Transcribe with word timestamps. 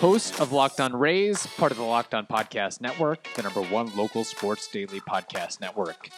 Host 0.00 0.40
of 0.40 0.52
Locked 0.52 0.80
On 0.80 0.94
Rays, 0.94 1.46
part 1.58 1.72
of 1.72 1.78
the 1.78 1.84
Locked 1.84 2.14
On 2.14 2.26
Podcast 2.26 2.80
Network, 2.80 3.28
the 3.36 3.42
number 3.42 3.62
one 3.62 3.94
local 3.96 4.24
sports 4.24 4.66
daily 4.68 5.00
podcast 5.00 5.60
network. 5.60 6.08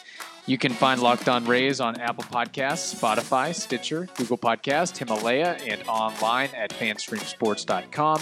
You 0.47 0.57
can 0.57 0.73
find 0.73 1.01
Locked 1.01 1.27
On 1.27 1.45
Rays 1.45 1.79
on 1.79 1.99
Apple 1.99 2.23
Podcasts, 2.25 2.93
Spotify, 2.95 3.53
Stitcher, 3.53 4.07
Google 4.15 4.37
Podcast, 4.37 4.97
Himalaya, 4.97 5.57
and 5.65 5.81
online 5.87 6.49
at 6.55 6.71
fanstreamsports.com 6.71 8.21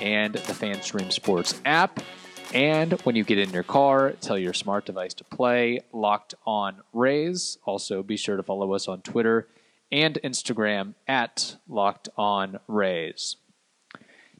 and 0.00 0.34
the 0.34 0.52
Fanstream 0.52 1.12
Sports 1.12 1.60
app. 1.64 2.00
And 2.52 2.92
when 3.02 3.16
you 3.16 3.24
get 3.24 3.38
in 3.38 3.50
your 3.50 3.64
car, 3.64 4.12
tell 4.20 4.38
your 4.38 4.52
smart 4.52 4.86
device 4.86 5.14
to 5.14 5.24
play 5.24 5.80
Locked 5.92 6.34
On 6.46 6.76
Rays. 6.92 7.58
Also, 7.64 8.02
be 8.02 8.16
sure 8.16 8.36
to 8.36 8.42
follow 8.42 8.72
us 8.72 8.86
on 8.86 9.00
Twitter 9.02 9.48
and 9.90 10.18
Instagram 10.22 10.94
at 11.08 11.56
Locked 11.68 12.08
On 12.16 12.60
Rays. 12.68 13.36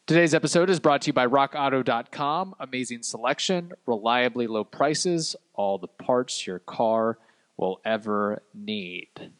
Today's 0.06 0.34
episode 0.34 0.68
is 0.68 0.80
brought 0.80 1.00
to 1.02 1.06
you 1.06 1.12
by 1.14 1.26
RockAuto.com. 1.26 2.56
Amazing 2.60 3.02
selection, 3.02 3.72
reliably 3.86 4.46
low 4.46 4.62
prices, 4.62 5.34
all 5.54 5.78
the 5.78 5.88
parts 5.88 6.46
your 6.46 6.58
car 6.58 7.16
will 7.56 7.80
ever 7.86 8.42
need. 8.52 9.30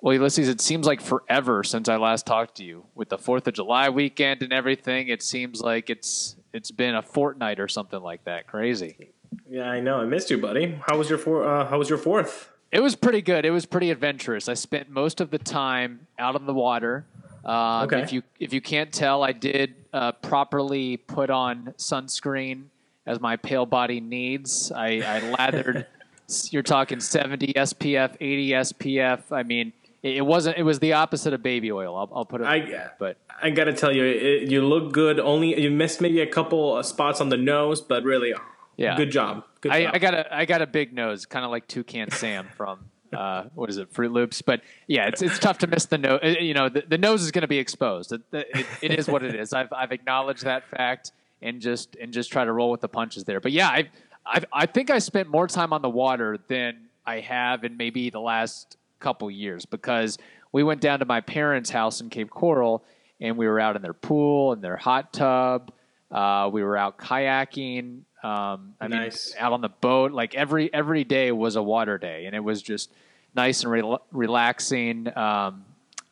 Well, 0.00 0.14
Ulysses, 0.14 0.48
it 0.48 0.60
seems 0.60 0.86
like 0.86 1.00
forever 1.00 1.64
since 1.64 1.88
I 1.88 1.96
last 1.96 2.26
talked 2.26 2.58
to 2.58 2.64
you. 2.64 2.86
With 2.94 3.08
the 3.08 3.18
Fourth 3.18 3.48
of 3.48 3.54
July 3.54 3.88
weekend 3.88 4.44
and 4.44 4.52
everything, 4.52 5.08
it 5.08 5.20
seems 5.20 5.60
like 5.60 5.90
it's 5.90 6.36
it's 6.52 6.70
been 6.70 6.94
a 6.94 7.02
fortnight 7.02 7.58
or 7.58 7.66
something 7.66 8.00
like 8.00 8.22
that. 8.24 8.46
Crazy. 8.46 9.10
Yeah, 9.50 9.68
I 9.68 9.80
know. 9.80 9.96
I 9.96 10.04
missed 10.04 10.30
you, 10.30 10.38
buddy. 10.38 10.78
How 10.86 10.96
was 10.96 11.10
your 11.10 11.18
four? 11.18 11.42
Uh, 11.42 11.66
how 11.66 11.78
was 11.78 11.88
your 11.88 11.98
fourth? 11.98 12.50
It 12.70 12.80
was 12.80 12.94
pretty 12.94 13.20
good. 13.20 13.44
It 13.44 13.50
was 13.50 13.66
pretty 13.66 13.90
adventurous. 13.90 14.48
I 14.48 14.54
spent 14.54 14.90
most 14.90 15.20
of 15.20 15.30
the 15.30 15.38
time 15.38 16.06
out 16.20 16.36
on 16.36 16.46
the 16.46 16.54
water. 16.54 17.04
Um, 17.46 17.84
Okay. 17.84 18.02
If 18.02 18.12
you 18.12 18.22
if 18.40 18.52
you 18.52 18.60
can't 18.60 18.92
tell, 18.92 19.22
I 19.22 19.32
did 19.32 19.74
uh, 19.92 20.12
properly 20.12 20.96
put 20.96 21.30
on 21.30 21.74
sunscreen 21.78 22.64
as 23.06 23.20
my 23.20 23.36
pale 23.36 23.64
body 23.64 24.00
needs. 24.00 24.72
I, 24.72 25.00
I 25.00 25.30
lathered. 25.30 25.86
you're 26.50 26.64
talking 26.64 26.98
70 26.98 27.52
SPF, 27.54 28.16
80 28.20 28.50
SPF. 28.50 29.20
I 29.30 29.44
mean, 29.44 29.72
it, 30.02 30.16
it 30.16 30.26
wasn't. 30.26 30.58
It 30.58 30.64
was 30.64 30.80
the 30.80 30.94
opposite 30.94 31.32
of 31.32 31.42
baby 31.42 31.70
oil. 31.70 31.96
I'll, 31.96 32.10
I'll 32.12 32.24
put 32.24 32.40
it. 32.40 32.46
I- 32.46 32.70
that. 32.70 32.98
But 32.98 33.16
I 33.40 33.50
gotta 33.50 33.72
tell 33.72 33.94
you, 33.94 34.04
it, 34.04 34.50
you 34.50 34.66
look 34.66 34.92
good. 34.92 35.20
Only 35.20 35.60
you 35.60 35.70
missed 35.70 36.00
maybe 36.00 36.20
a 36.20 36.26
couple 36.26 36.82
spots 36.82 37.20
on 37.20 37.28
the 37.28 37.36
nose, 37.36 37.80
but 37.80 38.02
really, 38.02 38.34
yeah, 38.76 38.96
good 38.96 39.10
job. 39.10 39.44
Good 39.60 39.72
I, 39.72 39.82
job. 39.84 39.94
I 39.94 39.98
got 39.98 40.14
a 40.14 40.36
I 40.36 40.44
got 40.46 40.62
a 40.62 40.66
big 40.66 40.92
nose, 40.92 41.26
kind 41.26 41.44
of 41.44 41.50
like 41.50 41.68
Toucan 41.68 42.10
Sam 42.10 42.48
from 42.56 42.90
uh, 43.12 43.44
what 43.54 43.70
is 43.70 43.78
it, 43.78 43.92
Froot 43.92 44.12
Loops? 44.12 44.42
But 44.42 44.62
yeah, 44.86 45.06
it's 45.06 45.22
it's 45.22 45.38
tough 45.38 45.58
to 45.58 45.66
miss 45.66 45.86
the 45.86 45.98
nose. 45.98 46.20
You 46.40 46.54
know, 46.54 46.68
the, 46.68 46.84
the 46.86 46.98
nose 46.98 47.22
is 47.22 47.30
going 47.30 47.42
to 47.42 47.48
be 47.48 47.58
exposed. 47.58 48.12
It, 48.12 48.22
it, 48.32 48.66
it 48.82 48.98
is 48.98 49.08
what 49.08 49.22
it 49.22 49.34
is. 49.34 49.52
I've 49.52 49.72
I've 49.72 49.92
acknowledged 49.92 50.44
that 50.44 50.68
fact 50.68 51.12
and 51.42 51.60
just 51.60 51.96
and 51.96 52.12
just 52.12 52.32
try 52.32 52.44
to 52.44 52.52
roll 52.52 52.70
with 52.70 52.80
the 52.80 52.88
punches 52.88 53.24
there. 53.24 53.40
But 53.40 53.52
yeah, 53.52 53.68
I 53.68 53.88
I 54.24 54.42
I 54.52 54.66
think 54.66 54.90
I 54.90 54.98
spent 54.98 55.28
more 55.28 55.46
time 55.46 55.72
on 55.72 55.82
the 55.82 55.90
water 55.90 56.38
than 56.48 56.86
I 57.04 57.20
have 57.20 57.64
in 57.64 57.76
maybe 57.76 58.10
the 58.10 58.20
last 58.20 58.76
couple 58.98 59.30
years 59.30 59.66
because 59.66 60.18
we 60.52 60.62
went 60.62 60.80
down 60.80 61.00
to 61.00 61.04
my 61.04 61.20
parents' 61.20 61.70
house 61.70 62.00
in 62.00 62.10
Cape 62.10 62.30
Coral 62.30 62.84
and 63.20 63.36
we 63.36 63.46
were 63.46 63.60
out 63.60 63.76
in 63.76 63.82
their 63.82 63.92
pool 63.92 64.52
and 64.52 64.62
their 64.62 64.76
hot 64.76 65.12
tub. 65.12 65.72
Uh, 66.10 66.48
we 66.52 66.62
were 66.62 66.76
out 66.76 66.98
kayaking. 66.98 68.00
Um, 68.22 68.74
I 68.80 68.88
Nice. 68.88 69.34
mean, 69.34 69.42
out 69.44 69.52
on 69.52 69.60
the 69.60 69.68
boat. 69.68 70.12
Like 70.12 70.34
every 70.34 70.72
every 70.72 71.04
day 71.04 71.32
was 71.32 71.56
a 71.56 71.62
water 71.62 71.98
day, 71.98 72.26
and 72.26 72.34
it 72.34 72.40
was 72.44 72.62
just 72.62 72.90
nice 73.34 73.62
and 73.62 73.70
rel- 73.72 74.02
relaxing. 74.12 75.08
Um, 75.08 75.64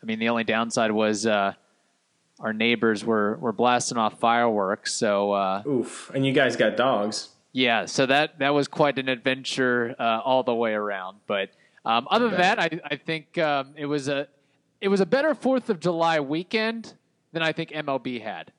I 0.02 0.06
mean, 0.06 0.18
the 0.18 0.28
only 0.28 0.44
downside 0.44 0.90
was 0.90 1.26
uh, 1.26 1.54
our 2.40 2.52
neighbors 2.52 3.04
were 3.04 3.36
were 3.36 3.52
blasting 3.52 3.98
off 3.98 4.18
fireworks. 4.20 4.92
So 4.94 5.32
uh, 5.32 5.62
Oof. 5.66 6.10
And 6.14 6.26
you 6.26 6.32
guys 6.32 6.56
got 6.56 6.76
dogs. 6.76 7.30
yeah, 7.52 7.86
so 7.86 8.06
that 8.06 8.38
that 8.40 8.50
was 8.54 8.68
quite 8.68 8.98
an 8.98 9.08
adventure 9.08 9.94
uh, 9.98 10.20
all 10.24 10.42
the 10.42 10.54
way 10.54 10.72
around. 10.72 11.18
But 11.26 11.50
um, 11.84 12.06
other 12.10 12.28
than 12.28 12.38
that, 12.40 12.58
I, 12.58 12.80
I 12.84 12.96
think 12.96 13.38
um, 13.38 13.74
it 13.76 13.86
was 13.86 14.08
a 14.08 14.28
it 14.80 14.88
was 14.88 15.00
a 15.00 15.06
better 15.06 15.34
Fourth 15.34 15.70
of 15.70 15.80
July 15.80 16.20
weekend 16.20 16.94
than 17.32 17.42
I 17.42 17.52
think 17.52 17.70
MLB 17.70 18.20
had 18.22 18.52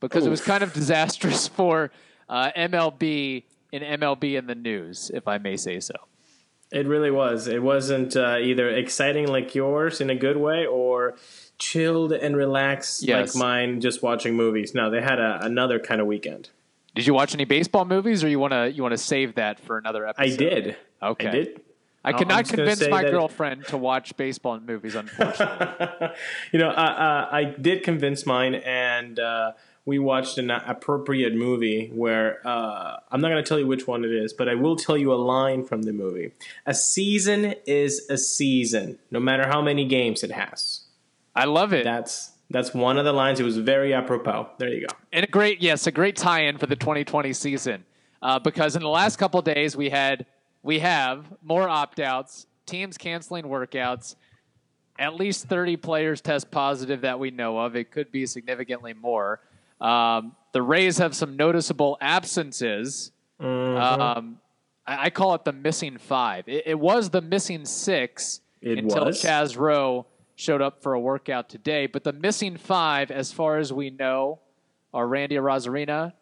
because 0.00 0.26
it 0.26 0.30
was 0.30 0.40
kind 0.40 0.62
of 0.62 0.72
disastrous 0.72 1.46
for 1.56 1.90
uh, 2.28 2.50
MLB 2.56 3.44
and 3.72 3.84
MLB 4.00 4.36
in 4.38 4.46
the 4.46 4.54
news, 4.54 5.10
if 5.14 5.28
I 5.28 5.38
may 5.38 5.56
say 5.56 5.80
so. 5.80 5.94
It 6.72 6.86
really 6.86 7.10
was. 7.10 7.48
It 7.48 7.62
wasn't 7.62 8.16
uh, 8.16 8.36
either 8.40 8.68
exciting 8.70 9.26
like 9.26 9.54
yours 9.56 10.00
in 10.00 10.08
a 10.08 10.14
good 10.14 10.36
way 10.36 10.66
or 10.66 11.16
chilled 11.58 12.12
and 12.12 12.36
relaxed 12.36 13.02
Yes. 13.02 13.34
like 13.34 13.40
mine 13.40 13.80
just 13.80 14.02
watching 14.02 14.34
movies. 14.36 14.72
No, 14.74 14.88
they 14.90 15.02
had 15.02 15.18
a, 15.18 15.40
another 15.42 15.80
kind 15.80 16.00
of 16.00 16.06
weekend. 16.06 16.50
Did 16.94 17.06
you 17.06 17.14
watch 17.14 17.34
any 17.34 17.44
baseball 17.44 17.84
movies, 17.84 18.22
or 18.24 18.28
you 18.28 18.38
want 18.38 18.52
to 18.52 18.70
you 18.70 18.82
want 18.82 18.92
to 18.92 18.98
save 18.98 19.34
that 19.36 19.60
for 19.60 19.78
another 19.78 20.06
episode? 20.06 20.32
I 20.32 20.36
did. 20.36 20.76
Okay. 21.02 21.28
I 21.28 21.30
did. 21.30 21.60
I 22.04 22.12
could 22.12 22.28
not 22.28 22.48
convince 22.48 22.86
my 22.88 23.02
girlfriend 23.02 23.66
to 23.66 23.76
watch 23.76 24.16
baseball 24.16 24.58
movies, 24.58 24.94
unfortunately. 24.96 26.08
you 26.52 26.58
know, 26.58 26.70
uh, 26.70 26.72
uh, 26.72 27.28
I 27.30 27.44
did 27.44 27.82
convince 27.82 28.24
mine, 28.26 28.54
and 28.54 29.18
uh, 29.18 29.52
we 29.86 29.98
watched 29.98 30.38
an 30.38 30.50
appropriate 30.50 31.34
movie 31.34 31.90
where 31.92 32.46
uh, 32.46 32.96
I'm 33.10 33.20
not 33.20 33.28
going 33.28 33.42
to 33.42 33.48
tell 33.48 33.58
you 33.58 33.66
which 33.66 33.86
one 33.86 34.04
it 34.04 34.12
is, 34.12 34.32
but 34.32 34.48
I 34.48 34.54
will 34.54 34.76
tell 34.76 34.96
you 34.96 35.12
a 35.12 35.16
line 35.16 35.64
from 35.64 35.82
the 35.82 35.92
movie. 35.92 36.32
A 36.66 36.74
season 36.74 37.54
is 37.66 38.06
a 38.10 38.18
season, 38.18 38.98
no 39.10 39.20
matter 39.20 39.48
how 39.48 39.62
many 39.62 39.86
games 39.86 40.22
it 40.22 40.32
has. 40.32 40.82
I 41.34 41.44
love 41.46 41.72
it. 41.72 41.84
That's 41.84 42.32
that's 42.50 42.74
one 42.74 42.98
of 42.98 43.04
the 43.04 43.12
lines. 43.12 43.38
It 43.40 43.44
was 43.44 43.56
very 43.56 43.94
apropos. 43.94 44.48
There 44.58 44.68
you 44.68 44.86
go. 44.86 44.94
and 45.12 45.24
a 45.24 45.28
great 45.28 45.62
yes 45.62 45.86
a 45.86 45.92
great 45.92 46.16
tie-in 46.16 46.58
for 46.58 46.66
the 46.66 46.76
2020 46.76 47.32
season 47.32 47.84
uh, 48.22 48.38
because 48.38 48.76
in 48.76 48.82
the 48.82 48.88
last 48.88 49.16
couple 49.16 49.38
of 49.38 49.46
days 49.46 49.76
we 49.76 49.88
had 49.88 50.26
we 50.62 50.80
have 50.80 51.24
more 51.42 51.68
opt-outs 51.68 52.46
teams 52.66 52.98
canceling 52.98 53.44
workouts 53.44 54.16
at 54.98 55.14
least 55.14 55.46
30 55.46 55.76
players 55.78 56.20
test 56.20 56.50
positive 56.50 57.00
that 57.02 57.18
we 57.18 57.30
know 57.30 57.58
of 57.58 57.76
it 57.76 57.90
could 57.90 58.10
be 58.12 58.26
significantly 58.26 58.92
more 58.92 59.40
um, 59.80 60.36
the 60.52 60.62
rays 60.62 60.98
have 60.98 61.14
some 61.14 61.36
noticeable 61.36 61.96
absences 62.00 63.12
um, 63.38 64.38
I, 64.86 65.06
I 65.06 65.10
call 65.10 65.34
it 65.34 65.44
the 65.44 65.52
missing 65.52 65.96
five 65.98 66.44
it, 66.48 66.64
it 66.66 66.78
was 66.78 67.10
the 67.10 67.22
missing 67.22 67.64
six 67.64 68.40
It 68.60 68.78
until 68.78 69.06
was. 69.06 69.22
Chaz 69.22 69.56
Roe 69.56 70.06
showed 70.36 70.60
up 70.62 70.82
for 70.82 70.92
a 70.94 71.00
workout 71.00 71.48
today 71.48 71.86
but 71.86 72.04
the 72.04 72.12
missing 72.12 72.56
five 72.56 73.10
as 73.10 73.32
far 73.32 73.58
as 73.58 73.72
we 73.72 73.90
know 73.90 74.40
are 74.92 75.06
Randy 75.06 75.36
Arozarena, 75.36 76.12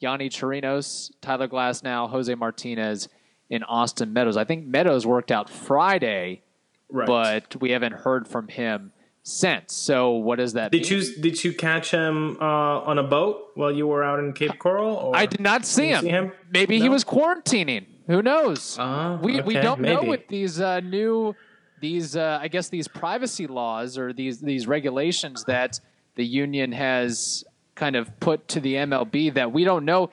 Yonny 0.00 0.28
Chirinos, 0.30 1.10
Tyler 1.20 1.48
Glasnow, 1.48 2.08
Jose 2.08 2.32
Martinez, 2.36 3.08
and 3.50 3.64
Austin 3.68 4.12
Meadows. 4.12 4.36
I 4.36 4.44
think 4.44 4.64
Meadows 4.66 5.04
worked 5.04 5.32
out 5.32 5.50
Friday, 5.50 6.42
Right. 6.90 7.06
but 7.08 7.60
we 7.60 7.70
haven't 7.72 7.94
heard 7.94 8.28
from 8.28 8.46
him 8.46 8.92
since. 9.28 9.74
So 9.74 10.12
what 10.12 10.36
does 10.36 10.54
that 10.54 10.72
did 10.72 10.90
mean? 10.90 11.00
you 11.00 11.14
did 11.20 11.44
you 11.44 11.52
catch 11.52 11.90
him 11.90 12.36
uh, 12.40 12.44
on 12.90 12.98
a 12.98 13.02
boat 13.02 13.50
while 13.54 13.70
you 13.70 13.86
were 13.86 14.02
out 14.02 14.18
in 14.18 14.32
Cape 14.32 14.58
Coral? 14.58 14.94
Or? 14.94 15.16
I 15.16 15.26
did 15.26 15.40
not 15.40 15.66
see 15.66 15.88
him. 15.88 16.02
see 16.02 16.08
him? 16.08 16.32
Maybe 16.50 16.80
he 16.80 16.88
was 16.88 17.04
quarantining. 17.04 17.86
Who 18.06 18.22
knows? 18.22 18.76
Ah, 18.78 19.18
we 19.22 19.40
we 19.42 19.54
don't 19.54 19.80
know 19.80 20.02
with 20.02 20.28
these 20.28 20.60
uh, 20.60 20.80
new 20.80 21.34
these 21.80 22.16
uh, 22.16 22.38
I 22.40 22.48
guess 22.48 22.68
these 22.68 22.88
privacy 22.88 23.46
laws 23.46 23.98
or 23.98 24.12
these 24.12 24.40
these 24.40 24.66
regulations 24.66 25.44
that 25.44 25.78
the 26.14 26.24
union 26.24 26.72
has 26.72 27.44
kind 27.74 27.94
of 27.96 28.18
put 28.18 28.48
to 28.48 28.60
the 28.60 28.74
MLB 28.74 29.34
that 29.34 29.52
we 29.52 29.62
don't 29.62 29.84
know 29.84 30.10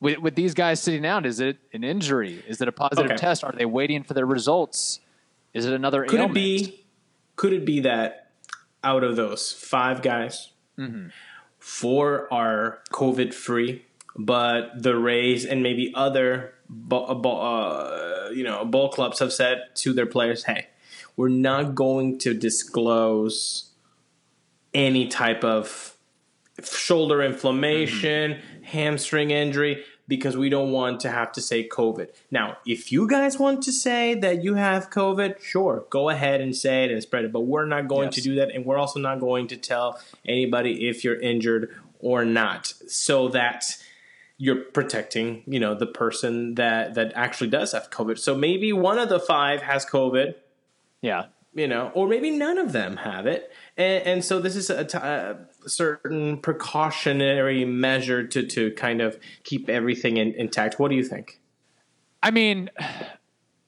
with, 0.00 0.18
with 0.18 0.34
these 0.34 0.54
guys 0.54 0.80
sitting 0.80 1.06
out. 1.06 1.26
Is 1.26 1.38
it 1.38 1.58
an 1.72 1.84
injury? 1.84 2.42
Is 2.48 2.60
it 2.60 2.66
a 2.66 2.72
positive 2.72 3.12
Okay. 3.12 3.16
test? 3.16 3.44
Are 3.44 3.52
they 3.52 3.66
waiting 3.66 4.02
for 4.02 4.14
their 4.14 4.26
results? 4.26 5.00
Is 5.54 5.66
it 5.66 5.72
another 5.74 6.04
Could 6.04 6.18
ailment? 6.18 6.30
it 6.32 6.34
be? 6.34 6.84
Could 7.36 7.52
it 7.52 7.64
be 7.64 7.80
that 7.80 8.27
out 8.84 9.04
of 9.04 9.16
those 9.16 9.52
five 9.52 10.02
guys, 10.02 10.52
Mm-hmm. 10.78 11.08
four 11.58 12.32
are 12.32 12.78
COVID 12.92 13.34
free, 13.34 13.84
but 14.16 14.80
the 14.80 14.96
Rays 14.96 15.44
and 15.44 15.60
maybe 15.62 15.90
other 15.94 16.54
ball, 16.68 17.40
uh, 17.42 18.30
you 18.30 18.44
know 18.44 18.64
ball 18.64 18.88
clubs 18.90 19.18
have 19.18 19.32
said 19.32 19.62
to 19.76 19.92
their 19.92 20.06
players, 20.06 20.44
"Hey, 20.44 20.68
we're 21.16 21.28
not 21.30 21.74
going 21.74 22.18
to 22.18 22.32
disclose 22.34 23.70
any 24.72 25.08
type 25.08 25.42
of 25.42 25.96
shoulder 26.62 27.22
inflammation, 27.22 28.38
hamstring 28.62 29.30
injury. 29.32 29.82
Because 30.08 30.36
we 30.36 30.48
don't 30.48 30.72
want 30.72 31.00
to 31.00 31.10
have 31.10 31.30
to 31.32 31.40
say 31.40 31.68
COVID. 31.68 32.08
Now, 32.30 32.56
if 32.66 32.90
you 32.90 33.06
guys 33.06 33.38
want 33.38 33.62
to 33.64 33.72
say 33.72 34.14
that 34.14 34.42
you 34.42 34.54
have 34.54 34.90
COVID, 34.90 35.40
sure, 35.42 35.84
go 35.90 36.08
ahead 36.08 36.40
and 36.40 36.56
say 36.56 36.84
it 36.84 36.90
and 36.90 37.00
spread 37.02 37.26
it. 37.26 37.32
But 37.32 37.40
we're 37.42 37.66
not 37.66 37.86
going 37.86 38.06
Yes. 38.06 38.14
to 38.16 38.20
do 38.22 38.34
that, 38.36 38.50
and 38.54 38.64
we're 38.64 38.78
also 38.78 38.98
not 38.98 39.20
going 39.20 39.46
to 39.48 39.56
tell 39.56 40.00
anybody 40.26 40.88
if 40.88 41.04
you're 41.04 41.20
injured 41.20 41.74
or 42.00 42.24
not, 42.24 42.72
so 42.86 43.28
that 43.28 43.64
you're 44.38 44.62
protecting, 44.64 45.42
you 45.46 45.58
know, 45.60 45.74
the 45.74 45.86
person 45.86 46.54
that 46.54 46.94
that 46.94 47.12
actually 47.14 47.50
does 47.50 47.72
have 47.72 47.90
COVID. 47.90 48.18
So 48.18 48.34
maybe 48.36 48.72
one 48.72 48.98
of 48.98 49.08
the 49.08 49.18
five 49.20 49.62
has 49.62 49.84
COVID, 49.84 50.34
Yeah. 51.02 51.26
You 51.58 51.68
know, 51.68 51.90
or 51.94 52.08
maybe 52.08 52.30
none 52.30 52.58
of 52.58 52.72
them 52.72 52.98
have 52.98 53.26
it, 53.26 53.52
and, 53.76 54.06
and 54.06 54.24
so 54.24 54.40
this 54.40 54.56
is 54.56 54.70
a, 54.70 54.84
t- 54.84 54.98
a 54.98 55.38
certain 55.66 56.38
precautionary 56.38 57.64
measure 57.64 58.26
to 58.26 58.46
to 58.46 58.70
kind 58.72 59.00
of 59.00 59.18
keep 59.44 59.68
everything 59.68 60.16
in, 60.16 60.34
intact. 60.34 60.78
What 60.78 60.90
do 60.90 60.96
you 60.96 61.04
think? 61.04 61.40
I 62.22 62.30
mean, 62.30 62.70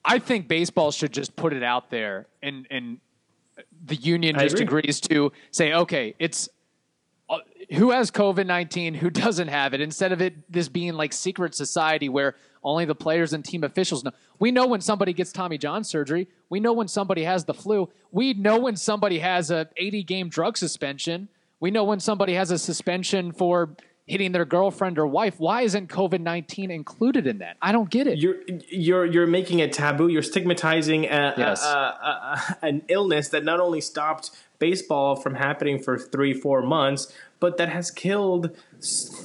I 0.05 0.19
think 0.19 0.47
baseball 0.47 0.91
should 0.91 1.11
just 1.11 1.35
put 1.35 1.53
it 1.53 1.63
out 1.63 1.89
there, 1.89 2.27
and 2.41 2.67
and 2.71 2.99
the 3.85 3.95
union 3.95 4.35
I 4.35 4.43
just 4.43 4.59
agree. 4.59 4.79
agrees 4.79 5.01
to 5.01 5.31
say, 5.51 5.73
okay, 5.73 6.15
it's 6.19 6.49
Uh, 7.31 7.37
who 7.75 7.91
has 7.91 8.11
COVID 8.11 8.45
nineteen, 8.45 8.93
who 8.93 9.09
doesn't 9.09 9.47
have 9.47 9.73
it, 9.73 9.79
instead 9.81 10.11
of 10.11 10.21
it 10.21 10.51
this 10.51 10.67
being 10.67 10.93
like 10.93 11.13
secret 11.13 11.55
society 11.55 12.09
where 12.09 12.35
only 12.63 12.83
the 12.85 12.93
players 12.95 13.31
and 13.33 13.43
team 13.45 13.63
officials 13.63 14.03
know. 14.03 14.11
We 14.37 14.51
know 14.51 14.67
when 14.67 14.81
somebody 14.81 15.13
gets 15.13 15.31
Tommy 15.31 15.57
John 15.57 15.83
surgery. 15.83 16.27
We 16.49 16.59
know 16.59 16.73
when 16.73 16.87
somebody 16.89 17.23
has 17.23 17.45
the 17.45 17.53
flu. 17.53 17.89
We 18.11 18.33
know 18.33 18.59
when 18.59 18.75
somebody 18.75 19.19
has 19.19 19.49
a 19.49 19.69
80 19.77 20.03
game 20.03 20.29
drug 20.29 20.57
suspension. 20.57 21.29
We 21.59 21.71
know 21.71 21.83
when 21.85 21.99
somebody 21.99 22.33
has 22.33 22.51
a 22.51 22.59
suspension 22.59 23.31
for 23.31 23.69
hitting 24.05 24.31
their 24.33 24.45
girlfriend 24.45 24.99
or 24.99 25.07
wife. 25.07 25.39
Why 25.39 25.61
isn't 25.61 25.87
COVID 25.89 26.19
19 26.19 26.69
included 26.69 27.25
in 27.27 27.37
that? 27.37 27.55
I 27.61 27.71
don't 27.71 27.89
get 27.89 28.07
it. 28.07 28.19
You're 28.19 28.41
you're 28.69 29.05
you're 29.05 29.27
making 29.27 29.59
it 29.59 29.71
taboo. 29.71 30.09
You're 30.09 30.21
stigmatizing 30.21 31.05
a, 31.05 31.33
Yes. 31.37 31.63
a, 31.63 31.67
a, 31.67 32.41
a, 32.61 32.65
an 32.65 32.81
illness 32.89 33.29
that 33.29 33.43
not 33.45 33.59
only 33.59 33.79
stopped 33.79 34.31
baseball 34.61 35.17
from 35.17 35.35
happening 35.35 35.79
for 35.79 35.97
three 35.97 36.33
four 36.33 36.61
months, 36.61 37.11
but 37.41 37.57
that 37.57 37.67
has 37.67 37.91
killed 37.91 38.55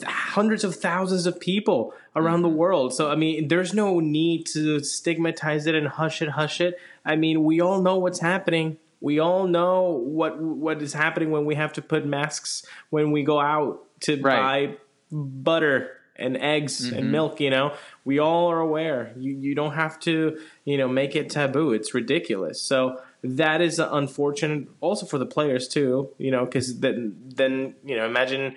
hundreds 0.05 0.65
of 0.65 0.75
thousands 0.75 1.27
of 1.27 1.38
people 1.38 1.94
around 2.17 2.43
the 2.43 2.49
mm-hmm. 2.49 2.56
world. 2.56 2.94
So 2.94 3.11
I 3.11 3.15
mean, 3.15 3.47
there's 3.47 3.73
no 3.73 4.00
need 4.00 4.47
to 4.47 4.81
stigmatize 4.81 5.67
it 5.67 5.77
and 5.77 5.87
hush 5.87 6.23
it, 6.23 6.31
hush 6.31 6.61
it. 6.61 6.81
I 7.05 7.15
mean, 7.15 7.44
we 7.44 7.61
all 7.61 7.81
know 7.81 7.99
what's 7.99 8.21
happening. 8.21 8.79
We 9.00 9.21
all 9.21 9.47
know 9.47 9.83
what 9.91 10.41
what 10.41 10.83
is 10.83 10.94
happening 10.94 11.31
when 11.31 11.44
we 11.44 11.55
have 11.55 11.75
to 11.75 11.83
put 11.83 12.05
masks 12.05 12.65
when 12.91 13.12
we 13.12 13.23
go 13.23 13.38
out 13.38 13.85
to 14.00 14.21
Right. 14.21 14.71
buy 14.71 14.77
butter 15.12 15.93
and 16.19 16.37
eggs 16.38 16.85
and 16.85 17.03
mm-hmm. 17.03 17.11
milk 17.11 17.41
you 17.41 17.50
know 17.50 17.75
we 18.05 18.19
all 18.19 18.50
are 18.50 18.59
aware 18.59 19.12
you 19.19 19.33
you 19.33 19.55
don't 19.55 19.75
have 19.75 20.00
to 20.00 20.38
you 20.65 20.79
know 20.79 20.88
make 20.88 21.15
it 21.15 21.29
taboo 21.29 21.73
it's 21.73 21.93
ridiculous 21.94 22.61
so 22.61 22.99
that 23.37 23.61
is 23.61 23.78
unfortunate 23.78 24.69
also 24.81 25.05
for 25.06 25.19
the 25.19 25.26
players 25.26 25.69
too 25.69 26.08
you 26.19 26.31
know 26.31 26.44
because 26.44 26.81
then 26.81 27.14
then 27.34 27.75
you 27.84 27.96
know 27.96 28.06
imagine 28.06 28.55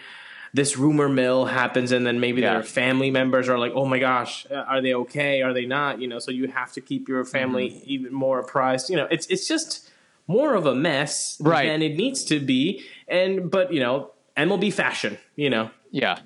this 0.54 0.78
rumor 0.78 1.08
mill 1.10 1.46
happens 1.46 1.92
and 1.92 2.06
then 2.08 2.20
maybe 2.20 2.42
Yeah. 2.42 2.54
their 2.54 2.64
family 2.64 3.12
members 3.12 3.48
are 3.50 3.58
like 3.60 3.72
oh 3.76 3.86
my 3.86 4.00
gosh 4.00 4.46
uh, 4.52 4.56
are 4.56 4.82
they 4.82 4.94
okay 4.94 5.42
are 5.42 5.54
they 5.54 5.66
not 5.66 6.00
you 6.02 6.08
know 6.08 6.20
so 6.20 6.32
you 6.32 6.48
have 6.48 6.72
to 6.74 6.82
keep 6.82 7.08
your 7.08 7.24
family 7.26 7.70
Mm-hmm. 7.70 7.84
even 7.96 8.14
more 8.14 8.40
apprised 8.40 8.90
you 8.90 8.96
know 8.96 9.08
it's 9.12 9.26
it's 9.28 9.48
just 9.48 9.90
more 10.28 10.54
of 10.56 10.66
a 10.66 10.76
mess 10.76 11.38
Right. 11.42 11.68
than 11.68 11.82
it 11.82 11.96
needs 11.96 12.24
to 12.26 12.40
be 12.40 12.84
and 13.08 13.50
but 13.52 13.72
you 13.74 13.80
know 13.80 14.12
MLB 14.38 14.72
fashion 14.74 15.18
you 15.36 15.50
know 15.50 15.70
Yeah. 15.92 16.20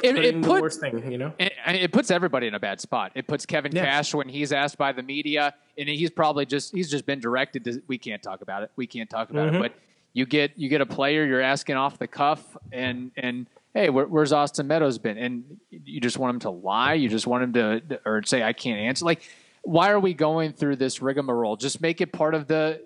It, 0.00 0.16
it, 0.16 0.42
the 0.42 0.48
worst 0.48 0.80
thing, 0.80 1.10
you 1.10 1.18
know. 1.18 1.32
it, 1.40 1.52
it 1.66 1.90
puts 1.92 2.12
everybody 2.12 2.46
in 2.46 2.54
a 2.54 2.60
bad 2.60 2.80
spot. 2.80 3.10
It 3.16 3.26
puts 3.26 3.44
Kevin 3.46 3.74
Yes. 3.74 3.84
Cash 3.84 4.14
when 4.14 4.28
he's 4.28 4.52
asked 4.52 4.78
by 4.78 4.92
the 4.92 5.02
media, 5.02 5.54
and 5.78 5.88
he's 5.88 6.10
probably 6.10 6.44
just 6.46 6.74
he's 6.74 6.90
just 6.90 7.06
been 7.06 7.20
directed 7.20 7.64
to 7.64 7.82
we 7.86 7.98
can't 7.98 8.22
talk 8.22 8.40
about 8.42 8.62
it. 8.62 8.70
We 8.76 8.86
can't 8.86 9.08
talk 9.08 9.30
about 9.30 9.46
Mm-hmm. 9.48 9.56
it. 9.56 9.72
But 9.72 9.72
you 10.12 10.26
get 10.26 10.58
you 10.58 10.68
get 10.68 10.80
a 10.80 10.86
player 10.86 11.24
you're 11.24 11.40
asking 11.40 11.76
off 11.76 11.98
the 11.98 12.06
cuff, 12.08 12.56
and 12.72 13.10
and 13.16 13.46
hey, 13.74 13.90
where, 13.90 14.06
where's 14.06 14.32
Austin 14.32 14.66
Meadows 14.66 14.98
been? 14.98 15.16
And 15.18 15.58
you 15.70 16.00
just 16.00 16.18
want 16.18 16.34
him 16.34 16.40
to 16.40 16.50
lie. 16.50 16.94
You 16.94 17.08
just 17.08 17.26
want 17.26 17.44
him 17.44 17.52
to 17.54 18.00
or 18.04 18.22
say 18.24 18.42
I 18.42 18.52
can't 18.52 18.80
answer. 18.80 19.04
Like, 19.04 19.22
why 19.62 19.90
are 19.90 20.00
we 20.00 20.14
going 20.14 20.52
through 20.54 20.76
this 20.76 21.00
rigmarole? 21.02 21.56
Just 21.56 21.80
make 21.80 22.00
it 22.00 22.12
part 22.12 22.34
of 22.34 22.48
the 22.48 22.82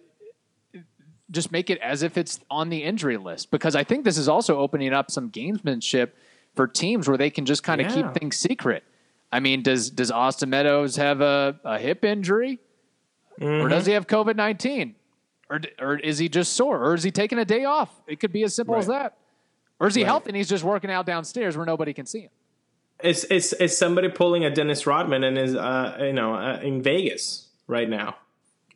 just 1.30 1.50
make 1.50 1.70
it 1.70 1.78
as 1.78 2.02
if 2.02 2.18
it's 2.18 2.40
on 2.50 2.68
the 2.68 2.82
injury 2.82 3.16
list 3.16 3.50
because 3.50 3.74
I 3.74 3.84
think 3.84 4.04
this 4.04 4.18
is 4.18 4.28
also 4.28 4.58
opening 4.58 4.92
up 4.92 5.10
some 5.10 5.30
gamesmanship 5.30 6.10
for 6.54 6.66
teams 6.66 7.08
where 7.08 7.16
they 7.16 7.30
can 7.30 7.46
just 7.46 7.62
kind 7.62 7.80
of 7.80 7.86
Yeah. 7.86 8.02
keep 8.02 8.12
things 8.14 8.36
secret. 8.36 8.84
I 9.30 9.40
mean, 9.40 9.62
does 9.62 9.88
does 9.90 10.10
Austin 10.10 10.50
Meadows 10.50 10.96
have 10.96 11.22
a, 11.22 11.58
a 11.64 11.78
hip 11.78 12.04
injury, 12.04 12.58
or 13.40 13.68
does 13.68 13.86
he 13.86 13.92
have 13.92 14.06
COVID 14.06 14.36
nineteen, 14.36 14.94
or 15.50 15.60
or 15.80 15.96
is 15.98 16.18
he 16.18 16.28
just 16.28 16.52
sore, 16.54 16.78
or 16.84 16.94
is 16.94 17.02
he 17.02 17.10
taking 17.10 17.38
a 17.38 17.44
day 17.44 17.64
off? 17.64 17.90
It 18.06 18.20
could 18.20 18.32
be 18.32 18.42
as 18.44 18.54
simple 18.54 18.76
as 18.76 18.86
that. 18.86 19.16
Or 19.80 19.88
is 19.88 19.94
he 19.96 20.02
Right. 20.02 20.06
healthy 20.08 20.28
and 20.30 20.36
he's 20.36 20.48
just 20.48 20.62
working 20.62 20.90
out 20.90 21.06
downstairs 21.06 21.56
where 21.56 21.66
nobody 21.66 21.92
can 21.92 22.06
see 22.06 22.20
him? 22.20 22.30
It's 23.00 23.24
it's 23.24 23.52
it's 23.54 23.76
somebody 23.76 24.08
pulling 24.08 24.44
a 24.44 24.50
Dennis 24.50 24.86
Rodman 24.86 25.24
and 25.24 25.36
is 25.36 25.56
uh 25.56 25.98
you 26.00 26.12
know 26.12 26.34
uh, 26.34 26.60
in 26.62 26.82
Vegas 26.82 27.48
right 27.66 27.88
now. 27.88 28.16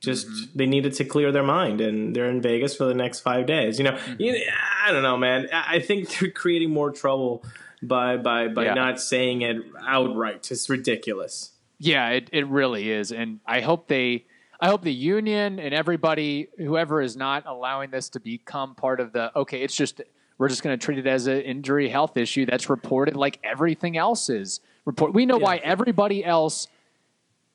Just 0.01 0.27
Mm-hmm. 0.29 0.59
they 0.59 0.67
needed 0.67 0.93
to 0.95 1.05
clear 1.05 1.31
their 1.33 1.43
mind, 1.45 1.81
and 1.81 2.15
they're 2.15 2.29
in 2.29 2.43
Vegas 2.43 2.77
for 2.77 2.85
the 2.85 2.95
next 2.95 3.21
five 3.21 3.47
days. 3.47 3.79
You 3.79 3.85
know, 3.85 3.93
Mm-hmm. 3.93 4.51
I 4.87 4.93
don't 4.93 5.03
know, 5.03 5.17
man. 5.17 5.49
I 5.53 5.77
I 5.77 5.81
think 5.81 6.09
they're 6.19 6.31
creating 6.31 6.71
more 6.71 6.91
trouble 6.91 7.45
by 7.83 8.17
by 8.17 8.49
by 8.49 8.65
Yeah. 8.65 8.75
not 8.75 9.01
saying 9.01 9.43
it 9.43 9.57
outright. 9.87 10.51
It's 10.51 10.69
ridiculous. 10.69 11.53
Yeah, 11.79 12.09
it, 12.09 12.29
it 12.33 12.47
really 12.49 12.91
is. 12.91 13.13
And 13.13 13.41
I 13.47 13.61
hope 13.61 13.87
they 13.89 14.25
I 14.61 14.69
hope 14.69 14.83
the 14.83 14.93
union 14.93 15.59
and 15.59 15.75
everybody 15.75 16.49
whoever 16.57 17.03
is 17.03 17.17
not 17.17 17.45
allowing 17.47 17.91
this 17.91 18.09
to 18.11 18.21
become 18.21 18.75
part 18.75 19.01
of 19.01 19.13
the 19.13 19.37
okay, 19.37 19.63
it's 19.63 19.77
just 19.77 20.01
we're 20.39 20.49
just 20.49 20.63
going 20.63 20.79
to 20.79 20.85
treat 20.85 20.99
it 20.99 21.07
as 21.07 21.27
an 21.27 21.41
injury 21.41 21.89
health 21.89 22.17
issue 22.17 22.47
that's 22.47 22.69
reported 22.69 23.17
like 23.17 23.39
everything 23.43 23.97
else 23.97 24.29
is 24.29 24.61
report. 24.85 25.15
We 25.15 25.27
know 25.27 25.39
why 25.39 25.57
everybody 25.57 26.25
else 26.25 26.69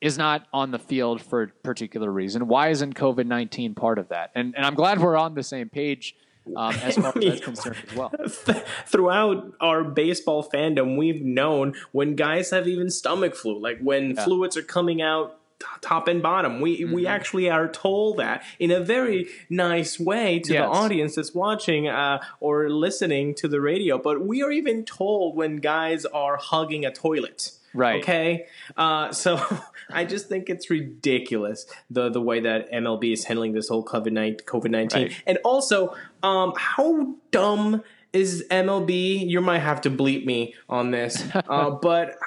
is 0.00 0.18
not 0.18 0.46
on 0.52 0.72
the 0.72 0.78
field 0.78 1.22
for 1.22 1.42
a 1.44 1.48
particular 1.48 2.10
reason. 2.10 2.48
Why 2.48 2.68
isn't 2.68 2.94
COVID 2.94 3.26
nineteen 3.26 3.74
part 3.74 3.98
of 3.98 4.08
that? 4.08 4.30
And 4.34 4.54
and 4.56 4.64
I'm 4.64 4.74
glad 4.74 5.00
we're 5.00 5.16
on 5.16 5.34
the 5.34 5.42
same 5.42 5.68
page 5.68 6.16
um, 6.56 6.74
as 6.82 6.96
far 6.96 7.12
as 7.16 7.24
that's 7.24 7.40
concerned 7.44 7.76
as 7.88 7.96
well. 7.96 8.12
throughout 8.86 9.52
our 9.60 9.84
baseball 9.84 10.48
fandom, 10.48 10.96
we've 10.96 11.22
known 11.22 11.74
when 11.92 12.16
guys 12.16 12.50
have 12.50 12.66
even 12.66 12.90
stomach 12.90 13.34
flu, 13.34 13.60
like 13.60 13.78
when 13.80 14.16
fluids 14.16 14.56
are 14.56 14.62
coming 14.62 15.00
out 15.00 15.38
top 15.80 16.08
and 16.08 16.22
bottom. 16.22 16.60
We 16.60 16.84
we 16.84 17.02
Mm-hmm. 17.02 17.06
actually 17.06 17.50
are 17.50 17.68
told 17.68 18.18
that 18.18 18.42
in 18.58 18.70
a 18.70 18.80
very 18.80 19.28
nice 19.50 19.98
way 19.98 20.38
to 20.40 20.52
Yes. 20.52 20.62
the 20.62 20.66
audience 20.68 21.14
that's 21.16 21.34
watching 21.34 21.88
uh, 21.88 22.22
or 22.40 22.68
listening 22.70 23.34
to 23.36 23.48
the 23.48 23.60
radio. 23.60 23.98
But 23.98 24.26
we 24.26 24.42
are 24.42 24.50
even 24.50 24.84
told 24.84 25.36
when 25.36 25.56
guys 25.56 26.04
are 26.06 26.36
hugging 26.36 26.84
a 26.84 26.92
toilet. 26.92 27.52
Right. 27.74 28.02
Okay. 28.02 28.46
Uh, 28.76 29.12
so 29.12 29.40
I 29.90 30.04
just 30.04 30.28
think 30.28 30.50
it's 30.50 30.68
ridiculous 30.70 31.66
the 31.90 32.10
the 32.10 32.20
way 32.20 32.40
that 32.40 32.70
MLB 32.70 33.12
is 33.12 33.24
handling 33.24 33.52
this 33.52 33.68
whole 33.68 33.84
COVID 33.84 34.12
nineteen, 34.12 35.02
Right. 35.08 35.12
and 35.26 35.38
also 35.44 35.94
um, 36.22 36.52
how 36.56 37.14
dumb 37.30 37.82
is 38.12 38.44
MLB? 38.50 39.26
You 39.26 39.40
might 39.40 39.60
have 39.60 39.80
to 39.82 39.90
bleep 39.90 40.26
me 40.26 40.54
on 40.68 40.90
this, 40.90 41.24
uh, 41.48 41.70
but 41.70 42.18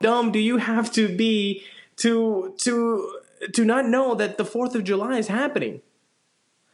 dumb 0.00 0.32
do 0.32 0.38
you 0.38 0.58
have 0.58 0.92
to 0.92 1.08
be 1.14 1.62
to 1.96 2.54
to 2.58 3.18
to 3.52 3.64
not 3.64 3.86
know 3.86 4.14
that 4.14 4.38
the 4.38 4.44
Fourth 4.44 4.74
of 4.74 4.84
July 4.84 5.18
is 5.18 5.28
happening, 5.28 5.82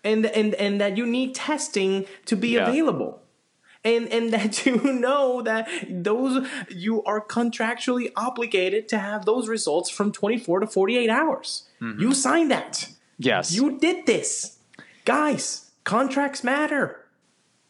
and 0.05 0.27
and 0.27 0.55
and 0.55 0.81
that 0.81 0.97
you 0.97 1.07
need 1.07 1.35
testing 1.35 2.07
to 2.27 2.37
be 2.37 2.51
Yeah. 2.51 2.69
available. 2.69 3.21
And 3.85 4.07
and 4.13 4.33
that 4.37 4.65
you 4.65 4.77
know 4.81 5.43
that 5.43 5.69
those 5.89 6.47
you 6.69 7.03
are 7.05 7.21
contractually 7.25 8.13
obligated 8.17 8.89
to 8.91 8.99
have 8.99 9.25
those 9.25 9.49
results 9.49 9.91
from 9.91 10.13
24 10.13 10.61
to 10.61 10.67
48 10.69 11.11
hours. 11.11 11.69
Mm-hmm. 11.81 12.01
You 12.01 12.15
signed 12.15 12.51
that. 12.53 12.89
Yes. 13.19 13.53
you 13.53 13.79
did 13.79 14.07
this. 14.07 14.59
Guys 15.05 15.71
contracts 15.85 16.45
matter 16.45 17.02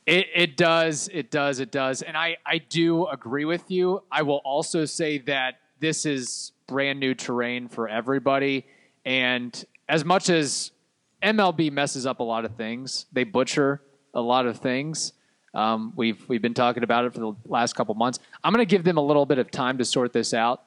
It, 0.07 0.27
it 0.35 0.57
does. 0.57 1.09
It 1.13 1.31
does. 1.31 1.61
It 1.61 1.71
does. 1.71 2.03
And 2.03 2.17
I, 2.17 2.37
I 2.45 2.59
do 2.59 3.07
agree 3.07 3.45
with 3.45 3.71
you. 3.71 4.03
I 4.11 4.23
will 4.23 4.41
also 4.45 4.85
say 4.85 5.19
that 5.19 5.61
this 5.79 6.07
is 6.07 6.53
brand 6.67 6.99
new 6.99 7.15
terrain 7.15 7.69
for 7.69 7.89
everybody. 7.89 8.67
And 9.05 9.65
as 9.89 10.05
much 10.05 10.29
as 10.29 10.73
MLB 11.23 11.71
messes 11.71 12.07
up 12.07 12.21
a 12.21 12.25
lot 12.25 12.45
of 12.45 12.57
things, 12.57 13.07
they 13.13 13.25
butcher 13.25 13.81
a 14.15 14.21
lot 14.21 14.47
of 14.47 14.59
things. 14.59 15.13
Um, 15.55 15.93
we've 15.97 16.27
we've 16.29 16.41
been 16.41 16.55
talking 16.55 16.83
about 16.83 17.05
it 17.05 17.13
for 17.13 17.21
the 17.21 17.33
last 17.47 17.75
couple 17.75 17.95
months. 17.95 18.19
I'm 18.43 18.53
going 18.53 18.67
to 18.67 18.71
give 18.71 18.85
them 18.85 18.97
a 18.97 19.03
little 19.03 19.27
bit 19.27 19.39
of 19.39 19.51
time 19.51 19.79
to 19.79 19.85
sort 19.85 20.13
this 20.13 20.33
out. 20.33 20.63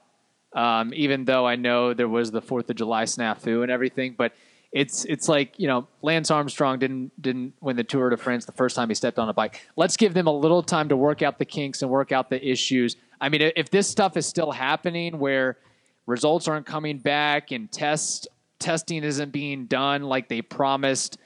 Um, 0.54 0.94
even 0.94 1.26
though 1.26 1.46
I 1.46 1.56
know 1.56 1.94
there 1.94 2.08
was 2.08 2.32
the 2.32 2.42
Fourth 2.42 2.70
of 2.70 2.76
July 2.78 3.04
snafu 3.04 3.64
and 3.64 3.72
everything, 3.72 4.16
but 4.18 4.34
it's 4.76 5.06
it's 5.06 5.30
like 5.30 5.58
you 5.58 5.68
know 5.68 5.88
Lance 6.02 6.30
Armstrong 6.30 6.78
didn't 6.78 7.20
didn't 7.20 7.54
win 7.62 7.78
the 7.78 7.84
Tour 7.84 8.10
de 8.10 8.18
France 8.18 8.44
the 8.44 8.52
first 8.52 8.76
time 8.76 8.90
he 8.90 8.96
stepped 8.96 9.18
on 9.18 9.30
a 9.30 9.34
bike. 9.34 9.66
Let's 9.78 9.96
give 9.96 10.14
them 10.14 10.28
a 10.28 10.34
little 10.38 10.62
time 10.62 10.90
to 10.90 10.98
work 10.98 11.22
out 11.22 11.40
the 11.40 11.46
kinks 11.46 11.82
and 11.82 11.90
work 11.90 12.12
out 12.12 12.30
the 12.30 12.46
issues. 12.46 12.98
I 13.22 13.30
mean, 13.30 13.42
if 13.56 13.70
this 13.70 13.88
stuff 13.88 14.18
is 14.18 14.26
still 14.28 14.52
happening 14.52 15.18
where 15.18 15.58
results 16.06 16.50
aren't 16.50 16.66
coming 16.66 16.98
back 16.98 17.52
and 17.52 17.72
test 17.72 18.28
testing 18.60 19.06
isn't 19.06 19.32
being 19.32 19.66
done 19.66 20.04
like 20.04 20.28
they 20.28 20.42
promised 20.42 21.18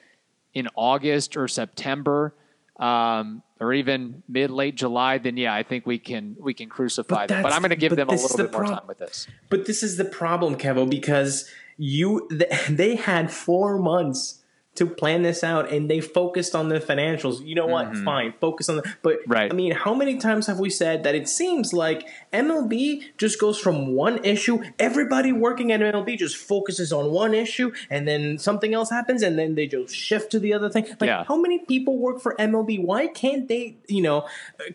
in 0.54 0.68
August 0.76 1.36
or 1.36 1.48
September, 1.48 2.36
um, 2.80 3.42
or 3.60 3.74
even 3.74 4.22
mid 4.30 4.52
late 4.52 4.76
July, 4.76 5.18
then 5.18 5.38
yeah, 5.38 5.56
I 5.56 5.64
think 5.64 5.88
we 5.88 5.98
can 5.98 6.36
we 6.40 6.54
can 6.54 6.70
crucify 6.70 7.24
But 7.24 7.30
them. 7.30 7.42
But 7.42 7.54
I'm 7.54 7.62
going 7.62 7.72
to 7.72 7.76
give 7.76 7.96
them 7.96 8.10
a 8.10 8.12
little 8.12 8.38
the 8.38 8.44
bit 8.44 8.52
more 8.52 8.66
time 8.66 8.86
with 8.88 9.00
this. 9.00 9.28
But 9.50 9.66
this 9.66 9.82
is 9.82 9.98
the 9.98 10.06
problem, 10.06 10.56
Kevo, 10.56 10.88
because 10.88 11.50
you 11.80 12.28
they 12.70 12.96
had 12.96 13.32
four 13.32 13.80
months 13.80 14.39
to 14.80 14.86
plan 14.88 15.22
this 15.22 15.44
out, 15.44 15.72
and 15.72 15.90
they 15.90 16.02
focused 16.02 16.56
on 16.56 16.70
the 16.70 16.80
financials. 16.80 17.46
You 17.46 17.56
know 17.56 17.68
what? 17.68 17.96
Fine, 17.98 18.34
focus 18.42 18.68
on 18.70 18.78
the. 18.78 18.84
But 19.04 19.20
Mm-hmm. 19.20 19.32
Right. 19.32 19.52
I 19.52 19.56
mean, 19.56 19.74
how 19.74 19.94
many 19.94 20.18
times 20.18 20.48
have 20.48 20.60
we 20.60 20.70
said 20.70 21.04
that 21.04 21.14
it 21.16 21.28
seems 21.28 21.74
like 21.74 22.08
MLB 22.34 23.04
just 23.18 23.40
goes 23.40 23.58
from 23.60 23.94
one 23.96 24.24
issue? 24.24 24.62
Everybody 24.80 25.32
working 25.32 25.72
at 25.72 25.80
MLB 25.82 26.18
just 26.18 26.38
focuses 26.38 26.92
on 26.94 27.12
one 27.12 27.34
issue, 27.34 27.72
and 27.90 28.08
then 28.08 28.38
something 28.38 28.74
else 28.74 28.90
happens, 28.90 29.22
and 29.22 29.38
then 29.38 29.56
they 29.56 29.68
just 29.68 29.94
shift 29.96 30.32
to 30.32 30.40
the 30.40 30.54
other 30.54 30.70
thing. 30.70 30.86
Like, 31.00 31.08
Yeah. 31.10 31.24
how 31.28 31.38
many 31.38 31.60
people 31.60 31.98
work 31.98 32.22
for 32.22 32.36
MLB? 32.40 32.80
Why 32.84 33.08
can't 33.08 33.48
they, 33.48 33.78
you 33.88 34.02
know, 34.02 34.26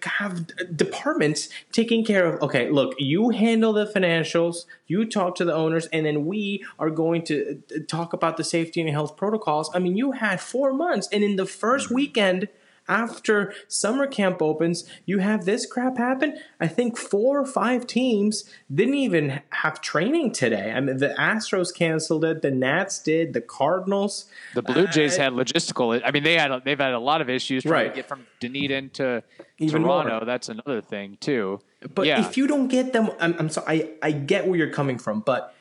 have 0.03 0.47
departments 0.77 1.49
taking 1.73 2.05
care 2.05 2.27
of? 2.27 2.43
Okay, 2.43 2.71
look, 2.71 2.95
you 2.99 3.31
handle 3.31 3.73
the 3.73 3.87
financials, 3.87 4.67
you 4.87 5.05
talk 5.07 5.35
to 5.37 5.45
the 5.45 5.55
owners, 5.55 5.87
and 5.87 6.05
then 6.07 6.27
we 6.27 6.65
are 6.79 6.91
going 6.91 7.23
to 7.25 7.63
uh, 7.75 7.79
talk 7.89 8.13
about 8.13 8.37
the 8.37 8.45
safety 8.45 8.81
and 8.81 8.91
health 8.91 9.17
protocols. 9.17 9.71
I 9.75 9.79
mean, 9.79 9.94
you 9.97 10.13
had 10.13 10.41
four 10.41 10.73
months, 10.73 11.09
and 11.13 11.25
in 11.25 11.37
the 11.37 11.45
1st 11.45 11.85
mm-hmm. 11.85 11.95
weekend 11.95 12.49
after 12.89 13.53
summer 13.69 14.07
camp 14.07 14.43
opens, 14.43 14.89
you 15.07 15.19
have 15.19 15.45
this 15.45 15.67
crap 15.67 15.97
happen. 15.97 16.39
I 16.61 16.69
think 16.69 16.99
four 16.99 17.41
or 17.41 17.47
five 17.47 17.87
teams 17.87 18.45
didn't 18.73 18.95
even 18.95 19.41
have 19.51 19.81
training 19.81 20.33
today. 20.33 20.73
I 20.73 20.81
mean, 20.81 20.99
the 20.99 21.15
Astros 21.19 21.75
canceled 21.75 22.25
it, 22.25 22.43
the 22.43 22.51
Nats 22.51 22.99
did, 22.99 23.33
the 23.33 23.41
Cardinals. 23.41 24.27
The 24.55 24.63
Blue 24.63 24.87
Jays 24.87 25.19
uh, 25.19 25.23
had 25.23 25.33
logistical. 25.33 26.01
I 26.05 26.11
mean, 26.11 26.25
they 26.25 26.35
had 26.35 26.53
they've 26.65 26.79
had 26.79 26.93
a 26.93 26.99
lot 26.99 27.21
of 27.21 27.31
issues 27.31 27.63
trying 27.63 27.73
Right. 27.73 27.89
to 27.89 27.95
get 27.97 28.09
from 28.09 28.27
Dunedin 28.41 28.91
to 28.91 29.23
Even 29.59 29.83
Toronto. 29.83 30.11
more. 30.11 30.25
That's 30.25 30.49
another 30.49 30.81
thing 30.81 31.17
too. 31.21 31.61
But 31.95 32.07
yeah, 32.07 32.27
if 32.27 32.37
you 32.37 32.47
don't 32.47 32.69
get 32.69 32.93
them, 32.93 33.11
I'm, 33.19 33.35
I'm 33.39 33.49
sorry, 33.49 33.91
I, 34.03 34.09
I 34.09 34.13
get 34.13 34.47
where 34.47 34.57
you're 34.57 34.71
coming 34.71 34.99
from, 34.99 35.21
but 35.21 35.55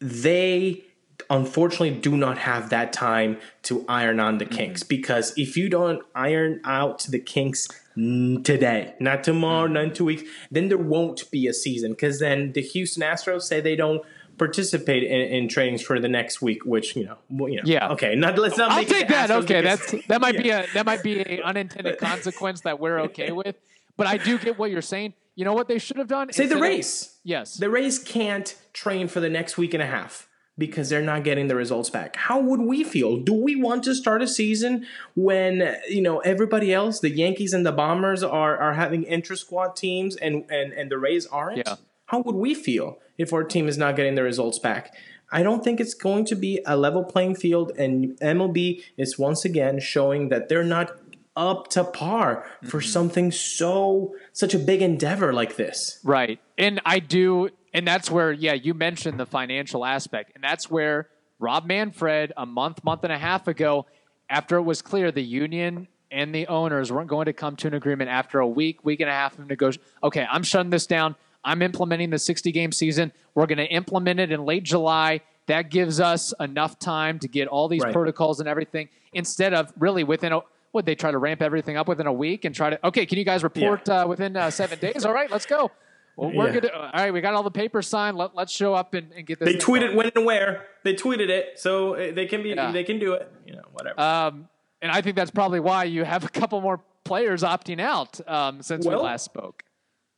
they 0.00 0.84
unfortunately 1.30 1.90
do 1.90 2.16
not 2.16 2.38
have 2.38 2.70
that 2.70 2.92
time 2.92 3.38
to 3.62 3.84
iron 3.88 4.20
on 4.20 4.38
the 4.38 4.44
mm-hmm. 4.44 4.56
kinks 4.56 4.82
because 4.82 5.32
if 5.36 5.56
you 5.56 5.68
don't 5.68 6.02
iron 6.14 6.60
out 6.64 7.00
the 7.08 7.18
kinks 7.18 7.68
today, 7.94 8.94
not 8.98 9.22
tomorrow, 9.22 9.64
mm-hmm. 9.64 9.74
not 9.74 9.84
in 9.84 9.94
two 9.94 10.04
weeks, 10.04 10.22
then 10.50 10.68
there 10.68 10.78
won't 10.78 11.30
be 11.30 11.46
a 11.46 11.54
season 11.54 11.92
because 11.92 12.18
then 12.18 12.52
the 12.52 12.60
Houston 12.60 13.02
Astros 13.02 13.42
say 13.42 13.60
they 13.60 13.76
don't 13.76 14.02
participate 14.36 15.04
in, 15.04 15.20
in 15.20 15.48
trainings 15.48 15.80
for 15.80 16.00
the 16.00 16.08
next 16.08 16.42
week, 16.42 16.64
which 16.64 16.96
you 16.96 17.04
know, 17.04 17.16
well, 17.30 17.48
you 17.48 17.58
know, 17.58 17.62
Yeah. 17.64 17.90
okay, 17.90 18.16
not 18.16 18.36
let's 18.36 18.56
not. 18.56 18.72
I'll 18.72 18.84
take 18.84 19.08
that. 19.08 19.30
Okay, 19.30 19.60
because- 19.62 19.90
that's 19.90 20.06
that 20.08 20.20
might 20.20 20.36
be 20.36 20.50
a 20.50 20.66
that 20.74 20.84
might 20.86 21.02
be 21.02 21.20
a 21.20 21.42
unintended 21.44 21.98
consequence 21.98 22.62
that 22.62 22.80
we're 22.80 23.00
okay 23.08 23.30
with. 23.32 23.56
But 23.96 24.08
I 24.08 24.16
do 24.16 24.38
get 24.38 24.58
what 24.58 24.72
you're 24.72 24.82
saying. 24.82 25.14
You 25.36 25.44
know 25.44 25.52
what 25.52 25.68
they 25.68 25.78
should 25.78 25.98
have 25.98 26.08
done? 26.08 26.32
say 26.32 26.46
the 26.46 26.54
Instead 26.54 26.56
of- 26.56 26.62
race. 26.62 27.18
yes. 27.24 27.56
The 27.56 27.70
Rays 27.70 27.98
can't 27.98 28.54
train 28.72 29.08
for 29.08 29.20
the 29.20 29.30
next 29.30 29.56
week 29.56 29.74
and 29.74 29.82
a 29.82 29.86
half 29.86 30.23
because 30.56 30.88
they're 30.88 31.02
not 31.02 31.24
getting 31.24 31.48
the 31.48 31.56
results 31.56 31.90
back. 31.90 32.16
How 32.16 32.38
would 32.40 32.60
we 32.60 32.84
feel? 32.84 33.16
Do 33.16 33.32
we 33.32 33.56
want 33.56 33.82
to 33.84 33.94
start 33.94 34.22
a 34.22 34.28
season 34.28 34.86
when 35.14 35.76
you 35.88 36.00
know 36.00 36.20
everybody 36.20 36.72
else, 36.72 37.00
the 37.00 37.10
Yankees 37.10 37.52
and 37.52 37.66
the 37.66 37.72
Bombers, 37.72 38.22
are 38.22 38.56
are 38.56 38.74
having 38.74 39.02
intra 39.04 39.36
squad 39.36 39.76
teams 39.76 40.16
and 40.16 40.44
and 40.50 40.72
and 40.72 40.90
the 40.90 40.98
Rays 40.98 41.26
aren't? 41.26 41.58
Yeah. 41.58 41.76
How 42.06 42.20
would 42.20 42.36
we 42.36 42.54
feel 42.54 42.98
if 43.18 43.32
our 43.32 43.44
team 43.44 43.66
is 43.66 43.78
not 43.78 43.96
getting 43.96 44.14
the 44.14 44.22
results 44.22 44.58
back? 44.58 44.94
I 45.32 45.42
don't 45.42 45.64
think 45.64 45.80
it's 45.80 45.94
going 45.94 46.26
to 46.26 46.36
be 46.36 46.60
a 46.66 46.76
level 46.76 47.02
playing 47.02 47.36
field, 47.36 47.72
and 47.76 48.16
MLB 48.20 48.82
is 48.96 49.18
once 49.18 49.44
again 49.44 49.80
showing 49.80 50.28
that 50.28 50.48
they're 50.48 50.62
not 50.62 50.96
up 51.36 51.68
to 51.68 51.82
par 51.82 52.46
for 52.62 52.78
mm-hmm. 52.78 52.88
something 52.88 53.32
so 53.32 54.14
such 54.32 54.54
a 54.54 54.58
big 54.58 54.82
endeavor 54.82 55.32
like 55.32 55.56
this. 55.56 55.98
Right. 56.04 56.38
And 56.56 56.80
I 56.84 57.00
do, 57.00 57.50
and 57.74 57.86
that's 57.86 58.10
where, 58.10 58.32
yeah, 58.32 58.54
you 58.54 58.72
mentioned 58.72 59.18
the 59.20 59.26
financial 59.26 59.84
aspect. 59.84 60.32
And 60.34 60.42
that's 60.42 60.70
where 60.70 61.08
Rob 61.38 61.66
Manfred, 61.66 62.32
a 62.36 62.46
month, 62.46 62.82
month 62.84 63.04
and 63.04 63.12
a 63.12 63.18
half 63.18 63.48
ago, 63.48 63.86
after 64.30 64.56
it 64.56 64.62
was 64.62 64.80
clear 64.80 65.10
the 65.12 65.22
union 65.22 65.88
and 66.10 66.34
the 66.34 66.46
owners 66.46 66.92
weren't 66.92 67.08
going 67.08 67.26
to 67.26 67.32
come 67.32 67.56
to 67.56 67.66
an 67.66 67.74
agreement 67.74 68.08
after 68.08 68.38
a 68.38 68.46
week, 68.46 68.84
week 68.84 69.00
and 69.00 69.10
a 69.10 69.12
half 69.12 69.38
of 69.38 69.46
negotiation. 69.48 69.82
Okay, 70.02 70.26
I'm 70.30 70.44
shutting 70.44 70.70
this 70.70 70.86
down. 70.86 71.16
I'm 71.44 71.60
implementing 71.60 72.10
the 72.10 72.18
60 72.18 72.52
game 72.52 72.72
season. 72.72 73.12
We're 73.34 73.46
going 73.46 73.58
to 73.58 73.66
implement 73.66 74.20
it 74.20 74.30
in 74.30 74.44
late 74.44 74.62
July. 74.62 75.20
That 75.46 75.70
gives 75.70 76.00
us 76.00 76.32
enough 76.40 76.78
time 76.78 77.18
to 77.18 77.28
get 77.28 77.48
all 77.48 77.68
these 77.68 77.82
Right. 77.82 77.92
protocols 77.92 78.38
and 78.40 78.48
everything 78.48 78.88
instead 79.12 79.52
of 79.52 79.72
really 79.78 80.04
within 80.04 80.32
a 80.32 80.40
would 80.72 80.86
they 80.86 80.94
try 80.94 81.10
to 81.10 81.18
ramp 81.18 81.40
everything 81.42 81.76
up 81.76 81.86
within 81.86 82.06
a 82.06 82.12
week 82.12 82.44
and 82.44 82.54
try 82.54 82.70
to 82.70 82.86
okay 82.86 83.04
can 83.06 83.16
you 83.18 83.24
guys 83.24 83.44
report 83.44 83.88
uh, 83.88 84.04
within 84.08 84.36
uh, 84.36 84.50
seven 84.50 84.76
days 84.78 85.04
all 85.04 85.12
right 85.12 85.30
let's 85.30 85.46
go 85.46 85.70
well, 86.16 86.30
we're 86.32 86.46
Yeah. 86.46 86.60
good. 86.60 86.70
All 86.70 86.90
right, 86.94 87.12
we 87.12 87.20
got 87.20 87.34
all 87.34 87.42
the 87.42 87.50
papers 87.50 87.86
signed. 87.88 88.16
Let, 88.16 88.34
let's 88.34 88.52
show 88.52 88.74
up 88.74 88.94
and, 88.94 89.12
and 89.12 89.26
get 89.26 89.38
this. 89.38 89.52
They 89.52 89.58
tweeted 89.58 89.86
going. 89.88 89.96
when 89.96 90.10
and 90.14 90.24
where. 90.24 90.66
They 90.84 90.94
tweeted 90.94 91.28
it, 91.28 91.58
so 91.58 91.94
uh, 91.94 92.12
they 92.12 92.26
can 92.26 92.42
be. 92.42 92.50
Yeah. 92.50 92.72
They 92.72 92.84
can 92.84 92.98
do 92.98 93.14
it. 93.14 93.30
You 93.46 93.54
know, 93.56 93.62
whatever. 93.72 94.00
Um, 94.00 94.48
and 94.82 94.92
I 94.92 95.00
think 95.00 95.16
that's 95.16 95.30
probably 95.30 95.60
why 95.60 95.84
you 95.84 96.04
have 96.04 96.24
a 96.24 96.28
couple 96.28 96.60
more 96.60 96.80
players 97.04 97.42
opting 97.42 97.80
out 97.80 98.20
um, 98.28 98.62
since 98.62 98.86
Well, 98.86 98.98
we 98.98 99.04
last 99.04 99.24
spoke. 99.24 99.62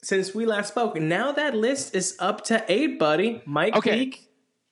Since 0.02 0.34
we 0.34 0.44
last 0.46 0.68
spoke, 0.68 0.96
now 1.00 1.32
that 1.32 1.56
list 1.56 1.94
is 1.94 2.16
up 2.20 2.44
to 2.44 2.64
eight, 2.68 2.98
buddy. 2.98 3.42
Mike 3.46 3.76
Okay. 3.76 3.96
Leake, 3.96 4.28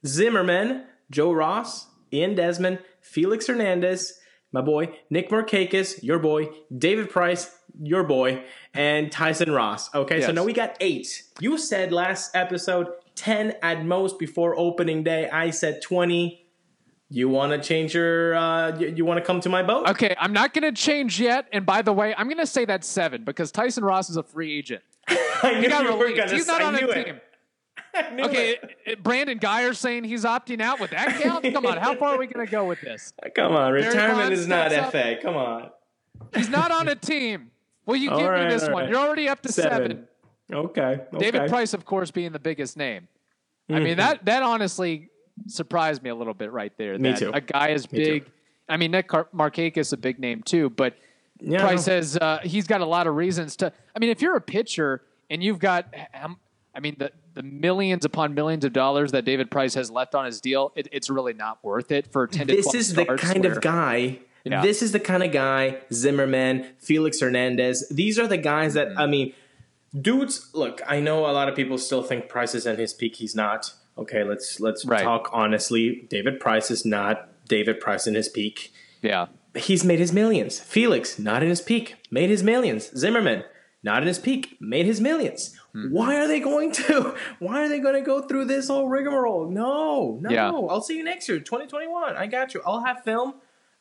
Zimmerman, 0.07 0.85
Joe 1.11 1.33
Ross, 1.33 1.87
Ian 2.13 2.35
Desmond, 2.35 2.79
Felix 3.01 3.47
Hernandez, 3.47 4.19
my 4.53 4.61
boy 4.61 4.97
Nick 5.11 5.31
Markakis, 5.31 6.03
your 6.03 6.19
boy 6.19 6.49
David 6.77 7.11
Price, 7.11 7.51
your 7.83 8.05
boy, 8.05 8.45
and 8.73 9.11
Tyson 9.11 9.51
Ross. 9.51 9.95
Okay, 9.95 10.21
so 10.21 10.33
now 10.33 10.45
we 10.45 10.53
got 10.53 10.77
eight. 10.81 11.23
You 11.41 11.59
said 11.59 11.93
last 11.93 12.35
episode 12.35 12.89
ten 13.15 13.55
at 13.63 13.85
most 13.85 14.19
before 14.19 14.57
opening 14.59 15.03
day. 15.03 15.29
I 15.29 15.51
said 15.51 15.83
twenty. 15.83 16.41
You 17.11 17.29
want 17.29 17.53
to 17.53 17.59
change 17.67 17.95
your? 17.95 18.35
Uh, 18.35 18.77
you, 18.79 18.89
you 18.97 19.05
want 19.05 19.19
to 19.19 19.25
come 19.25 19.41
to 19.43 19.49
my 19.49 19.63
boat? 19.63 19.89
Okay, 19.91 20.17
I'm 20.19 20.33
not 20.33 20.53
going 20.55 20.63
to 20.63 20.73
change 20.73 21.21
yet. 21.21 21.47
And 21.53 21.65
by 21.65 21.83
the 21.83 21.93
way, 21.93 22.15
I'm 22.17 22.27
going 22.27 22.39
to 22.39 22.47
say 22.47 22.65
that's 22.65 22.89
seven 22.89 23.25
because 23.25 23.53
Tyson 23.53 23.85
Ross 23.85 24.11
is 24.11 24.17
a 24.17 24.23
free 24.23 24.57
agent. 24.57 24.83
I 25.09 25.61
knew 25.61 25.69
you 25.69 25.97
were 25.97 26.17
gonna 26.17 26.33
He's 26.33 26.47
not 26.47 26.63
I 26.63 26.65
on 26.65 26.75
a 26.75 26.79
it. 26.79 27.05
team. 27.05 27.21
Okay, 28.19 28.57
it. 28.87 28.99
uh, 28.99 29.03
Brandon 29.03 29.39
Guyer 29.39 29.77
saying 29.77 30.03
he's 30.03 30.25
opting 30.25 30.61
out. 30.61 30.81
Would 30.81 30.91
that 30.91 31.21
count? 31.23 31.45
Come 31.53 31.65
on, 31.65 31.77
how 31.77 31.95
far 31.95 32.15
are 32.15 32.19
we 32.19 32.27
going 32.27 32.45
to 32.45 32.51
go 32.51 32.65
with 32.65 32.81
this? 32.81 33.13
Come 33.37 33.53
on, 33.53 33.73
retirement 33.73 34.33
is 34.33 34.49
not 34.49 34.73
steps 34.73 34.87
up. 34.87 34.93
FA. 34.93 35.17
Come 35.23 35.37
on. 35.37 35.71
He's 36.35 36.49
not 36.49 36.73
on 36.73 36.89
a 36.89 36.97
team. 36.97 37.53
Will 37.87 37.97
you 37.97 38.11
All 38.11 38.19
give 38.19 38.29
right, 38.29 38.45
me 38.49 38.55
this 38.55 38.63
one? 38.65 38.73
right. 38.85 38.89
You're 38.91 38.99
already 38.99 39.29
up 39.29 39.43
to 39.43 39.53
seven. 39.53 39.71
Seven. 39.91 40.09
Okay. 40.53 41.01
David. 41.19 41.49
Price, 41.49 41.75
of 41.75 41.85
course, 41.85 42.11
being 42.11 42.33
the 42.33 42.39
biggest 42.39 42.77
name. 42.77 43.09
I 43.69 43.73
Mm-hmm. 43.75 43.85
mean 43.85 43.97
that 43.97 44.25
that 44.27 44.43
honestly 44.43 45.09
surprised 45.47 46.03
me 46.03 46.11
a 46.11 46.15
little 46.15 46.35
bit 46.35 46.53
right 46.53 46.73
there. 46.77 46.99
Me 46.99 47.11
that 47.11 47.19
too. 47.19 47.31
A 47.33 47.41
guy 47.41 47.71
as 47.71 47.91
Me 47.91 47.99
too. 48.05 48.11
big. 48.13 48.31
I 48.69 48.77
mean, 48.77 48.91
Nick 48.91 49.09
Car- 49.09 49.29
Markakis 49.35 49.93
a 49.93 49.97
big 49.97 50.19
name 50.19 50.43
too, 50.43 50.69
but 50.71 50.97
Yeah, 51.41 51.61
Price 51.61 51.87
has 51.87 52.17
uh, 52.19 52.41
he's 52.43 52.67
got 52.67 52.81
a 52.83 52.87
lot 52.87 53.07
of 53.07 53.15
reasons 53.15 53.57
to. 53.57 53.73
I 53.97 53.99
mean, 53.99 54.11
if 54.11 54.21
you're 54.23 54.37
a 54.37 54.41
pitcher 54.41 55.03
and 55.31 55.43
you've 55.43 55.59
got, 55.59 55.93
I 56.75 56.81
mean, 56.81 56.97
the 56.99 57.11
the 57.33 57.43
millions 57.43 58.05
upon 58.05 58.35
millions 58.35 58.65
of 58.67 58.73
dollars 58.75 59.13
that 59.13 59.25
David 59.25 59.51
Price 59.51 59.73
has 59.75 59.91
left 59.91 60.15
on 60.15 60.25
his 60.27 60.41
deal, 60.43 60.73
it, 60.77 60.87
it's 60.93 61.09
really 61.11 61.33
not 61.33 61.63
worth 61.65 61.91
it 61.91 62.13
for 62.13 62.27
ten 62.27 62.47
This 62.47 62.65
12 62.67 62.75
is 62.77 62.95
the 62.95 63.05
kind 63.17 63.45
where- 63.45 63.53
of 63.53 63.61
guy. 63.63 64.19
Yeah. 64.45 64.61
This 64.63 64.83
is 64.83 64.93
the 64.93 65.01
kind 65.01 65.23
of 65.23 65.33
guy. 65.33 65.79
Zimmerman, 65.93 66.67
Felix 66.79 67.21
Hernandez. 67.21 67.89
These 67.89 68.19
are 68.19 68.27
the 68.29 68.37
guys 68.37 68.75
that 68.75 68.89
I 68.99 69.07
mean, 69.07 69.33
dudes. 69.99 70.51
Look, 70.55 70.81
I 70.87 71.01
know 71.01 71.21
a 71.21 71.33
lot 71.33 71.49
of 71.49 71.57
people 71.57 71.79
still 71.79 72.03
think 72.03 72.29
Price 72.29 72.55
is 72.55 72.67
at 72.67 72.79
his 72.79 72.93
peak. 72.93 73.17
He's 73.17 73.35
not. 73.35 73.73
Okay, 73.97 74.25
let's 74.25 74.61
let's 74.61 74.85
Right. 74.85 75.03
talk 75.03 75.31
honestly. 75.33 76.07
David 76.11 76.41
Price 76.41 76.71
is 76.71 76.85
not 76.85 77.29
David 77.49 77.81
Price 77.81 78.07
in 78.07 78.15
his 78.15 78.29
peak. 78.29 78.73
Yeah, 79.03 79.27
he's 79.55 79.85
made 79.85 79.99
his 79.99 80.13
millions. 80.13 80.61
Felix, 80.61 81.19
not 81.19 81.43
in 81.43 81.49
his 81.49 81.61
peak, 81.61 81.97
made 82.11 82.29
his 82.31 82.43
millions. 82.43 82.91
Zimmerman, 82.97 83.45
not 83.83 84.03
in 84.03 84.09
his 84.09 84.19
peak, 84.19 84.57
made 84.61 84.87
his 84.87 85.01
1000000s 85.01 85.55
Hmm. 85.73 85.91
Why 85.91 86.17
are 86.17 86.29
they 86.29 86.39
going 86.39 86.71
to? 86.73 87.17
Why 87.41 87.65
are 87.65 87.69
they 87.69 87.81
going 87.81 87.95
to 87.97 88.01
go 88.01 88.23
through 88.23 88.45
this 88.45 88.69
whole 88.69 88.89
rigmarole? 88.89 89.51
No, 89.51 90.19
no. 90.21 90.31
Yeah. 90.31 90.51
I'll 90.53 90.81
see 90.81 90.97
you 90.97 91.03
next 91.03 91.29
year, 91.29 91.41
2021. 91.41 92.15
I 92.15 92.27
got 92.29 92.55
you. 92.55 92.63
I'll 92.65 92.85
have 92.85 93.03
film. 93.03 93.35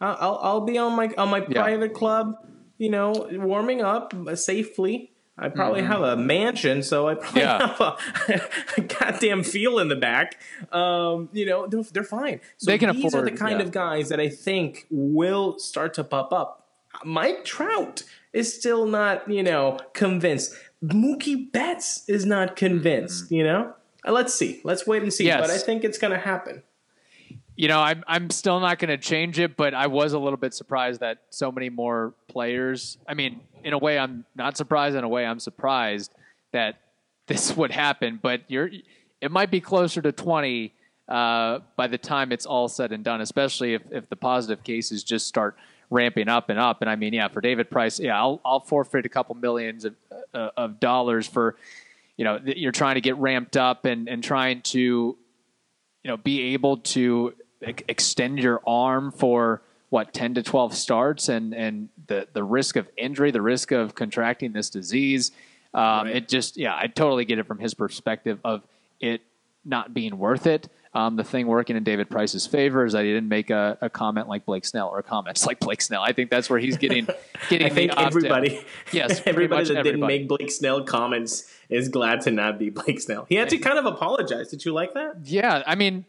I'll, 0.03 0.39
I'll, 0.41 0.61
be 0.61 0.77
on 0.77 0.95
my 0.95 1.09
on 1.17 1.29
my 1.29 1.39
Yeah. 1.39 1.61
private 1.61 1.93
club. 1.93 2.35
You 2.77 2.89
know, 2.89 3.27
warming 3.31 3.81
up 3.81 4.13
safely. 4.35 5.11
I 5.37 5.49
probably 5.49 5.81
have 5.81 6.01
a 6.01 6.15
mansion, 6.15 6.83
so 6.83 7.07
I 7.07 7.15
probably 7.15 7.41
Mm-hmm. 7.41 7.81
Yeah. 8.29 8.37
have 8.37 8.39
a, 8.77 8.77
a 8.77 8.81
goddamn 8.81 9.43
feel 9.43 9.79
in 9.79 9.87
the 9.87 9.95
back. 9.95 10.39
Um, 10.71 11.29
you 11.33 11.45
know, 11.47 11.65
they're, 11.65 11.81
they're 11.91 12.03
fine. 12.03 12.39
So 12.57 12.69
They 12.69 12.77
can 12.77 12.95
these 12.95 13.15
are 13.15 13.23
the 13.23 13.31
kind 13.31 13.59
yeah. 13.59 13.65
of 13.65 13.71
guys 13.71 14.09
that 14.09 14.19
I 14.19 14.29
think 14.29 14.85
will 14.91 15.57
start 15.57 15.95
to 15.95 16.03
pop 16.03 16.31
up. 16.33 16.67
Mike 17.03 17.45
Trout 17.45 18.03
is 18.31 18.53
still 18.53 18.85
not, 18.85 19.27
you 19.27 19.41
know, 19.41 19.79
convinced. 19.93 20.53
Mookie 20.85 21.51
Betts 21.51 22.07
is 22.07 22.25
not 22.25 22.55
convinced. 22.55 23.31
You 23.31 23.43
know, 23.43 23.73
Uh, 24.05 24.11
let's 24.11 24.33
see. 24.35 24.61
Let's 24.63 24.85
wait 24.85 25.01
and 25.01 25.11
see. 25.11 25.25
Yes. 25.25 25.41
But 25.41 25.49
I 25.49 25.57
think 25.57 25.83
it's 25.83 25.97
going 25.97 26.13
to 26.13 26.19
happen. 26.19 26.61
You 27.55 27.67
know, 27.67 27.79
I'm 27.79 28.03
I'm 28.07 28.29
still 28.29 28.59
not 28.59 28.79
going 28.79 28.89
to 28.89 28.97
change 28.97 29.39
it, 29.39 29.55
but 29.55 29.73
I 29.73 29.87
was 29.87 30.13
a 30.13 30.19
little 30.19 30.37
bit 30.37 30.53
surprised 30.53 31.01
that 31.01 31.19
so 31.29 31.51
many 31.51 31.69
more 31.69 32.13
players. 32.27 32.97
I 33.07 33.13
mean, 33.13 33.41
in 33.63 33.73
a 33.73 33.77
way, 33.77 33.99
I'm 33.99 34.25
not 34.35 34.57
surprised. 34.57 34.95
In 34.95 35.03
a 35.03 35.09
way, 35.09 35.25
I'm 35.25 35.39
surprised 35.39 36.13
that 36.51 36.79
this 37.27 37.55
would 37.55 37.71
happen. 37.71 38.19
But 38.21 38.41
you're, 38.47 38.69
it 39.21 39.31
might 39.31 39.51
be 39.51 39.61
closer 39.61 40.01
to 40.01 40.11
20 40.11 40.73
uh, 41.07 41.59
by 41.75 41.87
the 41.87 41.97
time 41.97 42.31
it's 42.31 42.45
all 42.45 42.67
said 42.67 42.91
and 42.91 43.03
done. 43.03 43.21
Especially 43.21 43.75
if 43.75 43.83
if 43.91 44.09
the 44.09 44.15
positive 44.15 44.63
cases 44.63 45.03
just 45.03 45.27
start 45.27 45.55
ramping 45.91 46.29
up 46.29 46.49
and 46.49 46.57
up. 46.57 46.81
And 46.81 46.89
I 46.89 46.95
mean, 46.95 47.13
yeah, 47.13 47.27
for 47.27 47.39
David 47.39 47.69
Price, 47.69 47.99
yeah, 47.99 48.19
I'll 48.19 48.41
I'll 48.43 48.61
forfeit 48.61 49.05
a 49.05 49.09
couple 49.09 49.35
millions 49.35 49.85
of 49.85 49.95
uh, 50.33 50.49
of 50.57 50.79
dollars 50.79 51.27
for, 51.27 51.55
you 52.17 52.25
know, 52.25 52.39
you're 52.43 52.71
trying 52.71 52.95
to 52.95 53.01
get 53.01 53.15
ramped 53.17 53.57
up 53.57 53.85
and 53.85 54.09
and 54.09 54.23
trying 54.23 54.63
to 54.63 55.17
you 56.03 56.11
know, 56.11 56.17
be 56.17 56.53
able 56.53 56.77
to 56.77 57.33
extend 57.87 58.39
your 58.39 58.61
arm 58.67 59.11
for 59.11 59.61
what 59.89 60.13
10 60.13 60.33
to 60.35 60.43
12 60.43 60.73
starts 60.75 61.29
and 61.29 61.53
and 61.53 61.89
the 62.07 62.27
the 62.33 62.43
risk 62.43 62.75
of 62.75 62.87
injury, 62.97 63.31
the 63.31 63.41
risk 63.41 63.71
of 63.71 63.93
contracting 63.95 64.51
this 64.53 64.69
disease. 64.69 65.31
Um, 65.73 65.81
Right. 66.05 66.15
It 66.17 66.27
just 66.29 66.57
yeah, 66.57 66.75
I 66.75 66.87
totally 66.87 67.25
get 67.25 67.39
it 67.39 67.47
from 67.47 67.59
his 67.59 67.73
perspective 67.73 68.39
of 68.43 68.61
it 68.99 69.21
not 69.65 69.93
being 69.93 70.17
worth 70.17 70.45
it. 70.45 70.67
Um, 70.95 71.15
the 71.15 71.23
thing 71.23 71.47
working 71.47 71.75
in 71.75 71.83
David 71.83 72.07
Price's 72.07 72.45
favor 72.45 72.85
is 72.85 72.93
that 72.93 73.03
he 73.03 73.11
didn't 73.11 73.29
make 73.29 73.49
a, 73.49 73.79
a 73.81 73.89
comment 73.89 74.27
like 74.27 74.45
Blake 74.45 74.63
Snell 74.65 74.89
or 74.89 75.01
comments 75.01 75.43
like 75.47 75.59
Blake 75.59 75.81
Snell. 75.81 76.03
I 76.03 76.11
think 76.13 76.29
that's 76.29 76.49
where 76.49 76.59
he's 76.59 76.77
getting 76.77 77.07
getting 77.49 77.65
I 77.65 77.69
think 77.71 77.91
the 77.91 77.97
opt-out. 77.97 78.07
everybody, 78.07 78.63
Yes, 78.91 79.21
everybody 79.25 79.73
that 79.73 79.83
didn't 79.83 80.01
make 80.05 80.27
Blake 80.27 80.51
Snell 80.51 80.83
comments 80.83 81.49
is 81.69 81.89
glad 81.89 82.21
to 82.21 82.31
not 82.31 82.59
be 82.59 82.69
Blake 82.69 82.99
Snell. 83.01 83.25
He 83.27 83.35
had 83.35 83.49
to 83.49 83.57
kind 83.57 83.79
of 83.79 83.85
apologize. 83.87 84.49
Did 84.49 84.65
you 84.65 84.73
like 84.73 84.93
that? 84.93 85.15
Yeah, 85.23 85.63
I 85.65 85.73
mean, 85.73 86.05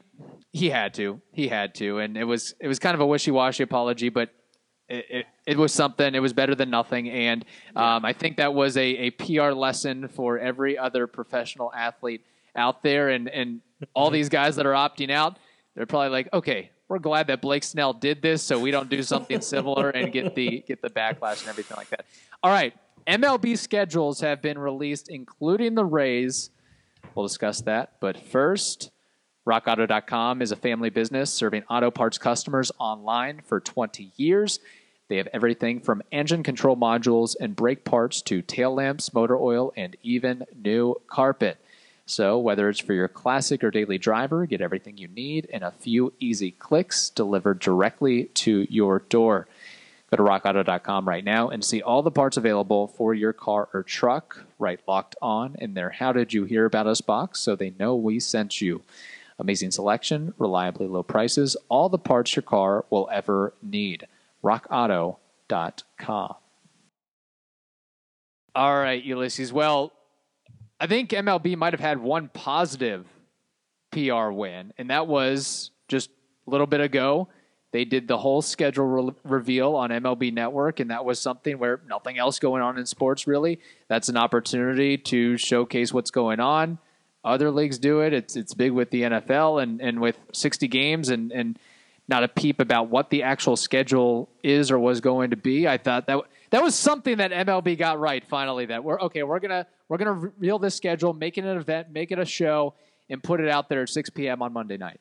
he 0.55 0.71
had 0.71 0.95
to. 0.95 1.21
He 1.33 1.49
had 1.49 1.75
to, 1.77 1.99
and 1.99 2.17
it 2.17 2.23
was 2.23 2.55
it 2.61 2.69
was 2.69 2.79
kind 2.79 2.95
of 2.95 3.01
a 3.01 3.07
wishy 3.07 3.33
washy 3.33 3.65
apology, 3.65 4.09
but 4.09 4.31
it, 4.89 5.05
it, 5.11 5.27
it 5.47 5.59
was 5.59 5.73
something. 5.73 6.15
It 6.15 6.21
was 6.21 6.33
better 6.33 6.55
than 6.55 6.71
nothing, 6.71 7.11
and 7.11 7.45
um, 7.75 8.05
I 8.05 8.13
think 8.13 8.37
that 8.37 8.55
was 8.55 8.77
a, 8.77 8.81
a 8.81 9.11
PR 9.11 9.51
lesson 9.51 10.07
for 10.07 10.39
every 10.39 10.79
other 10.79 11.09
professional 11.09 11.73
athlete 11.75 12.25
out 12.55 12.85
there, 12.85 13.09
and 13.09 13.29
and 13.29 13.63
all 13.95 14.11
these 14.11 14.29
guys 14.29 14.55
that 14.55 14.65
are 14.65 14.75
opting 14.75 15.11
out. 15.11 15.41
They're 15.75 15.87
probably 15.87 16.11
like, 16.11 16.33
okay, 16.33 16.71
we're 16.87 17.01
glad 17.01 17.27
that 17.27 17.43
Blake 17.43 17.65
Snell 17.65 17.93
did 17.93 18.23
this, 18.23 18.41
so 18.41 18.57
we 18.57 18.71
don't 18.71 18.89
do 18.89 19.03
something 19.03 19.41
similar 19.41 19.91
and 19.91 20.13
get 20.13 20.37
the 20.37 20.63
get 20.69 20.81
the 20.81 20.91
backlash 20.91 21.41
and 21.41 21.49
everything 21.49 21.77
like 21.77 21.91
that. 21.91 22.07
All 22.45 22.53
right, 22.53 22.75
MLB 23.09 23.59
schedules 23.59 24.21
have 24.21 24.41
been 24.41 24.59
released, 24.59 25.09
including 25.09 25.75
the 25.75 25.85
Rays. 25.85 26.51
We'll 27.17 27.27
discuss 27.27 27.61
that, 27.63 27.95
but 27.99 28.17
first. 28.21 28.93
RockAuto.com 29.47 30.41
is 30.41 30.53
a 30.53 30.57
family 30.57 30.89
business 30.89 31.31
serving 31.31 31.65
auto 31.69 31.91
parts 31.91 32.17
customers 32.17 32.73
online 32.79 33.43
for 33.45 33.61
20 33.61 34.11
years. 34.17 34.59
They 35.09 35.19
have 35.19 35.29
everything 35.35 35.81
from 35.81 36.03
engine 36.11 36.43
control 36.43 36.79
modules 36.79 37.37
and 37.39 37.55
brake 37.55 37.85
parts 37.85 38.23
to 38.23 38.41
tail 38.41 38.75
lamps, 38.75 39.13
motor 39.13 39.37
oil, 39.37 39.75
and 39.77 39.99
even 40.03 40.47
new 40.57 40.95
carpet. 41.09 41.59
So, 42.07 42.39
whether 42.39 42.71
it's 42.71 42.81
for 42.81 42.95
your 42.95 43.09
classic 43.09 43.63
or 43.63 43.71
daily 43.71 43.99
driver, 43.99 44.47
get 44.47 44.63
everything 44.63 44.97
you 44.97 45.09
need 45.09 45.45
in 45.47 45.63
a 45.63 45.73
few 45.73 46.15
easy 46.21 46.51
clicks 46.51 47.11
delivered 47.11 47.59
directly 47.59 48.25
to 48.25 48.67
your 48.71 49.01
door. 49.01 49.47
Go 50.11 50.17
to 50.17 50.23
rockauto.com 50.23 51.07
right 51.07 51.25
now 51.25 51.51
and 51.51 51.63
see 51.63 51.83
all 51.83 52.03
the 52.03 52.11
parts 52.11 52.39
available 52.39 52.89
for 52.89 53.13
your 53.13 53.35
car 53.35 53.69
or 53.75 53.83
truck. 53.83 54.47
Right 54.59 54.81
locked 54.89 55.17
on 55.21 55.57
in 55.59 55.75
their 55.75 55.91
How 55.91 56.13
Did 56.13 56.33
You 56.33 56.45
Hear 56.45 56.65
About 56.65 56.87
Us 56.87 57.03
box 57.03 57.41
so 57.41 57.55
they 57.55 57.75
know 57.79 57.95
we 57.95 58.21
sent 58.21 58.63
you. 58.63 58.81
Amazing 59.39 59.73
selection, 59.73 60.33
reliably 60.39 60.87
low 60.87 61.03
prices, 61.03 61.57
all 61.69 61.89
the 61.89 61.99
parts 61.99 62.37
your 62.37 62.43
car 62.43 62.85
will 62.91 63.09
ever 63.13 63.55
need. 63.63 64.07
RockAuto.com. 64.45 66.35
All 68.57 68.79
right, 68.79 69.03
Ulysses. 69.03 69.53
Well, 69.53 69.93
I 70.79 70.87
think 70.87 71.11
MLB 71.11 71.57
might 71.57 71.73
have 71.73 71.81
had 71.81 71.99
one 71.99 72.31
positive 72.33 73.07
PR 73.91 74.31
win, 74.31 74.73
and 74.79 74.91
that 74.91 75.09
was 75.09 75.71
just 75.89 76.11
a 76.47 76.51
little 76.51 76.67
bit 76.67 76.81
ago. 76.81 77.29
They 77.73 77.85
did 77.85 78.07
the 78.07 78.17
whole 78.17 78.41
schedule 78.41 78.85
re- 78.85 79.13
reveal 79.25 79.75
on 79.75 79.91
MLB 79.91 80.33
Network, 80.33 80.79
and 80.79 80.91
that 80.93 81.05
was 81.05 81.19
something 81.19 81.59
where 81.59 81.81
nothing 81.89 82.19
else 82.19 82.39
going 82.39 82.63
on 82.63 82.79
in 82.79 82.87
sports 82.87 83.27
really. 83.27 83.59
That's 83.89 84.09
an 84.09 84.17
opportunity 84.17 84.97
to 84.99 85.37
showcase 85.37 85.93
what's 85.93 86.13
going 86.13 86.39
on. 86.39 86.79
Other 87.25 87.51
leagues 87.51 87.79
do 87.79 88.01
it. 88.01 88.13
It's 88.13 88.37
it's 88.37 88.55
big 88.55 88.73
with 88.73 88.91
the 88.91 89.03
NFL 89.03 89.63
and, 89.63 89.81
and 89.81 90.01
with 90.01 90.19
60 90.33 90.69
games 90.69 91.09
and, 91.09 91.33
and 91.33 91.59
not 92.07 92.23
a 92.23 92.29
peep 92.29 92.61
about 92.61 92.89
what 92.89 93.11
the 93.11 93.23
actual 93.23 93.57
schedule 93.57 94.29
is 94.43 94.71
or 94.71 94.79
was 94.79 95.01
going 95.01 95.31
to 95.31 95.37
be. 95.37 95.67
I 95.67 95.79
thought 95.79 96.07
that 96.07 96.21
that 96.51 96.63
was 96.63 96.75
something 96.75 97.19
that 97.19 97.31
MLB 97.31 97.79
got 97.79 97.99
right 97.99 98.23
finally. 98.29 98.67
That 98.67 98.85
we're 98.85 99.01
okay. 99.01 99.23
We're 99.23 99.41
gonna 99.41 99.67
we're 99.89 99.97
gonna 99.97 100.13
reveal 100.13 100.59
this 100.59 100.75
schedule, 100.75 101.13
make 101.13 101.39
it 101.39 101.45
an 101.45 101.57
event, 101.57 101.91
make 101.91 102.13
it 102.13 102.19
a 102.19 102.27
show, 102.27 102.75
and 103.09 103.23
put 103.23 103.41
it 103.41 103.49
out 103.49 103.69
there 103.69 103.83
at 103.83 103.89
6 103.89 104.11
p.m. 104.11 104.43
on 104.43 104.53
Monday 104.53 104.77
night. 104.77 105.01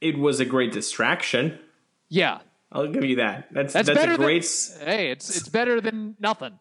It 0.00 0.16
was 0.16 0.38
a 0.38 0.44
great 0.44 0.72
distraction. 0.72 1.58
Yeah, 2.08 2.38
I'll 2.70 2.86
give 2.86 3.04
you 3.04 3.16
that. 3.16 3.48
That's 3.50 3.72
that's, 3.72 3.88
that's, 3.88 4.14
a 4.14 4.16
great. 4.16 4.44
Than, 4.78 4.86
hey, 4.86 5.10
it's 5.10 5.36
it's 5.36 5.48
better 5.48 5.80
than 5.80 6.16
nothing. 6.20 6.58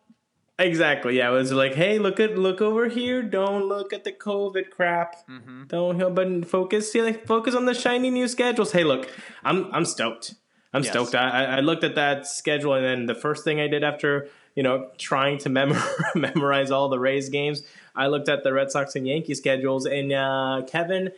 Exactly. 0.59 1.17
Yeah, 1.17 1.29
it 1.29 1.33
was 1.33 1.51
like, 1.51 1.75
hey, 1.75 1.99
look 1.99 2.19
at 2.19 2.37
look 2.37 2.61
over 2.61 2.87
here. 2.87 3.21
Don't 3.21 3.65
look 3.65 3.93
at 3.93 4.03
the 4.03 4.11
COVID 4.11 4.69
crap. 4.71 5.27
Mm-hmm. 5.27 5.63
Don't 5.67 5.97
help 5.99 6.15
but 6.15 6.47
focus. 6.47 6.91
See, 6.91 7.01
like, 7.01 7.25
focus 7.25 7.55
on 7.55 7.65
the 7.65 7.73
shiny 7.73 8.09
new 8.09 8.27
schedules. 8.27 8.71
Hey, 8.71 8.83
look, 8.83 9.09
I'm 9.43 9.69
I'm 9.73 9.85
stoked. 9.85 10.35
I'm 10.73 10.83
Yes. 10.83 10.91
stoked. 10.91 11.15
I, 11.15 11.45
I- 11.45 11.59
looked 11.61 11.83
at 11.83 11.95
that 11.95 12.27
schedule, 12.27 12.73
and 12.73 12.83
then 12.85 13.05
the 13.05 13.15
first 13.15 13.43
thing 13.43 13.59
I 13.59 13.67
did 13.67 13.83
after 13.83 14.27
you 14.55 14.63
know 14.63 14.89
trying 14.97 15.37
to 15.39 15.49
memor- 15.49 15.81
memorize 16.15 16.71
all 16.71 16.89
the 16.89 16.99
Rays 16.99 17.29
games, 17.29 17.61
I 17.95 18.07
looked 18.07 18.27
at 18.29 18.43
the 18.43 18.53
Red 18.53 18.69
Sox 18.71 18.95
and 18.95 19.07
Yankee 19.07 19.33
schedules, 19.33 19.85
and 19.85 20.11
uh, 20.11 20.63
Kevin, 20.67 21.11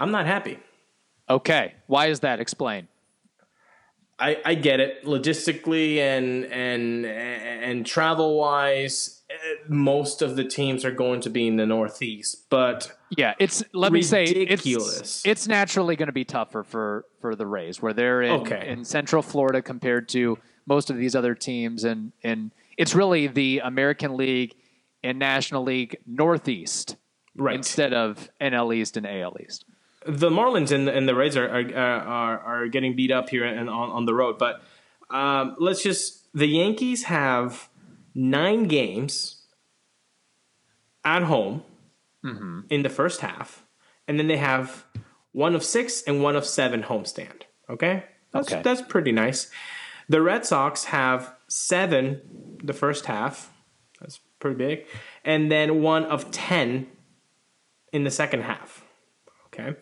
I'm 0.00 0.10
not 0.10 0.26
happy. 0.26 0.58
Okay, 1.30 1.74
why 1.86 2.06
is 2.06 2.20
that? 2.20 2.40
Explain. 2.40 2.88
I, 4.20 4.38
I 4.44 4.54
get 4.54 4.80
it 4.80 5.04
logistically 5.04 5.98
and 5.98 6.44
and 6.46 7.06
and 7.06 7.86
travel 7.86 8.36
wise 8.38 9.22
eh, 9.30 9.34
most 9.68 10.22
of 10.22 10.34
the 10.36 10.44
teams 10.44 10.84
are 10.84 10.90
going 10.90 11.20
to 11.20 11.30
be 11.30 11.46
in 11.46 11.56
the 11.56 11.66
northeast 11.66 12.48
but 12.50 12.96
Yeah, 13.16 13.34
it's 13.38 13.62
let 13.72 13.92
me 13.92 14.02
say 14.02 14.24
it's 14.24 15.24
it's 15.24 15.46
naturally 15.46 15.96
going 15.96 16.08
to 16.08 16.12
be 16.12 16.24
tougher 16.24 16.64
for 16.64 17.04
for 17.20 17.34
the 17.36 17.46
Rays 17.46 17.80
where 17.80 17.92
they're 17.92 18.22
in, 18.22 18.40
Okay. 18.40 18.68
in 18.68 18.84
Central 18.84 19.22
Florida 19.22 19.62
compared 19.62 20.08
to 20.10 20.38
most 20.66 20.90
of 20.90 20.96
these 20.96 21.14
other 21.14 21.34
teams 21.34 21.84
and 21.84 22.12
and 22.24 22.50
it's 22.76 22.94
really 22.94 23.26
the 23.26 23.60
American 23.64 24.16
League 24.16 24.54
and 25.02 25.18
National 25.18 25.62
League 25.62 25.96
Northeast 26.06 26.96
right 27.36 27.54
instead 27.56 27.92
of 27.92 28.28
NL 28.40 28.74
East 28.74 28.96
and 28.96 29.06
AL 29.06 29.36
East. 29.40 29.64
The 30.06 30.30
Marlins 30.30 30.70
and, 30.70 30.88
and 30.88 31.08
the 31.08 31.14
Rays 31.14 31.36
are 31.36 31.48
are, 31.48 31.74
are 31.74 32.38
are 32.40 32.68
getting 32.68 32.94
beat 32.96 33.10
up 33.10 33.28
here 33.28 33.44
and 33.44 33.68
on, 33.68 33.90
on 33.90 34.04
the 34.06 34.14
road 34.14 34.38
but 34.38 34.62
um, 35.10 35.56
let's 35.58 35.82
just 35.82 36.28
the 36.34 36.46
Yankees 36.46 37.04
have 37.04 37.68
nine 38.14 38.64
games 38.68 39.42
at 41.04 41.22
home 41.22 41.62
in 42.70 42.82
the 42.82 42.88
first 42.90 43.20
half 43.20 43.64
and 44.06 44.18
then 44.18 44.26
they 44.28 44.36
have 44.36 44.84
one 45.32 45.54
of 45.54 45.64
six 45.64 46.02
and 46.02 46.22
one 46.22 46.36
of 46.36 46.44
seven 46.44 46.82
homestand 46.82 47.42
okay? 47.70 48.04
That's, 48.32 48.52
Okay. 48.52 48.62
that's 48.62 48.82
pretty 48.82 49.12
nice. 49.12 49.50
The 50.10 50.20
Red 50.20 50.44
Sox 50.44 50.84
have 50.84 51.34
seven 51.48 52.58
the 52.62 52.72
first 52.74 53.06
half 53.06 53.50
that's 54.00 54.20
pretty 54.40 54.56
big 54.56 54.86
and 55.24 55.50
then 55.50 55.80
one 55.82 56.04
of 56.04 56.30
ten 56.30 56.86
in 57.92 58.04
the 58.04 58.10
second 58.10 58.42
half 58.42 58.84
Okay. 59.58 59.76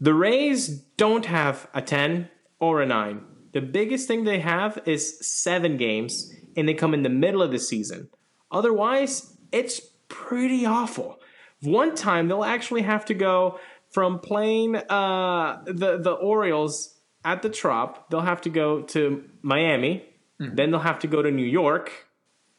The 0.00 0.14
Rays 0.14 0.68
don't 0.96 1.26
have 1.26 1.68
a 1.74 1.82
10 1.82 2.28
or 2.60 2.82
a 2.82 2.86
9. 2.86 3.24
The 3.52 3.60
biggest 3.60 4.06
thing 4.06 4.24
they 4.24 4.40
have 4.40 4.80
is 4.84 5.18
seven 5.26 5.76
games, 5.76 6.32
and 6.56 6.68
they 6.68 6.74
come 6.74 6.94
in 6.94 7.02
the 7.02 7.08
middle 7.08 7.42
of 7.42 7.50
the 7.50 7.58
season. 7.58 8.08
Otherwise, 8.50 9.36
it's 9.50 9.80
pretty 10.08 10.66
awful. 10.66 11.18
One 11.62 11.94
time, 11.94 12.28
they'll 12.28 12.44
actually 12.44 12.82
have 12.82 13.04
to 13.06 13.14
go 13.14 13.58
from 13.90 14.20
playing 14.20 14.76
uh, 14.76 15.62
the, 15.64 15.98
the 15.98 16.12
Orioles 16.12 16.98
at 17.24 17.42
the 17.42 17.48
Trop, 17.48 18.10
they'll 18.10 18.20
have 18.20 18.42
to 18.42 18.50
go 18.50 18.82
to 18.82 19.24
Miami, 19.42 20.04
then 20.38 20.70
they'll 20.70 20.80
have 20.80 21.00
to 21.00 21.06
go 21.06 21.20
to 21.20 21.30
New 21.30 21.44
York, 21.44 21.90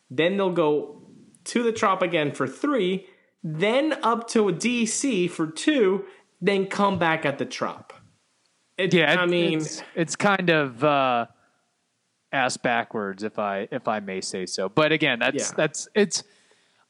then 0.10 0.38
they'll 0.38 0.52
go 0.52 1.02
to 1.46 1.64
the 1.64 1.72
Trop 1.72 2.02
again 2.02 2.34
for 2.34 2.48
three, 2.48 3.08
then 3.44 3.94
up 4.04 4.28
to 4.30 4.46
DC 4.46 5.30
for 5.30 5.48
two, 5.48 6.06
then 6.42 6.68
come 6.68 7.00
back 7.00 7.26
at 7.26 7.38
the 7.38 7.46
Trop. 7.46 7.94
It, 8.78 8.94
Yeah, 8.94 9.20
I 9.20 9.26
mean, 9.26 9.60
it's, 9.60 9.82
it's 9.96 10.16
kind 10.16 10.50
of 10.50 10.84
uh, 10.84 11.26
ass 12.32 12.58
backwards, 12.58 13.24
if 13.24 13.38
I 13.38 13.68
if 13.72 13.88
I 13.88 14.00
may 14.00 14.22
say 14.22 14.46
so. 14.46 14.70
But 14.70 14.92
again, 14.92 15.20
that's 15.20 15.50
Yeah. 15.50 15.56
that's 15.56 15.88
it's 15.94 16.24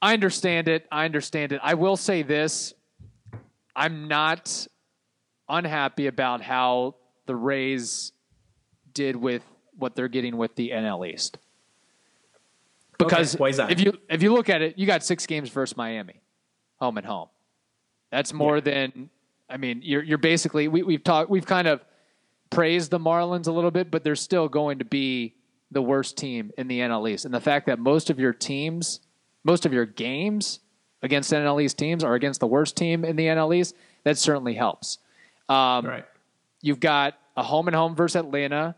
I 0.01 0.13
understand 0.13 0.67
it. 0.67 0.85
I 0.91 1.05
understand 1.05 1.51
it. 1.51 1.59
I 1.63 1.73
will 1.73 1.97
say 1.97 2.21
this: 2.21 2.73
I'm 3.75 4.07
not 4.07 4.67
unhappy 5.47 6.07
about 6.07 6.41
how 6.41 6.95
the 7.25 7.35
Rays 7.35 8.11
did 8.93 9.15
with 9.15 9.43
what 9.77 9.95
they're 9.95 10.07
getting 10.07 10.37
with 10.37 10.55
the 10.55 10.69
NL 10.69 11.07
East. 11.11 11.37
Because 12.97 13.37
why 13.37 13.49
is 13.49 13.57
that? 13.57 13.71
if 13.71 13.79
you 13.79 13.93
if 14.09 14.21
you 14.21 14.33
look 14.33 14.49
at 14.49 14.61
it, 14.61 14.77
you 14.77 14.85
got 14.85 15.03
six 15.03 15.25
games 15.25 15.49
versus 15.49 15.75
Miami, 15.77 16.21
home 16.75 16.97
and 16.97 17.07
home. 17.07 17.29
That's 18.11 18.33
more 18.33 18.59
than 18.59 19.09
I 19.49 19.57
mean. 19.57 19.81
You're 19.83 20.03
you're 20.03 20.17
basically 20.17 20.67
we, 20.67 20.83
we've 20.83 21.03
talked 21.03 21.29
we've 21.29 21.45
kind 21.45 21.67
of 21.67 21.83
praised 22.49 22.91
the 22.91 22.99
Marlins 22.99 23.47
a 23.47 23.51
little 23.51 23.71
bit, 23.71 23.91
but 23.91 24.03
they're 24.03 24.15
still 24.15 24.47
going 24.49 24.79
to 24.79 24.85
be 24.85 25.35
the 25.71 25.81
worst 25.81 26.17
team 26.17 26.51
in 26.57 26.67
the 26.67 26.79
NL 26.79 27.09
East. 27.09 27.25
And 27.25 27.33
the 27.33 27.39
fact 27.39 27.67
that 27.67 27.77
most 27.79 28.09
of 28.09 28.19
your 28.19 28.33
teams, 28.33 29.01
most 29.43 29.65
of 29.67 29.73
your 29.73 29.85
games 29.85 30.59
against 31.03 31.31
NL 31.31 31.61
East 31.61 31.77
teams 31.77 32.03
are 32.03 32.15
against 32.15 32.39
the 32.39 32.47
worst 32.47 32.75
team 32.75 33.05
in 33.05 33.15
the 33.15 33.25
NL 33.27 33.55
East, 33.55 33.75
that 34.03 34.17
certainly 34.17 34.55
helps. 34.55 34.97
Um, 35.47 35.85
Right. 35.85 36.05
You've 36.61 36.79
got 36.79 37.15
a 37.37 37.43
home 37.43 37.67
and 37.67 37.75
home 37.75 37.95
versus 37.95 38.15
Atlanta, 38.17 38.75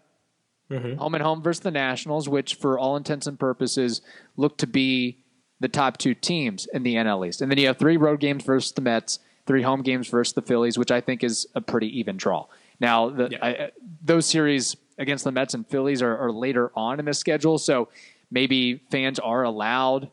Mm-hmm. 0.69 0.99
home 0.99 1.15
and 1.15 1.23
home 1.23 1.41
versus 1.41 1.59
the 1.59 1.71
Nationals, 1.71 2.29
which 2.29 2.55
for 2.55 2.79
all 2.79 2.95
intents 2.95 3.27
and 3.27 3.37
purposes 3.37 4.01
look 4.37 4.57
to 4.59 4.67
be 4.67 5.17
the 5.59 5.67
top 5.67 5.97
two 5.97 6.13
teams 6.13 6.65
in 6.73 6.83
the 6.83 6.95
NL 6.95 7.27
East. 7.27 7.41
And 7.41 7.51
then 7.51 7.57
you 7.57 7.67
have 7.67 7.77
three 7.77 7.97
road 7.97 8.21
games 8.21 8.43
versus 8.45 8.71
the 8.71 8.79
Mets, 8.81 9.19
three 9.51 9.61
home 9.61 9.81
games 9.81 10.07
versus 10.07 10.33
the 10.33 10.41
Phillies, 10.41 10.77
which 10.77 10.91
I 10.91 11.01
think 11.01 11.25
is 11.25 11.45
a 11.55 11.59
pretty 11.61 11.99
even 11.99 12.15
draw. 12.15 12.45
Now, 12.79 13.09
the, 13.09 13.27
Yeah. 13.31 13.45
I, 13.45 13.71
those 14.01 14.25
series 14.25 14.77
against 14.97 15.25
the 15.25 15.31
Mets 15.33 15.53
and 15.53 15.67
Phillies 15.67 16.01
are, 16.01 16.17
are 16.17 16.31
later 16.31 16.71
on 16.73 16.99
in 16.99 17.05
the 17.05 17.13
schedule, 17.13 17.57
so 17.57 17.89
maybe 18.31 18.81
fans 18.89 19.19
are 19.19 19.43
allowed 19.43 20.09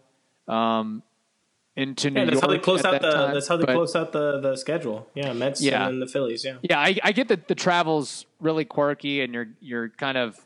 um, 0.48 1.04
into 1.76 2.10
New 2.10 2.18
Yeah, 2.18 2.24
that's 2.24 2.34
York. 2.34 2.42
how 2.42 2.48
they 2.50 2.58
close 2.58 2.84
out 2.84 2.90
that 2.90 3.02
the. 3.02 3.10
time, 3.12 3.34
that's 3.34 3.46
how 3.46 3.56
they 3.56 3.64
but- 3.66 3.74
close 3.74 3.94
out 3.94 4.10
the 4.10 4.40
the 4.40 4.56
schedule. 4.56 5.06
Yeah, 5.14 5.32
Mets 5.34 5.62
Yeah. 5.62 5.86
and 5.86 6.02
the 6.02 6.08
Phillies. 6.08 6.44
Yeah. 6.44 6.56
Yeah, 6.62 6.80
I, 6.80 6.98
I 7.04 7.12
get 7.12 7.28
that 7.28 7.46
the 7.46 7.54
travel's 7.54 8.26
really 8.40 8.64
quirky, 8.64 9.20
and 9.20 9.32
you're 9.32 9.48
you're 9.60 9.88
kind 9.90 10.18
of 10.18 10.36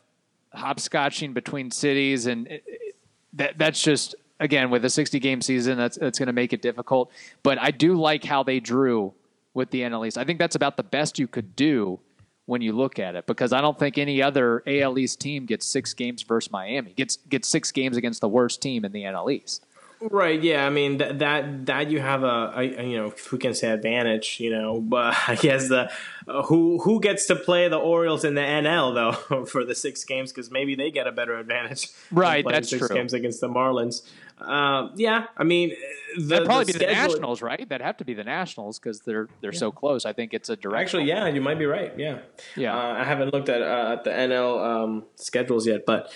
hopscotching 0.55 1.33
between 1.33 1.71
cities, 1.71 2.27
and 2.27 2.45
it, 2.47 2.63
it- 2.67 2.95
that 3.35 3.57
that's 3.57 3.81
just 3.81 4.13
again 4.43 4.69
with 4.69 4.85
a 4.85 4.89
60 4.89 5.19
game 5.19 5.41
season, 5.41 5.77
that's 5.77 5.97
that's 5.97 6.19
going 6.19 6.27
to 6.27 6.33
make 6.33 6.53
it 6.53 6.61
difficult. 6.61 7.11
But 7.41 7.57
I 7.59 7.71
do 7.71 7.95
like 7.95 8.23
how 8.23 8.43
they 8.43 8.59
drew 8.59 9.13
with 9.53 9.71
the 9.71 9.81
NL 9.81 10.05
East. 10.05 10.17
I 10.17 10.23
think 10.25 10.37
that's 10.37 10.55
about 10.55 10.77
the 10.77 10.83
best 10.83 11.17
you 11.17 11.27
could 11.27 11.55
do 11.55 11.99
when 12.45 12.61
you 12.61 12.73
look 12.73 12.99
at 12.99 13.15
it, 13.15 13.25
because 13.25 13.53
I 13.53 13.61
don't 13.61 13.79
think 13.79 13.97
any 13.97 14.21
other 14.21 14.61
AL 14.67 14.99
East 14.99 15.21
team 15.21 15.45
gets 15.45 15.65
six 15.65 15.93
games 15.93 16.23
versus 16.23 16.51
Miami 16.51 16.91
gets 16.91 17.15
gets 17.15 17.47
six 17.47 17.71
games 17.71 17.95
against 17.97 18.21
the 18.21 18.27
worst 18.27 18.61
team 18.61 18.83
in 18.83 18.91
the 18.91 19.03
NL 19.03 19.31
East. 19.31 19.65
Right. 20.11 20.41
Yeah. 20.41 20.65
I 20.65 20.69
mean 20.69 20.97
that 20.97 21.19
that 21.19 21.65
that 21.67 21.89
you 21.89 21.99
have 21.99 22.23
a, 22.23 22.53
a 22.55 22.63
you 22.63 22.97
know 22.97 23.07
if 23.07 23.31
we 23.31 23.37
can 23.37 23.53
say 23.53 23.69
advantage 23.69 24.37
you 24.39 24.49
know 24.49 24.81
but 24.93 25.15
I 25.27 25.35
guess 25.35 25.69
the 25.69 25.91
uh, 26.27 26.43
who 26.43 26.79
who 26.79 26.99
gets 26.99 27.25
to 27.27 27.35
play 27.35 27.67
the 27.69 27.77
Orioles 27.77 28.25
in 28.25 28.35
the 28.35 28.41
NL 28.41 28.93
though 29.29 29.45
for 29.45 29.63
the 29.63 29.75
six 29.75 30.03
games 30.03 30.31
because 30.31 30.51
maybe 30.51 30.75
they 30.75 30.91
get 30.91 31.07
a 31.07 31.11
better 31.11 31.37
advantage. 31.37 31.89
Right, 32.11 32.45
that's 32.47 32.69
six 32.69 32.87
true. 32.87 32.95
games 32.95 33.13
against 33.13 33.41
the 33.41 33.47
Marlins. 33.47 34.03
Um, 34.39 34.91
yeah. 34.95 35.25
I 35.37 35.43
mean 35.43 35.73
the, 36.15 36.23
That'd 36.23 36.45
probably 36.45 36.65
be 36.65 36.73
the 36.73 36.85
Nationals, 36.85 37.41
right? 37.41 37.67
That'd 37.67 37.85
have 37.85 37.97
to 37.97 38.05
be 38.05 38.13
the 38.13 38.23
Nationals 38.23 38.79
because 38.79 38.99
they're 39.01 39.27
they're 39.41 39.51
so 39.51 39.71
close. 39.71 40.05
I 40.05 40.13
think 40.13 40.33
it's 40.33 40.49
a 40.49 40.55
direct. 40.55 40.81
Actually, 40.81 41.05
yeah, 41.05 41.27
you 41.27 41.41
might 41.41 41.57
be 41.57 41.65
right. 41.65 41.93
Yeah, 41.97 42.19
Yeah. 42.55 42.75
Uh, 42.75 42.93
I 42.99 43.03
haven't 43.03 43.33
looked 43.33 43.49
at 43.49 43.61
uh, 43.61 43.93
at 43.93 44.03
the 44.03 44.11
NL 44.11 44.63
um, 44.63 45.03
schedules 45.15 45.65
yet, 45.65 45.85
but 45.85 46.11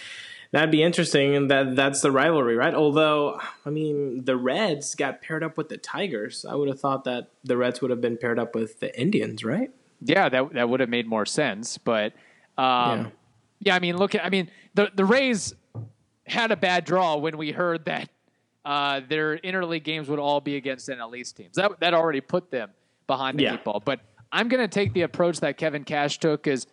that'd 0.52 0.72
be 0.72 0.84
interesting. 0.84 1.36
And 1.36 1.50
that 1.52 1.76
that's 1.76 2.02
the 2.02 2.12
rivalry, 2.12 2.56
right? 2.56 2.74
Although, 2.74 3.40
I 3.66 3.70
mean, 3.70 4.26
the 4.26 4.36
Reds 4.38 4.96
got 4.96 5.22
paired 5.22 5.44
up 5.44 5.58
with 5.58 5.70
the 5.70 5.78
Tigers. 5.78 6.46
I 6.48 6.56
would 6.56 6.68
have 6.70 6.80
thought 6.80 7.04
that 7.06 7.30
the 7.44 7.58
Reds 7.58 7.82
would 7.82 7.92
have 7.92 8.02
been 8.02 8.18
paired 8.18 8.40
up 8.40 8.56
with 8.56 8.80
the 8.80 8.98
Indians, 9.00 9.44
right? 9.44 9.72
Yeah, 10.02 10.30
that 10.30 10.54
that 10.54 10.70
would 10.70 10.80
have 10.80 10.90
made 10.90 11.08
more 11.08 11.26
sense. 11.26 11.78
But 11.78 12.14
um, 12.58 12.66
Yeah. 13.00 13.08
yeah. 13.60 13.76
I 13.76 13.80
mean, 13.80 13.98
look 13.98 14.16
I 14.22 14.30
mean 14.30 14.50
the 14.74 14.92
the 14.94 15.06
Rays 15.06 15.54
had 16.26 16.52
a 16.52 16.58
bad 16.58 16.86
draw 16.86 17.16
when 17.18 17.38
we 17.38 17.52
heard 17.52 17.86
that 17.86 18.10
uh, 18.66 19.00
their 19.08 19.38
interleague 19.38 19.84
games 19.86 20.10
would 20.10 20.20
all 20.20 20.42
be 20.42 20.58
against 20.58 20.90
NL 20.90 21.16
East 21.18 21.38
teams. 21.38 21.56
That 21.56 21.80
that 21.80 21.94
already 21.94 22.22
put 22.22 22.52
them 22.52 22.70
behind 23.08 23.40
the 23.40 23.44
Yeah. 23.44 23.54
eight 23.54 23.64
ball. 23.64 23.82
But 23.84 24.02
I'm 24.32 24.50
going 24.50 24.62
to 24.62 24.68
take 24.68 24.92
the 24.94 25.04
approach 25.04 25.40
that 25.40 25.56
Kevin 25.58 25.86
Cash 25.86 26.18
took 26.20 26.48
is 26.48 26.68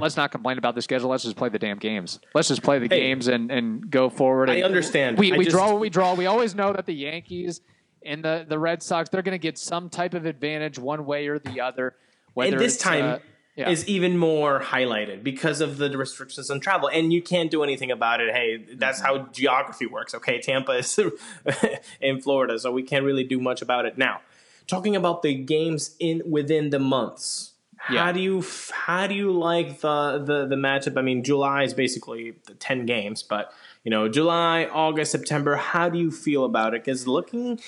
let's 0.00 0.16
not 0.16 0.30
complain 0.32 0.58
about 0.58 0.74
the 0.74 0.82
schedule. 0.82 1.10
Let's 1.10 1.24
just 1.24 1.36
play 1.36 1.48
the 1.48 1.58
damn 1.58 1.78
games. 1.78 2.20
Let's 2.34 2.48
just 2.48 2.62
play 2.62 2.78
the 2.78 2.88
Hey. 2.88 3.00
games 3.00 3.28
and, 3.28 3.50
and 3.50 3.90
go 3.90 4.10
forward. 4.10 4.50
I 4.50 4.62
understand. 4.62 5.18
We, 5.18 5.32
I 5.32 5.36
we 5.36 5.44
just- 5.44 5.54
draw 5.54 5.70
what 5.70 5.80
we 5.80 5.90
draw. 5.90 6.14
We 6.14 6.26
always 6.26 6.54
know 6.54 6.72
that 6.72 6.86
the 6.86 6.94
Yankees 6.94 7.60
and 8.04 8.24
the, 8.24 8.46
the 8.48 8.58
Red 8.58 8.82
Sox, 8.82 9.10
they're 9.10 9.22
going 9.22 9.32
to 9.32 9.38
get 9.38 9.58
some 9.58 9.90
type 9.90 10.14
of 10.14 10.26
advantage 10.26 10.78
one 10.78 11.04
way 11.06 11.26
or 11.28 11.38
the 11.38 11.60
other. 11.60 11.94
Whether 12.34 12.52
and 12.52 12.60
this 12.60 12.76
time 12.76 13.04
uh, 13.04 13.18
yeah. 13.56 13.68
is 13.68 13.86
even 13.88 14.16
more 14.16 14.60
highlighted 14.60 15.22
because 15.22 15.60
of 15.60 15.76
the 15.78 15.96
restrictions 15.98 16.50
on 16.50 16.60
travel, 16.60 16.88
and 16.88 17.12
you 17.12 17.20
can't 17.20 17.50
do 17.50 17.62
anything 17.62 17.90
about 17.90 18.20
it. 18.20 18.34
Hey, 18.34 18.64
that's 18.74 19.00
how 19.00 19.26
geography 19.32 19.86
works. 19.86 20.14
Okay, 20.14 20.40
Tampa 20.40 20.72
is 20.72 20.98
in 22.00 22.20
Florida, 22.20 22.58
so 22.58 22.72
we 22.72 22.82
can't 22.82 23.04
really 23.04 23.24
do 23.24 23.38
much 23.40 23.60
about 23.62 23.84
it 23.84 23.98
now. 23.98 24.20
Talking 24.66 24.94
about 24.94 25.22
the 25.22 25.34
games 25.34 25.96
in 25.98 26.22
within 26.24 26.70
the 26.70 26.78
months. 26.78 27.49
How 27.82 28.12
do 28.12 28.20
you 28.20 28.44
how 28.72 29.06
do 29.06 29.14
you 29.14 29.32
like 29.32 29.80
the, 29.80 30.22
the 30.24 30.46
the 30.46 30.56
matchup? 30.56 30.96
I 30.96 31.02
mean, 31.02 31.24
July 31.24 31.64
is 31.64 31.74
basically 31.74 32.34
the 32.46 32.54
ten 32.54 32.86
games, 32.86 33.22
but 33.22 33.52
you 33.84 33.90
know, 33.90 34.08
July, 34.08 34.66
August, 34.66 35.12
September. 35.12 35.56
How 35.56 35.88
do 35.88 35.98
you 35.98 36.10
feel 36.10 36.44
about 36.44 36.74
it? 36.74 36.84
Because 36.84 37.06
looking 37.08 37.60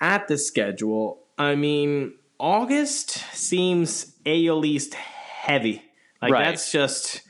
at 0.00 0.28
the 0.28 0.36
schedule, 0.38 1.20
I 1.38 1.54
mean, 1.54 2.14
August 2.38 3.10
seems 3.34 4.14
AL 4.26 4.64
East 4.64 4.94
heavy. 4.94 5.82
Like 6.22 6.32
Right. 6.32 6.44
that's 6.44 6.70
just 6.70 7.22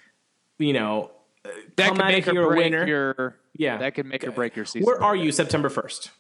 you 0.59 0.73
know 0.73 1.11
uh, 1.45 1.51
that 1.77 1.89
come 1.89 1.97
could 1.97 2.07
make 2.07 2.29
or 2.29 2.43
a 2.43 2.47
break 2.49 2.59
winner. 2.73 2.87
your 2.87 3.37
Yeah. 3.57 3.79
That 3.79 3.95
could 3.95 4.07
make 4.07 4.25
or 4.27 4.33
break 4.33 4.57
your 4.57 4.65
season. 4.65 4.87
Where 4.87 5.03
are 5.03 5.17
you 5.17 5.33
September 5.33 5.69
first? 5.69 6.11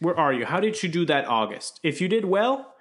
Where 0.00 0.18
are 0.18 0.32
you? 0.32 0.46
How 0.46 0.60
did 0.60 0.82
you 0.82 0.88
do 0.88 1.04
that 1.06 1.26
August? 1.26 1.78
If 1.82 2.00
you 2.00 2.08
did 2.08 2.24
well, 2.24 2.74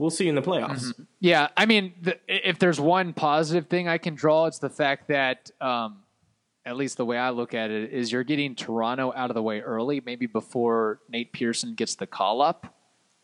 we'll 0.00 0.10
see 0.10 0.24
you 0.24 0.30
in 0.30 0.34
the 0.34 0.42
playoffs. 0.42 0.92
Yeah, 1.20 1.48
I 1.56 1.66
mean, 1.66 1.92
the, 2.00 2.18
if 2.26 2.58
there's 2.58 2.80
one 2.80 3.12
positive 3.12 3.66
thing 3.68 3.86
I 3.86 3.98
can 3.98 4.14
draw, 4.14 4.46
it's 4.46 4.58
the 4.58 4.70
fact 4.70 5.08
that, 5.08 5.50
um, 5.60 5.98
at 6.64 6.76
least 6.76 6.96
the 6.96 7.04
way 7.04 7.18
I 7.18 7.30
look 7.30 7.52
at 7.54 7.70
it, 7.70 7.92
is 7.92 8.10
you're 8.10 8.24
getting 8.24 8.54
Toronto 8.54 9.12
out 9.14 9.30
of 9.30 9.34
the 9.34 9.42
way 9.42 9.60
early, 9.60 10.00
maybe 10.04 10.26
before 10.26 11.00
Nate 11.08 11.32
Pearson 11.32 11.74
gets 11.74 11.94
the 11.96 12.06
call 12.06 12.40
up, 12.40 12.74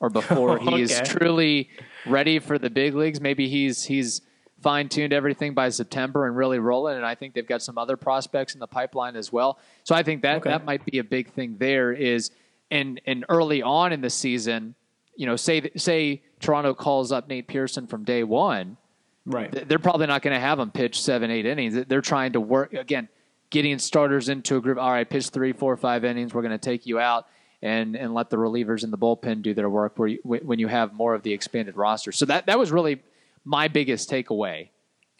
or 0.01 0.11
before 0.11 0.59
he's 0.69 0.93
Okay. 0.93 1.05
truly 1.09 1.71
ready 2.07 2.39
for 2.39 2.59
the 2.59 2.69
big 2.71 2.95
leagues. 2.95 3.21
Maybe 3.21 3.49
he's 3.49 3.85
he's 3.85 4.21
fine 4.63 4.89
tuned 4.89 5.13
everything 5.13 5.55
by 5.55 5.69
September 5.69 6.27
and 6.27 6.37
really 6.37 6.59
rolling. 6.59 6.97
And 6.97 7.05
I 7.07 7.15
think 7.15 7.35
they've 7.35 7.47
got 7.47 7.63
some 7.63 7.79
other 7.79 7.97
prospects 7.97 8.55
in 8.55 8.61
the 8.61 8.67
pipeline 8.67 9.15
as 9.17 9.31
well. 9.33 9.59
So 9.85 9.95
I 9.95 10.03
think 10.03 10.23
that 10.23 10.39
Okay. 10.39 10.51
that 10.51 10.65
might 10.65 10.85
be 10.85 10.99
a 10.99 11.05
big 11.05 11.31
thing. 11.33 11.57
There 11.59 11.93
is, 11.93 12.31
and 12.71 13.01
and 13.07 13.25
early 13.29 13.63
on 13.63 13.93
in 13.93 14.01
the 14.01 14.11
season, 14.11 14.75
you 15.15 15.27
know, 15.27 15.37
say 15.37 15.71
say 15.77 16.23
Toronto 16.47 16.75
calls 16.75 17.11
up 17.13 17.29
Nate 17.29 17.49
Pearson 17.49 17.87
from 17.87 18.05
day 18.05 18.23
one, 18.23 18.77
Right. 19.25 19.51
th- 19.51 19.67
they're 19.67 19.81
probably 19.81 20.07
not 20.07 20.23
going 20.23 20.35
to 20.35 20.41
have 20.41 20.59
him 20.61 20.71
pitch 20.71 21.01
seven, 21.03 21.31
eight 21.31 21.45
innings. 21.47 21.75
They're 21.87 22.01
trying 22.01 22.33
to 22.35 22.41
work 22.41 22.73
again, 22.73 23.09
getting 23.51 23.79
starters 23.81 24.29
into 24.29 24.57
a 24.57 24.61
group. 24.61 24.79
All 24.79 24.91
right, 24.93 25.09
pitch 25.09 25.31
three, 25.31 25.53
four, 25.53 25.77
five 25.77 26.05
innings. 26.05 26.33
We're 26.33 26.43
going 26.43 26.53
to 26.53 26.59
take 26.59 26.87
you 26.87 27.01
out 27.01 27.27
and 27.63 27.97
and 27.97 28.15
let 28.15 28.31
the 28.31 28.37
relievers 28.37 28.85
in 28.85 28.91
the 28.93 28.99
bullpen 28.99 29.43
do 29.43 29.55
their 29.55 29.69
work. 29.69 29.95
Where 29.99 30.09
you, 30.09 30.19
when 30.23 30.59
you 30.61 30.69
have 30.69 30.93
more 30.93 31.15
of 31.15 31.23
the 31.25 31.33
expanded 31.33 31.77
roster, 31.77 32.13
so 32.13 32.25
that 32.27 32.47
that 32.47 32.59
was 32.59 32.71
really 32.71 33.03
my 33.45 33.67
biggest 33.69 34.09
takeaway. 34.11 34.69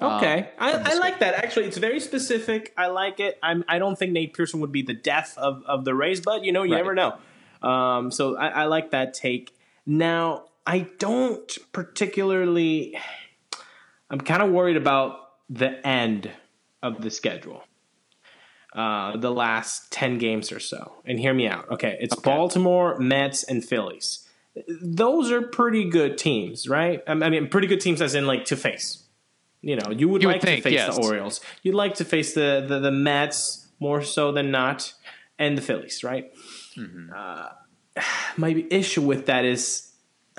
Okay, 0.01 0.41
um, 0.41 0.47
I, 0.59 0.93
I 0.93 0.95
like 0.99 1.21
that. 1.21 1.35
Actually, 1.35 1.67
it's 1.67 1.79
very 1.79 1.99
specific. 2.01 2.75
I 2.77 2.89
like 2.89 3.19
it. 3.19 3.39
I'm, 3.43 3.65
I 3.67 3.79
don't 3.79 3.99
think 3.99 4.13
Nate 4.13 4.35
Pearson 4.35 4.61
would 4.61 4.71
be 4.71 4.83
the 4.83 4.93
death 4.93 5.35
of, 5.39 5.63
of 5.67 5.87
the 5.87 5.95
Rays, 5.95 6.21
but 6.21 6.45
you 6.45 6.53
know, 6.53 6.63
you 6.65 6.73
Right. 6.75 6.85
never 6.85 6.95
know. 6.95 7.17
Um, 7.67 8.11
so 8.11 8.37
I, 8.37 8.49
I 8.49 8.65
like 8.67 8.91
that 8.91 9.15
take. 9.15 9.57
Now, 9.87 10.45
I 10.67 10.89
don't 10.99 11.59
particularly. 11.73 12.97
I'm 14.11 14.21
kind 14.21 14.43
of 14.43 14.51
worried 14.51 14.77
about 14.77 15.19
the 15.49 15.87
end 15.87 16.31
of 16.83 17.03
the 17.03 17.11
schedule. 17.11 17.63
Uh, 18.75 19.17
the 19.17 19.31
last 19.31 19.91
10 19.91 20.19
games 20.19 20.53
or 20.53 20.61
so. 20.61 20.97
And 21.07 21.19
hear 21.19 21.33
me 21.33 21.49
out. 21.49 21.71
Okay, 21.71 21.97
it's 21.99 22.15
Baltimore, 22.15 22.99
Mets, 22.99 23.43
and 23.43 23.65
Phillies. 23.65 24.29
Those 24.83 25.31
are 25.31 25.41
pretty 25.41 25.89
good 25.89 26.19
teams, 26.19 26.69
right? 26.69 27.01
I 27.07 27.15
mean, 27.15 27.49
pretty 27.49 27.69
good 27.69 27.81
teams 27.81 28.03
as 28.03 28.15
in 28.15 28.27
like 28.27 28.45
to 28.47 28.57
face. 28.57 29.05
You 29.63 29.77
know, 29.77 29.91
you 29.91 30.09
would 30.09 30.23
You 30.23 30.29
would 30.29 30.35
like 30.35 30.43
think, 30.43 30.63
to 30.63 30.71
face 30.71 30.75
yes. 30.75 30.97
the 30.97 31.03
Orioles. 31.03 31.41
You'd 31.63 31.75
like 31.75 31.95
to 31.97 32.05
face 32.05 32.35
the, 32.35 32.65
the, 32.69 32.79
the 32.79 32.91
Mets 32.91 33.67
more 33.81 34.03
so 34.03 34.31
than 34.31 34.51
not, 34.51 34.93
and 35.39 35.57
the 35.57 35.63
Phillies, 35.63 36.05
right? 36.05 36.33
Mm-hmm. 36.77 37.11
Uh, 37.17 37.49
my 38.37 38.67
issue 38.71 39.03
with 39.03 39.27
that 39.27 39.45
is 39.45 39.86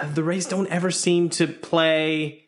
the 0.03 0.23
Rays 0.23 0.45
don't 0.45 0.67
ever 0.67 0.91
seem 0.91 1.29
to 1.31 1.47
play 1.47 2.47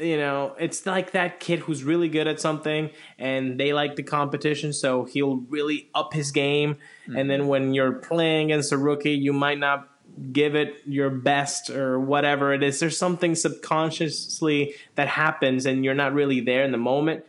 you 0.00 0.16
know, 0.16 0.54
it's 0.58 0.86
like 0.86 1.12
that 1.12 1.40
kid 1.40 1.60
who's 1.60 1.84
really 1.84 2.08
good 2.08 2.26
at 2.26 2.40
something 2.40 2.90
and 3.18 3.60
they 3.60 3.72
like 3.72 3.96
the 3.96 4.02
competition, 4.02 4.72
so 4.72 5.04
he'll 5.04 5.36
really 5.48 5.88
up 5.94 6.14
his 6.14 6.32
game. 6.32 6.74
Mm-hmm. 6.74 7.16
And 7.16 7.30
then 7.30 7.48
when 7.48 7.74
you're 7.74 7.92
playing 7.92 8.50
against 8.50 8.72
a 8.72 8.78
rookie, 8.78 9.12
you 9.12 9.32
might 9.32 9.58
not 9.58 9.88
give 10.32 10.54
it 10.54 10.80
your 10.86 11.10
best 11.10 11.70
or 11.70 12.00
whatever 12.00 12.52
it 12.52 12.62
is. 12.62 12.80
There's 12.80 12.96
something 12.96 13.34
subconsciously 13.34 14.74
that 14.94 15.08
happens 15.08 15.66
and 15.66 15.84
you're 15.84 15.94
not 15.94 16.14
really 16.14 16.40
there 16.40 16.64
in 16.64 16.72
the 16.72 16.78
moment. 16.78 17.24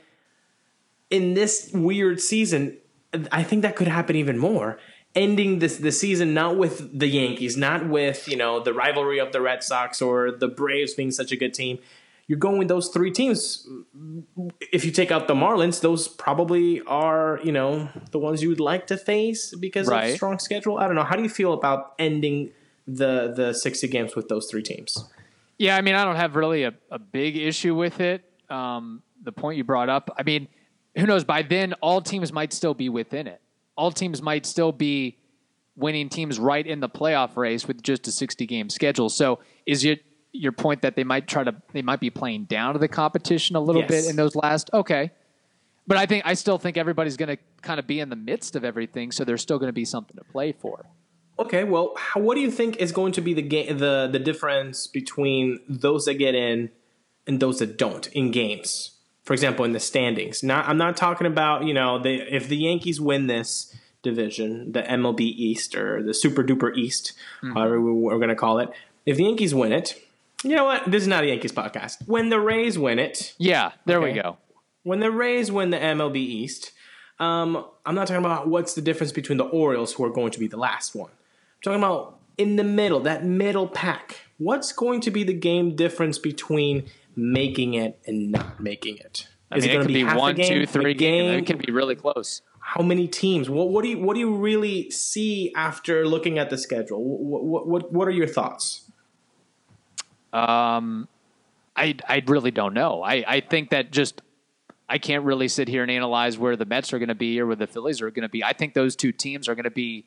In 1.10 1.34
this 1.34 1.72
weird 1.74 2.22
season, 2.22 2.78
I 3.32 3.44
think 3.44 3.64
that 3.64 3.76
could 3.76 3.88
happen 3.88 4.16
even 4.16 4.38
more. 4.38 4.80
Ending 5.14 5.60
this 5.60 5.78
the 5.78 5.92
season 5.92 6.34
not 6.34 6.58
with 6.58 6.98
the 6.98 7.08
Yankees, 7.08 7.58
not 7.58 7.88
with, 7.88 8.28
you 8.28 8.38
know, 8.38 8.62
the 8.62 8.74
rivalry 8.74 9.20
of 9.20 9.32
the 9.32 9.42
Red 9.42 9.64
Sox 9.64 10.02
or 10.02 10.32
the 10.32 10.48
Braves 10.48 10.94
being 10.94 11.12
such 11.12 11.32
a 11.32 11.36
good 11.36 11.54
team. 11.54 11.80
You're 12.28 12.40
going 12.40 12.58
with 12.58 12.70
those 12.70 12.88
three 12.88 13.12
teams. 13.12 13.68
If 14.72 14.86
you 14.86 14.92
take 14.92 15.12
out 15.12 15.28
the 15.28 15.34
Marlins, 15.34 15.82
those 15.82 16.08
probably 16.08 16.80
are, 16.84 17.42
you 17.44 17.52
know, 17.52 17.90
the 18.12 18.20
ones 18.20 18.42
you 18.42 18.48
would 18.48 18.62
like 18.62 18.88
to 18.88 18.96
face 18.96 19.54
because 19.54 19.88
right. 19.88 20.12
of 20.12 20.16
strong 20.16 20.40
schedule. 20.40 20.78
I 20.78 20.88
don't 20.88 20.96
know. 20.96 21.04
How 21.04 21.18
do 21.18 21.24
you 21.24 21.30
feel 21.30 21.52
about 21.52 21.94
ending 22.00 22.52
the 22.88 23.34
the 23.36 23.54
60 23.54 23.88
games 23.88 24.16
with 24.16 24.28
those 24.28 24.48
three 24.50 24.64
teams. 24.64 25.06
Yeah, 25.58 25.78
I 25.78 25.82
mean, 25.82 25.96
I 25.96 26.04
don't 26.04 26.16
have 26.16 26.36
really 26.36 26.64
a, 26.64 26.74
a 26.90 27.00
big 27.00 27.38
issue 27.38 27.76
with 27.76 28.00
it. 28.00 28.24
Um, 28.50 29.04
the 29.24 29.32
point 29.32 29.58
you 29.58 29.64
brought 29.64 29.90
up, 29.90 30.10
I 30.18 30.24
mean, 30.24 30.48
who 30.98 31.06
knows? 31.06 31.24
By 31.24 31.44
then, 31.44 31.74
all 31.82 32.02
teams 32.02 32.34
might 32.34 32.52
still 32.52 32.74
be 32.74 32.90
within 32.90 33.28
it. 33.28 33.42
All 33.82 33.92
teams 33.92 34.22
might 34.22 34.46
still 34.46 34.72
be 34.72 35.18
winning 35.76 36.08
teams 36.08 36.40
right 36.40 36.66
in 36.66 36.82
the 36.82 36.88
playoff 36.88 37.36
race 37.36 37.68
with 37.68 37.82
just 37.82 38.08
a 38.08 38.12
60 38.12 38.46
game 38.46 38.70
schedule. 38.70 39.10
So, 39.10 39.40
is 39.66 39.84
it 39.84 40.04
your 40.32 40.52
point 40.52 40.84
that 40.84 40.96
they 40.96 41.04
might 41.04 41.28
try 41.28 41.44
to 41.44 41.56
they 41.74 41.82
might 41.82 42.00
be 42.00 42.12
playing 42.12 42.44
down 42.44 42.74
to 42.74 42.80
the 42.80 42.88
competition 42.88 43.56
a 43.56 43.60
little 43.60 43.82
yes. 43.82 43.90
bit 43.90 44.06
in 44.06 44.16
those 44.16 44.36
last? 44.36 44.70
Okay, 44.72 45.10
but 45.88 45.98
I 45.98 46.06
think 46.06 46.28
I 46.28 46.36
still 46.36 46.60
think 46.60 46.78
everybody's 46.78 47.18
going 47.18 47.36
to 47.36 47.38
kind 47.64 47.80
of 47.80 47.88
be 47.88 48.00
in 48.00 48.10
the 48.10 48.16
midst 48.16 48.56
of 48.56 48.64
everything, 48.64 49.12
so 49.12 49.24
there's 49.24 49.42
still 49.42 49.58
going 49.58 49.70
to 49.70 49.74
be 49.74 49.86
something 49.86 50.16
to 50.16 50.24
play 50.26 50.52
for. 50.52 50.86
Okay, 51.40 51.64
well, 51.64 51.96
how, 51.98 52.20
what 52.20 52.36
do 52.36 52.42
you 52.42 52.52
think 52.52 52.78
is 52.78 52.92
going 52.92 53.14
to 53.14 53.22
be 53.22 53.34
the 53.34 53.42
game 53.42 53.80
the 53.80 54.08
the 54.12 54.20
difference 54.20 54.86
between 54.86 55.60
those 55.68 56.06
that 56.06 56.16
get 56.16 56.36
in 56.36 56.70
and 57.26 57.40
those 57.40 57.58
that 57.58 57.80
don't 57.80 58.06
in 58.14 58.30
games? 58.30 59.01
For 59.24 59.34
example, 59.34 59.66
in 59.66 59.72
the 59.72 59.80
standings. 59.80 60.44
Not 60.44 60.68
I'm 60.68 60.78
not 60.78 60.98
talking 60.98 61.28
about, 61.28 61.66
you 61.66 61.74
know, 61.74 62.02
the, 62.02 62.16
if 62.36 62.48
the 62.48 62.58
Yankees 62.58 63.00
win 63.00 63.28
this 63.28 63.76
division, 64.02 64.72
the 64.72 64.82
MLB 64.82 65.22
East 65.22 65.76
or 65.76 66.02
the 66.02 66.14
Super 66.14 66.44
Duper 66.44 66.76
East, 66.76 67.14
mm-hmm. 67.38 67.54
however 67.54 67.82
we're 67.82 68.18
going 68.18 68.30
to 68.30 68.36
call 68.36 68.60
it. 68.60 68.70
If 69.06 69.18
the 69.18 69.24
Yankees 69.24 69.54
win 69.54 69.72
it, 69.72 70.02
you 70.44 70.56
know 70.56 70.66
what? 70.66 70.90
This 70.90 71.04
is 71.04 71.08
not 71.08 71.24
a 71.24 71.28
Yankees 71.28 71.52
podcast. 71.52 72.08
When 72.08 72.30
the 72.30 72.40
Rays 72.40 72.78
win 72.80 72.98
it, 73.00 73.36
yeah, 73.38 73.72
there 73.86 74.00
okay, 74.00 74.14
we 74.14 74.20
go. 74.20 74.38
When 74.84 75.00
the 75.00 75.12
Rays 75.12 75.52
win 75.52 75.70
the 75.70 75.78
MLB 75.78 76.16
East, 76.16 76.72
um, 77.20 77.66
I'm 77.86 77.94
not 77.94 78.08
talking 78.08 78.24
about 78.24 78.48
what's 78.48 78.74
the 78.74 78.82
difference 78.82 79.12
between 79.12 79.38
the 79.38 79.46
Orioles, 79.46 79.94
who 79.94 80.04
are 80.04 80.10
going 80.10 80.32
to 80.32 80.40
be 80.40 80.48
the 80.48 80.58
last 80.58 80.96
one 80.96 81.12
I'm 81.12 81.62
talking 81.62 81.80
about 81.80 82.20
in 82.38 82.56
the 82.56 82.64
middle, 82.64 83.00
that 83.02 83.24
middle 83.24 83.68
pack. 83.68 84.22
What's 84.40 84.72
going 84.72 85.02
to 85.02 85.12
be 85.12 85.24
the 85.24 85.34
game 85.34 85.76
difference 85.76 86.18
between 86.18 86.86
making 87.16 87.74
it 87.74 88.00
and 88.06 88.32
not 88.32 88.60
making 88.60 88.98
it? 88.98 89.28
I 89.52 89.58
Is 89.58 89.64
mean, 89.64 89.72
it 89.72 89.74
going 89.74 89.88
to 89.88 89.94
be, 89.94 90.04
be 90.04 90.14
one, 90.14 90.36
game, 90.36 90.48
two, 90.48 90.66
three 90.66 90.94
game? 90.94 91.40
It 91.40 91.46
can 91.46 91.58
be 91.58 91.72
really 91.72 91.96
close. 91.96 92.42
How 92.60 92.82
many 92.82 93.08
teams? 93.08 93.50
What, 93.50 93.70
what 93.70 93.84
do 93.84 93.90
you 93.90 94.00
what 94.00 94.14
do 94.14 94.20
you 94.20 94.36
really 94.36 94.90
see 94.92 95.52
after 95.56 96.08
looking 96.08 96.40
at 96.40 96.50
the 96.50 96.58
schedule? 96.58 97.04
What 97.04 97.68
what 97.68 97.92
what 97.92 98.08
are 98.08 98.12
your 98.12 98.28
thoughts? 98.28 98.90
Um, 100.32 101.08
I 101.76 101.96
I 102.08 102.24
really 102.28 102.52
don't 102.52 102.74
know. 102.74 103.04
I 103.04 103.26
I 103.28 103.40
think 103.42 103.72
that 103.72 103.92
just 103.92 104.22
I 104.88 105.00
can't 105.00 105.26
really 105.26 105.48
sit 105.48 105.68
here 105.68 105.82
and 105.82 105.92
analyze 105.92 106.38
where 106.38 106.56
the 106.56 106.66
Mets 106.66 106.94
are 106.94 107.00
going 107.00 107.10
to 107.10 107.16
be 107.16 107.40
or 107.40 107.48
where 107.48 107.56
the 107.56 107.68
Phillies 107.68 108.02
are 108.02 108.12
going 108.12 108.24
to 108.24 108.30
be. 108.30 108.44
I 108.44 108.54
think 108.54 108.74
those 108.74 108.96
two 108.96 109.12
teams 109.12 109.50
are 109.50 109.56
going 109.56 109.64
to 109.64 109.72
be 109.72 110.06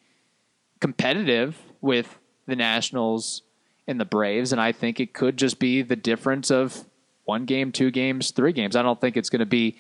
competitive 0.81 1.59
with 1.81 2.19
the 2.47 2.55
Nationals 2.57 3.43
and 3.87 4.01
the 4.01 4.05
Braves, 4.05 4.53
and 4.53 4.61
I 4.61 4.73
think 4.73 5.01
it 5.01 5.13
could 5.13 5.37
just 5.37 5.59
be 5.59 5.83
the 5.83 5.97
difference 5.97 6.51
of 6.51 6.85
one 7.25 7.45
game, 7.45 7.73
two 7.73 7.91
games, 7.91 8.31
three 8.31 8.53
games. 8.53 8.77
I 8.77 8.83
don't 8.83 9.01
think 9.01 9.17
it's 9.17 9.31
going 9.31 9.41
to 9.41 9.47
be 9.47 9.79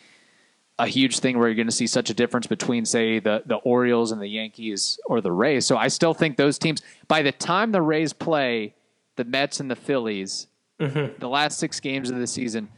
a 0.79 0.87
huge 0.87 1.21
thing 1.21 1.39
where 1.39 1.49
you're 1.49 1.55
going 1.55 1.69
to 1.69 1.73
see 1.73 1.87
such 1.87 2.11
a 2.11 2.15
difference 2.15 2.47
between, 2.47 2.85
say, 2.85 3.21
the 3.21 3.43
the 3.47 3.57
Orioles 3.57 4.13
and 4.13 4.21
the 4.21 4.29
Yankees 4.29 4.99
or 5.07 5.21
the 5.21 5.33
Rays. 5.33 5.67
So 5.67 5.77
I 5.77 5.89
still 5.89 6.15
think 6.15 6.37
those 6.37 6.59
teams, 6.59 6.83
by 7.07 7.23
the 7.23 7.33
time 7.33 7.73
the 7.73 7.83
Rays 7.83 8.13
play 8.13 8.75
the 9.17 9.25
Mets 9.25 9.61
and 9.61 9.71
the 9.71 9.77
Phillies, 9.77 10.49
mm-hmm. 10.81 11.19
the 11.19 11.29
last 11.29 11.59
six 11.59 11.79
games 11.81 12.11
of 12.11 12.19
the 12.19 12.27
season, 12.27 12.69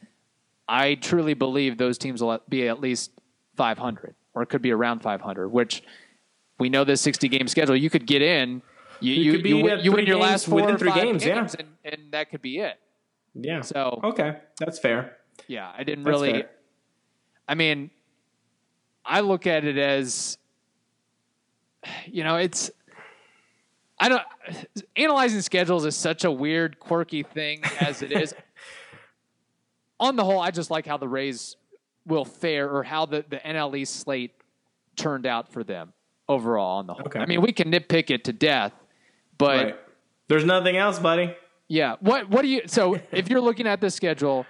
I 0.69 0.95
truly 0.97 1.35
believe 1.35 1.79
those 1.79 1.97
teams 1.97 2.23
will 2.23 2.41
be 2.49 2.69
at 2.69 2.81
least 2.81 3.13
500 3.57 4.15
or 4.35 4.43
it 4.43 4.47
could 4.47 4.63
be 4.63 4.71
around 4.71 5.01
500, 5.01 5.49
which 5.49 5.83
we 6.59 6.69
know 6.69 6.85
this 6.85 7.01
60 7.01 7.29
game 7.29 7.49
schedule. 7.49 7.75
You 7.75 7.91
could 7.91 8.07
get 8.07 8.23
in. 8.23 8.63
You, 9.01 9.13
you, 9.13 9.33
you, 9.33 9.39
you, 9.39 9.65
win, 9.65 9.81
you 9.81 9.93
win 9.93 10.07
your 10.07 10.19
last 10.19 10.47
four 10.47 10.61
within 10.61 10.79
three 10.79 10.93
games, 10.93 11.25
games 11.25 11.57
yeah. 11.59 11.67
and, 11.85 11.95
and, 11.95 12.13
that 12.13 12.31
could 12.31 12.41
be 12.41 12.59
it. 12.59 12.79
Yeah. 13.41 13.61
So 13.61 14.01
okay, 14.03 14.39
that's 14.59 14.79
fair. 14.79 15.17
Yeah, 15.49 15.71
I 15.77 15.85
didn't 15.85 16.05
that's 16.05 16.15
really. 16.15 16.33
Fair. 16.33 16.51
I 17.49 17.55
mean, 17.55 17.91
I 19.05 19.21
look 19.21 19.47
at 19.47 19.65
it 19.65 19.79
as, 19.79 20.39
you 22.07 22.25
know, 22.25 22.37
it's. 22.37 22.71
I 23.99 24.09
don't. 24.09 24.23
Analyzing 24.97 25.41
schedules 25.41 25.85
is 25.87 25.97
such 25.97 26.25
a 26.25 26.31
weird, 26.31 26.79
quirky 26.79 27.23
thing 27.23 27.63
as 27.81 28.03
it 28.03 28.13
is. 28.13 28.35
On 30.01 30.17
the 30.17 30.25
whole, 30.25 30.41
I 30.41 30.51
just 30.51 30.71
like 30.71 30.87
how 30.87 30.99
the 30.99 31.09
Rays 31.09 31.57
will 32.07 32.27
fare 32.27 32.71
or 32.71 32.83
how 32.83 33.07
the, 33.07 33.25
the 33.29 33.39
NL 33.39 33.75
East 33.77 34.01
slate 34.01 34.33
turned 34.95 35.25
out 35.25 35.51
for 35.51 35.65
them 35.65 35.95
overall 36.29 36.79
on 36.79 36.87
the 36.87 36.95
whole. 36.95 37.07
Okay. 37.07 37.19
I 37.19 37.27
mean, 37.27 37.41
we 37.41 37.53
can 37.53 37.71
nitpick 37.71 38.11
it 38.11 38.25
to 38.25 38.33
death, 38.33 38.73
but 39.39 39.65
right. 39.65 39.77
there's 40.29 40.45
nothing 40.45 40.77
else, 40.77 40.99
buddy. 40.99 41.35
Yeah. 41.69 41.97
What 42.01 42.29
What 42.29 42.43
do 42.43 42.49
you? 42.49 42.63
So, 42.67 42.99
if 43.13 43.29
you're 43.29 43.41
looking 43.41 43.67
at 43.67 43.81
the 43.81 43.91
schedule, 43.91 44.47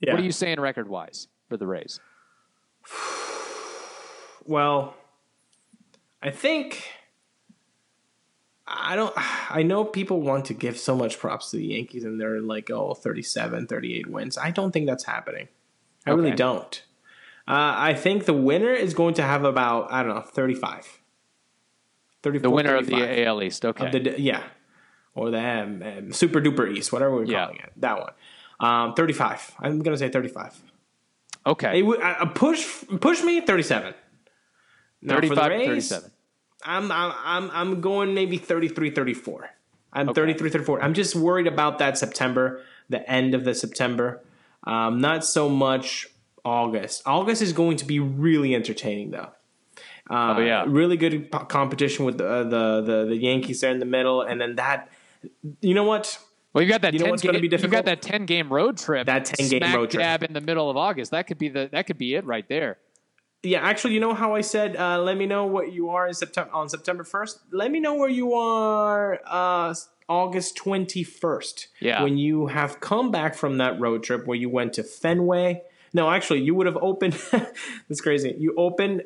yeah. 0.00 0.12
what 0.12 0.20
are 0.20 0.24
you 0.24 0.32
saying 0.32 0.60
record 0.60 0.88
wise 0.88 1.28
for 1.48 1.56
the 1.56 1.66
Rays? 1.66 2.00
Well, 4.46 4.94
I 6.22 6.30
think 6.30 6.82
I 8.66 8.96
don't 8.96 9.12
I 9.50 9.62
know 9.62 9.84
people 9.84 10.20
want 10.20 10.46
to 10.46 10.54
give 10.54 10.78
so 10.78 10.96
much 10.96 11.18
props 11.18 11.50
to 11.50 11.56
the 11.58 11.66
Yankees 11.66 12.04
and 12.04 12.20
they're 12.20 12.40
like 12.40 12.70
oh 12.70 12.94
37 12.94 13.66
38 13.66 14.06
wins. 14.06 14.38
I 14.38 14.50
don't 14.50 14.72
think 14.72 14.86
that's 14.86 15.04
happening. 15.04 15.48
I 16.06 16.10
okay. 16.10 16.20
really 16.20 16.36
don't. 16.36 16.82
Uh, 17.46 17.74
I 17.76 17.94
think 17.94 18.24
the 18.24 18.32
winner 18.32 18.72
is 18.72 18.94
going 18.94 19.14
to 19.14 19.22
have 19.22 19.44
about 19.44 19.92
I 19.92 20.02
don't 20.02 20.14
know 20.14 20.22
35. 20.22 21.00
34, 22.22 22.42
the 22.42 22.50
winner 22.50 22.70
35. 22.70 23.02
of 23.02 23.08
the 23.08 23.24
AL 23.26 23.42
East, 23.42 23.64
okay. 23.66 23.98
The, 23.98 24.18
yeah. 24.18 24.42
Or 25.14 25.30
the 25.30 25.38
um, 25.38 25.82
um, 25.82 26.12
Super 26.12 26.40
Duper 26.40 26.76
East, 26.76 26.92
whatever 26.92 27.14
we're 27.14 27.24
yeah. 27.24 27.44
calling 27.44 27.60
it. 27.60 27.72
That 27.76 27.98
one. 28.00 28.12
Um, 28.60 28.94
35. 28.94 29.54
I'm 29.60 29.78
going 29.80 29.94
to 29.94 29.98
say 29.98 30.08
35. 30.08 30.60
Okay. 31.46 31.82
Uh, 31.82 32.26
push 32.26 32.84
push 33.00 33.22
me 33.22 33.40
37. 33.40 33.94
Now 35.02 35.14
35 35.16 35.50
Rays, 35.50 35.88
37. 35.88 36.10
I'm, 36.64 36.90
I'm, 36.90 37.50
I'm 37.52 37.80
going 37.80 38.14
maybe 38.14 38.38
33 38.38 38.90
34. 38.90 39.50
I'm 39.92 40.08
okay. 40.08 40.20
33 40.20 40.50
34. 40.50 40.82
I'm 40.82 40.94
just 40.94 41.14
worried 41.14 41.46
about 41.46 41.78
that 41.78 41.98
September, 41.98 42.62
the 42.88 43.08
end 43.08 43.34
of 43.34 43.44
the 43.44 43.54
September. 43.54 44.22
Um, 44.64 45.00
not 45.00 45.24
so 45.24 45.48
much 45.48 46.08
August. 46.44 47.02
August 47.06 47.42
is 47.42 47.52
going 47.52 47.76
to 47.76 47.84
be 47.84 48.00
really 48.00 48.54
entertaining, 48.54 49.10
though. 49.10 49.30
Uh, 50.10 50.34
oh 50.36 50.40
yeah, 50.40 50.64
really 50.66 50.96
good 50.98 51.30
competition 51.48 52.04
with 52.04 52.18
the, 52.18 52.44
the, 52.44 52.82
the 52.82 53.04
the 53.06 53.16
Yankees 53.16 53.62
there 53.62 53.70
in 53.70 53.78
the 53.78 53.86
middle, 53.86 54.22
and 54.22 54.40
then 54.40 54.56
that. 54.56 54.90
You 55.60 55.74
know 55.74 55.84
what? 55.84 56.18
Well, 56.52 56.62
you 56.62 56.70
got 56.70 56.82
that. 56.82 56.94
You 56.94 57.00
know 57.00 57.10
what's 57.10 57.22
going 57.22 57.34
to 57.34 57.40
be 57.40 57.48
difficult? 57.48 57.72
You 57.72 57.78
got 57.78 57.84
that 57.86 58.02
ten 58.02 58.26
game 58.26 58.52
road 58.52 58.78
trip. 58.78 59.06
That 59.06 59.24
ten 59.24 59.48
game 59.48 59.74
road 59.74 59.90
trip. 59.90 60.00
Dab 60.00 60.22
in 60.22 60.32
the 60.32 60.40
middle 60.40 60.70
of 60.70 60.76
August. 60.76 61.10
That 61.10 61.26
could 61.26 61.38
be 61.38 61.48
the. 61.48 61.68
That 61.70 61.86
could 61.86 61.98
be 61.98 62.14
it 62.14 62.24
right 62.24 62.48
there. 62.48 62.78
Yeah, 63.44 63.60
actually, 63.60 63.92
you 63.92 64.00
know 64.00 64.14
how 64.14 64.34
I 64.34 64.40
said, 64.40 64.74
uh, 64.76 64.98
let 65.02 65.18
me 65.18 65.26
know 65.26 65.44
what 65.44 65.70
you 65.70 65.90
are 65.90 66.08
in 66.08 66.14
September 66.14 66.50
on 66.52 66.68
September 66.68 67.04
first. 67.04 67.40
Let 67.52 67.70
me 67.70 67.78
know 67.78 67.94
where 67.94 68.08
you 68.08 68.32
are 68.34 69.20
uh, 69.26 69.74
August 70.08 70.56
twenty 70.56 71.02
first. 71.02 71.68
Yeah, 71.80 72.02
when 72.02 72.16
you 72.16 72.46
have 72.46 72.80
come 72.80 73.10
back 73.10 73.34
from 73.34 73.58
that 73.58 73.78
road 73.78 74.02
trip 74.02 74.26
where 74.26 74.38
you 74.38 74.48
went 74.48 74.72
to 74.74 74.82
Fenway. 74.82 75.62
No, 75.92 76.10
actually, 76.10 76.40
you 76.40 76.54
would 76.54 76.66
have 76.66 76.78
opened. 76.78 77.14
that's 77.88 78.00
crazy. 78.00 78.34
You 78.38 78.54
opened 78.56 79.02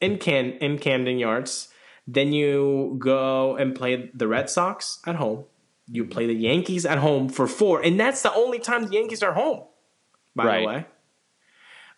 in 0.00 0.18
Can 0.18 0.52
in 0.52 0.78
Camden 0.78 1.18
Yards. 1.18 1.68
Then 2.06 2.32
you 2.32 2.96
go 2.98 3.56
and 3.56 3.74
play 3.74 4.10
the 4.12 4.26
Red 4.26 4.50
Sox 4.50 5.00
at 5.06 5.16
home. 5.16 5.44
You 5.90 6.04
play 6.04 6.26
the 6.26 6.34
Yankees 6.34 6.86
at 6.86 6.98
home 6.98 7.28
for 7.28 7.46
four, 7.46 7.82
and 7.82 7.98
that's 7.98 8.22
the 8.22 8.32
only 8.32 8.58
time 8.58 8.84
the 8.84 8.94
Yankees 8.94 9.22
are 9.22 9.32
home. 9.32 9.64
By 10.36 10.44
right. 10.44 10.60
the 10.60 10.66
way. 10.66 10.86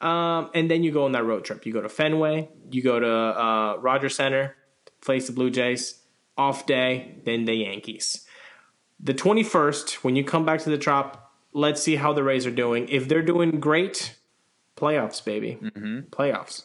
Um, 0.00 0.50
and 0.54 0.70
then 0.70 0.82
you 0.82 0.90
go 0.90 1.04
on 1.04 1.12
that 1.12 1.24
road 1.24 1.44
trip. 1.44 1.64
You 1.66 1.72
go 1.72 1.80
to 1.82 1.88
Fenway. 1.88 2.48
You 2.70 2.82
go 2.82 2.98
to 2.98 3.08
uh, 3.08 3.76
Rogers 3.78 4.16
Center, 4.16 4.56
face 5.00 5.26
the 5.26 5.32
Blue 5.32 5.50
Jays. 5.50 5.98
Off 6.38 6.64
day, 6.64 7.18
then 7.26 7.44
the 7.44 7.52
Yankees. 7.54 8.26
The 8.98 9.12
21st, 9.12 9.96
when 9.96 10.16
you 10.16 10.24
come 10.24 10.46
back 10.46 10.60
to 10.60 10.70
the 10.70 10.78
Trop, 10.78 11.30
let's 11.52 11.82
see 11.82 11.96
how 11.96 12.14
the 12.14 12.24
Rays 12.24 12.46
are 12.46 12.50
doing. 12.50 12.88
If 12.88 13.06
they're 13.06 13.20
doing 13.22 13.60
great, 13.60 14.16
playoffs, 14.76 15.22
baby, 15.22 15.58
Mm-hmm. 15.60 16.00
playoffs. 16.10 16.64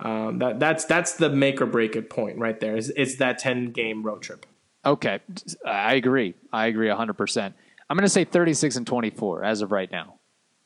Um, 0.00 0.40
that 0.40 0.58
that's 0.58 0.84
that's 0.86 1.14
the 1.14 1.30
make 1.30 1.62
or 1.62 1.66
break 1.66 1.94
it 1.94 2.10
point 2.10 2.38
right 2.38 2.58
there. 2.58 2.76
Is 2.76 2.92
it's 2.96 3.16
that 3.16 3.38
ten 3.38 3.70
game 3.70 4.02
road 4.02 4.22
trip. 4.22 4.44
Okay, 4.86 5.20
I 5.66 5.94
agree. 5.94 6.34
I 6.52 6.66
agree 6.66 6.88
100%. 6.88 7.54
I'm 7.90 7.96
going 7.96 8.02
to 8.04 8.08
say 8.08 8.24
36 8.24 8.76
and 8.76 8.86
24 8.86 9.44
as 9.44 9.62
of 9.62 9.72
right 9.72 9.90
now. 9.90 10.14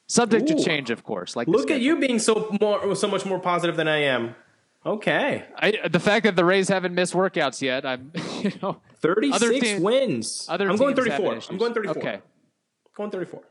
Subject 0.07 0.51
Ooh. 0.51 0.57
to 0.57 0.65
change, 0.65 0.91
of 0.91 1.05
course. 1.05 1.37
Like 1.37 1.49
Look 1.49 1.71
at 1.71 1.81
you 1.81 1.99
being 1.99 2.19
so 2.19 2.57
more 2.61 2.95
so 2.97 3.07
much 3.09 3.27
more 3.27 3.39
positive 3.39 3.77
than 3.77 3.89
I 3.89 3.99
am. 4.05 4.35
Okay, 4.87 5.45
I, 5.57 5.87
the 5.89 6.01
fact 6.01 6.25
that 6.25 6.35
the 6.37 6.45
Rays 6.45 6.69
haven't 6.69 6.95
missed 6.95 7.13
workouts 7.13 7.61
yet, 7.61 7.85
I'm, 7.85 8.11
you 8.41 8.53
know, 8.63 8.81
thirty 9.01 9.31
Other 9.33 9.53
team- 9.53 9.83
wins. 9.83 10.47
other 10.49 10.69
I'm 10.71 10.77
going 10.77 10.95
teams 10.95 10.99
thirty 11.07 11.11
have 11.11 11.21
four. 11.21 11.33
issues. 11.37 11.51
I'm 11.51 11.59
going 11.59 11.75
thirty 11.75 11.89
four. 11.89 11.99
Okay. 11.99 12.21
going 12.97 13.11
thirty 13.11 13.27
four. 13.27 13.43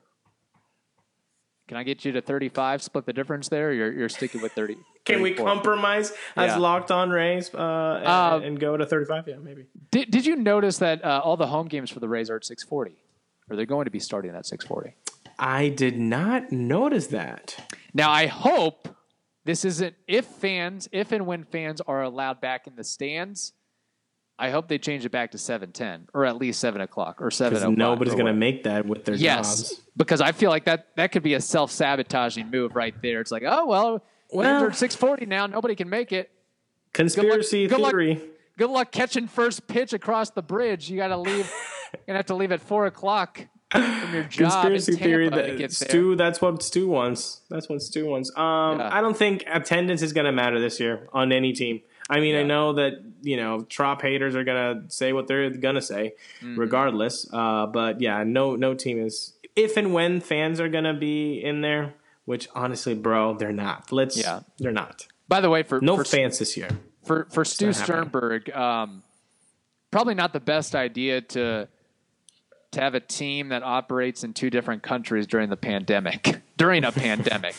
Can 1.67 1.75
I 1.75 1.84
get 1.84 2.06
you 2.06 2.13
to 2.13 2.21
35, 2.21 2.82
split 2.82 3.06
the 3.06 3.12
difference 3.13 3.49
there? 3.49 3.73
You're, 3.73 3.91
you're 3.91 4.10
sticking 4.10 4.41
with 4.41 4.53
30. 4.53 4.77
Can 5.03 5.21
we 5.21 5.34
compromise 5.34 6.12
as 6.38 6.51
Yeah. 6.51 6.58
locked 6.58 6.91
on 6.91 7.10
Rays 7.10 7.53
uh, 7.53 7.58
and, 7.58 8.08
Uh, 8.08 8.39
and 8.43 8.60
go 8.60 8.77
to 8.77 8.86
thirty 8.86 9.06
five? 9.06 9.27
Yeah, 9.27 9.36
maybe. 9.41 9.65
Did, 9.91 10.10
did 10.12 10.25
you 10.25 10.36
notice 10.38 10.77
that 10.80 11.03
uh, 11.03 11.21
all 11.23 11.36
the 11.38 11.47
home 11.47 11.67
games 11.67 11.89
for 11.89 11.99
the 11.99 12.08
Rays 12.10 12.30
are 12.30 12.38
at 12.38 12.45
640? 12.45 12.95
Or 13.49 13.56
they're 13.56 13.65
going 13.65 13.86
to 13.86 13.91
be 13.91 13.99
starting 13.99 14.32
at 14.36 14.45
640? 14.45 14.95
I 15.39 15.69
did 15.69 15.97
not 15.99 16.51
notice 16.51 17.08
that. 17.08 17.75
Now, 17.93 18.12
I 18.12 18.25
hope 18.27 18.89
this 19.45 19.63
isn't 19.63 19.95
if 20.08 20.25
fans, 20.25 20.89
if 20.91 21.12
and 21.12 21.25
when 21.25 21.43
fans 21.45 21.80
are 21.82 22.01
allowed 22.01 22.41
back 22.41 22.67
in 22.67 22.75
the 22.75 22.84
stands. 22.84 23.53
I 24.39 24.52
hope 24.52 24.67
they 24.67 24.78
change 24.78 25.04
it 25.06 25.12
back 25.12 25.32
to 25.32 25.38
seven 25.38 25.71
ten 25.71 26.08
or 26.13 26.26
at 26.26 26.38
least 26.38 26.60
seven 26.60 26.82
o'clock 26.82 27.21
or 27.21 27.32
seven. 27.32 27.60
Because 27.60 27.76
nobody's 27.78 28.13
going 28.13 28.28
to 28.28 28.34
make 28.34 28.63
that 28.65 28.86
with 28.86 29.04
their 29.06 29.15
Yes, 29.15 29.69
jobs. 29.71 29.82
because 29.95 30.21
I 30.21 30.32
feel 30.32 30.50
like 30.52 30.65
that 30.65 30.88
that 30.95 31.12
could 31.12 31.23
be 31.23 31.34
a 31.34 31.41
self 31.41 31.71
sabotaging 31.71 32.52
move 32.52 32.76
right 32.76 32.93
there. 33.02 33.19
It's 33.21 33.32
like, 33.32 33.43
oh 33.45 33.65
well, 33.65 34.04
Well- 34.32 34.62
well, 34.63 34.73
six 34.73 34.95
forty 34.95 35.26
now. 35.26 35.47
Nobody 35.47 35.73
can 35.76 35.89
make 35.89 36.12
it. 36.12 36.30
Conspiracy 36.93 37.67
good 37.67 37.80
luck- 37.80 37.91
theory. 37.91 38.21
Good 38.58 38.69
luck 38.71 38.91
catching 38.91 39.28
first 39.28 39.67
pitch 39.67 39.93
across 39.93 40.32
the 40.32 40.41
bridge. 40.41 40.89
You 40.89 40.97
got 40.97 41.10
to 41.10 41.17
leave. 41.17 41.52
You're 41.93 42.02
gonna 42.08 42.17
have 42.17 42.26
to 42.28 42.36
leave 42.36 42.52
at 42.52 42.60
four 42.60 42.86
o'clock 42.88 43.45
from 43.71 44.13
your 44.13 44.23
job 44.23 44.52
Conspiracy 44.52 44.93
theory 44.95 45.30
that. 45.30 45.71
Stu. 45.71 46.15
That's 46.15 46.41
what 46.41 46.62
Stu 46.63 46.88
wants. 46.88 47.41
That's 47.50 47.69
what 47.69 47.82
Stu 47.82 48.08
wants. 48.08 48.30
Um, 48.36 48.80
Yeah. 48.80 48.89
I 48.91 49.02
don't 49.02 49.15
think 49.15 49.43
attendance 49.52 50.02
is 50.02 50.12
going 50.13 50.26
to 50.26 50.32
matter 50.32 50.60
this 50.60 50.80
year 50.80 51.08
on 51.13 51.32
any 51.32 51.54
team. 51.54 51.82
I 52.10 52.20
mean, 52.20 52.36
I 52.36 52.43
know 52.43 52.74
that 52.74 53.04
you 53.22 53.38
know 53.38 53.62
Trop 53.63 54.02
haters 54.02 54.36
are 54.36 54.43
going 54.43 54.82
to 54.88 54.89
say 54.93 55.13
what 55.13 55.28
they're 55.28 55.50
going 55.50 55.76
to 55.76 55.82
say, 55.82 56.13
Mm-hmm. 56.41 56.60
regardless. 56.60 57.28
Uh, 57.32 57.65
but 57.67 58.00
yeah, 58.02 58.24
no, 58.24 58.56
no 58.56 58.74
team 58.74 59.00
is. 59.00 59.34
If 59.56 59.76
and 59.78 59.93
when 59.93 60.22
fans 60.22 60.60
are 60.60 60.70
going 60.70 60.84
to 60.84 60.93
be 60.93 61.43
in 61.43 61.62
there, 61.62 61.96
which 62.26 62.48
honestly, 62.56 62.93
bro, 62.93 63.36
they're 63.36 63.52
not. 63.52 63.91
Let's. 63.91 64.17
Yeah. 64.17 64.41
they're 64.60 64.72
not. 64.72 65.08
By 65.28 65.41
the 65.41 65.50
way, 65.50 65.63
for 65.63 65.82
No 65.82 65.98
for, 65.98 66.04
fans 66.06 66.39
this 66.39 66.56
year. 66.56 66.70
for 67.04 67.28
for 67.32 67.43
Stu 67.43 67.67
not. 67.67 67.76
Sternberg, 67.76 68.50
um, 68.56 69.04
probably 69.91 70.13
not 70.13 70.32
the 70.32 70.39
best 70.39 70.76
idea 70.76 71.22
to 71.22 71.67
to 72.72 72.82
have 72.82 72.96
a 72.96 73.00
team 73.00 73.50
that 73.50 73.63
operates 73.63 74.24
in 74.24 74.34
two 74.34 74.50
different 74.50 74.84
countries 74.84 75.26
during 75.28 75.50
the 75.50 75.58
pandemic. 75.58 76.41
during 76.58 76.84
a 76.84 76.91
pandemic, 76.91 77.56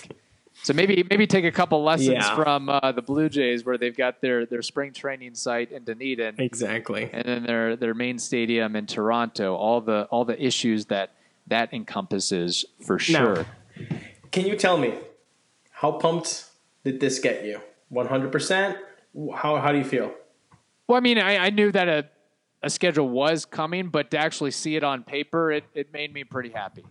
so 0.63 0.73
maybe 0.75 1.05
maybe 1.09 1.27
take 1.27 1.45
a 1.45 1.53
couple 1.53 1.83
lessons 1.83 2.09
Yeah. 2.11 2.35
from 2.37 2.69
uh, 2.69 2.93
the 2.93 3.03
Blue 3.03 3.29
Jays, 3.29 3.65
where 3.65 3.79
they've 3.79 3.97
got 3.97 4.21
their 4.21 4.45
their 4.47 4.63
spring 4.63 4.93
training 4.93 5.35
site 5.35 5.71
in 5.73 5.85
Dunedin, 5.85 6.35
Exactly. 6.39 7.09
and 7.13 7.25
then 7.25 7.43
their 7.45 7.77
their 7.77 7.95
main 7.95 8.19
stadium 8.19 8.77
in 8.77 8.87
Toronto. 8.87 9.55
All 9.55 9.81
the 9.81 10.05
all 10.11 10.25
the 10.25 10.41
issues 10.43 10.87
that 10.87 11.13
that 11.47 11.73
encompasses 11.73 12.65
for 12.85 12.99
sure. 12.99 13.47
Can 14.31 14.47
you 14.47 14.57
tell 14.57 14.77
me 14.77 14.95
how 15.71 15.93
pumped 15.93 16.45
did 16.85 17.01
this 17.01 17.19
get 17.19 17.45
you? 17.45 17.61
One 17.89 18.07
hundred 18.09 18.33
percent. 18.33 18.77
How 19.35 19.57
how 19.57 19.73
do 19.73 19.79
you 19.79 19.85
feel? 19.85 20.13
Well, 20.87 20.97
I 20.97 21.01
mean, 21.01 21.19
I, 21.19 21.37
I 21.37 21.51
knew 21.51 21.71
that 21.73 21.89
a, 21.89 22.09
a 22.63 22.71
schedule 22.71 23.09
was 23.09 23.45
coming, 23.45 23.89
but 23.89 24.11
to 24.13 24.19
actually 24.19 24.51
see 24.53 24.75
it 24.77 24.83
on 24.85 25.03
paper, 25.03 25.53
it, 25.53 25.65
it 25.75 25.93
made 25.93 26.13
me 26.15 26.25
pretty 26.25 26.49
happy. 26.51 26.85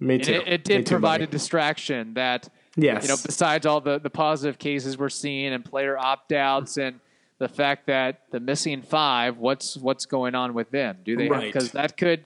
Me 0.00 0.18
too. 0.18 0.32
it, 0.32 0.48
it 0.48 0.64
did 0.64 0.86
too, 0.86 0.94
provide 0.94 1.18
buddy. 1.20 1.24
a 1.24 1.26
distraction 1.26 2.14
that, 2.14 2.48
Yes. 2.76 3.02
you 3.04 3.08
know, 3.08 3.16
besides 3.24 3.66
all 3.66 3.80
the, 3.80 3.98
the 4.00 4.10
positive 4.10 4.58
cases 4.58 4.98
we're 4.98 5.08
seeing 5.08 5.52
and 5.52 5.64
player 5.64 5.96
opt 5.96 6.32
outs 6.32 6.76
and 6.76 6.98
the 7.38 7.48
fact 7.48 7.86
that 7.86 8.22
the 8.30 8.40
missing 8.40 8.82
five, 8.82 9.38
what's 9.38 9.76
what's 9.76 10.06
going 10.06 10.34
on 10.34 10.54
with 10.54 10.70
them? 10.70 10.98
Do 11.04 11.16
they 11.16 11.28
Right. 11.28 11.52
because 11.52 11.72
that 11.72 11.96
could 11.96 12.24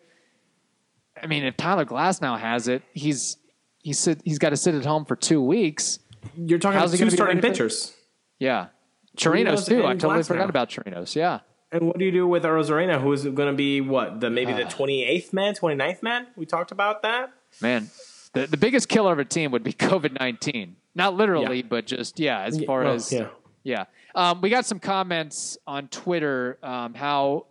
I 1.22 1.26
mean, 1.26 1.44
if 1.44 1.56
Tyler 1.56 1.84
Glasnow 1.84 2.38
has 2.38 2.68
it, 2.68 2.82
he's 2.92 3.36
he 3.82 3.92
sit, 3.92 4.20
he's 4.24 4.38
got 4.38 4.50
to 4.50 4.56
sit 4.56 4.74
at 4.74 4.84
home 4.84 5.04
for 5.04 5.16
two 5.16 5.42
weeks. 5.42 5.98
You're 6.36 6.58
talking 6.58 6.78
How's 6.78 6.94
about 6.94 7.10
two 7.10 7.16
starting 7.16 7.40
pitchers. 7.40 7.94
Yeah. 8.38 8.68
Chirinos 9.16 9.66
too. 9.66 9.84
I 9.84 9.94
totally 9.94 10.14
Glass 10.14 10.28
forgot 10.28 10.42
now. 10.44 10.48
about 10.50 10.68
Chirinos. 10.70 11.14
Yeah. 11.16 11.40
And 11.72 11.86
what 11.88 11.98
do 11.98 12.04
you 12.04 12.12
do 12.12 12.26
with 12.26 12.44
Arozarena, 12.44 13.00
who 13.00 13.12
is 13.12 13.24
going 13.24 13.50
to 13.50 13.52
be 13.52 13.80
what 13.80 14.20
the 14.20 14.30
maybe 14.30 14.52
the 14.52 14.64
Ah. 14.66 14.70
28th 14.70 15.32
man, 15.32 15.54
29th 15.54 16.02
man? 16.02 16.26
We 16.36 16.46
talked 16.46 16.70
about 16.70 17.02
that. 17.02 17.30
Man, 17.60 17.90
the, 18.32 18.46
the 18.46 18.56
biggest 18.56 18.88
killer 18.88 19.12
of 19.12 19.18
a 19.18 19.24
team 19.24 19.50
would 19.52 19.62
be 19.64 19.72
COVID 19.74 20.18
19. 20.18 20.76
Not 20.94 21.14
literally, 21.14 21.58
Yeah. 21.58 21.66
but 21.68 21.86
just, 21.86 22.18
yeah, 22.18 22.40
as 22.42 22.62
far 22.64 22.82
well, 22.84 22.94
as. 22.94 23.12
yeah. 23.12 23.28
Yeah. 23.64 23.84
Um, 24.14 24.40
we 24.40 24.48
got 24.50 24.64
some 24.66 24.78
comments 24.80 25.58
on 25.66 25.88
Twitter 25.88 26.58
um, 26.62 26.94
how 26.94 27.46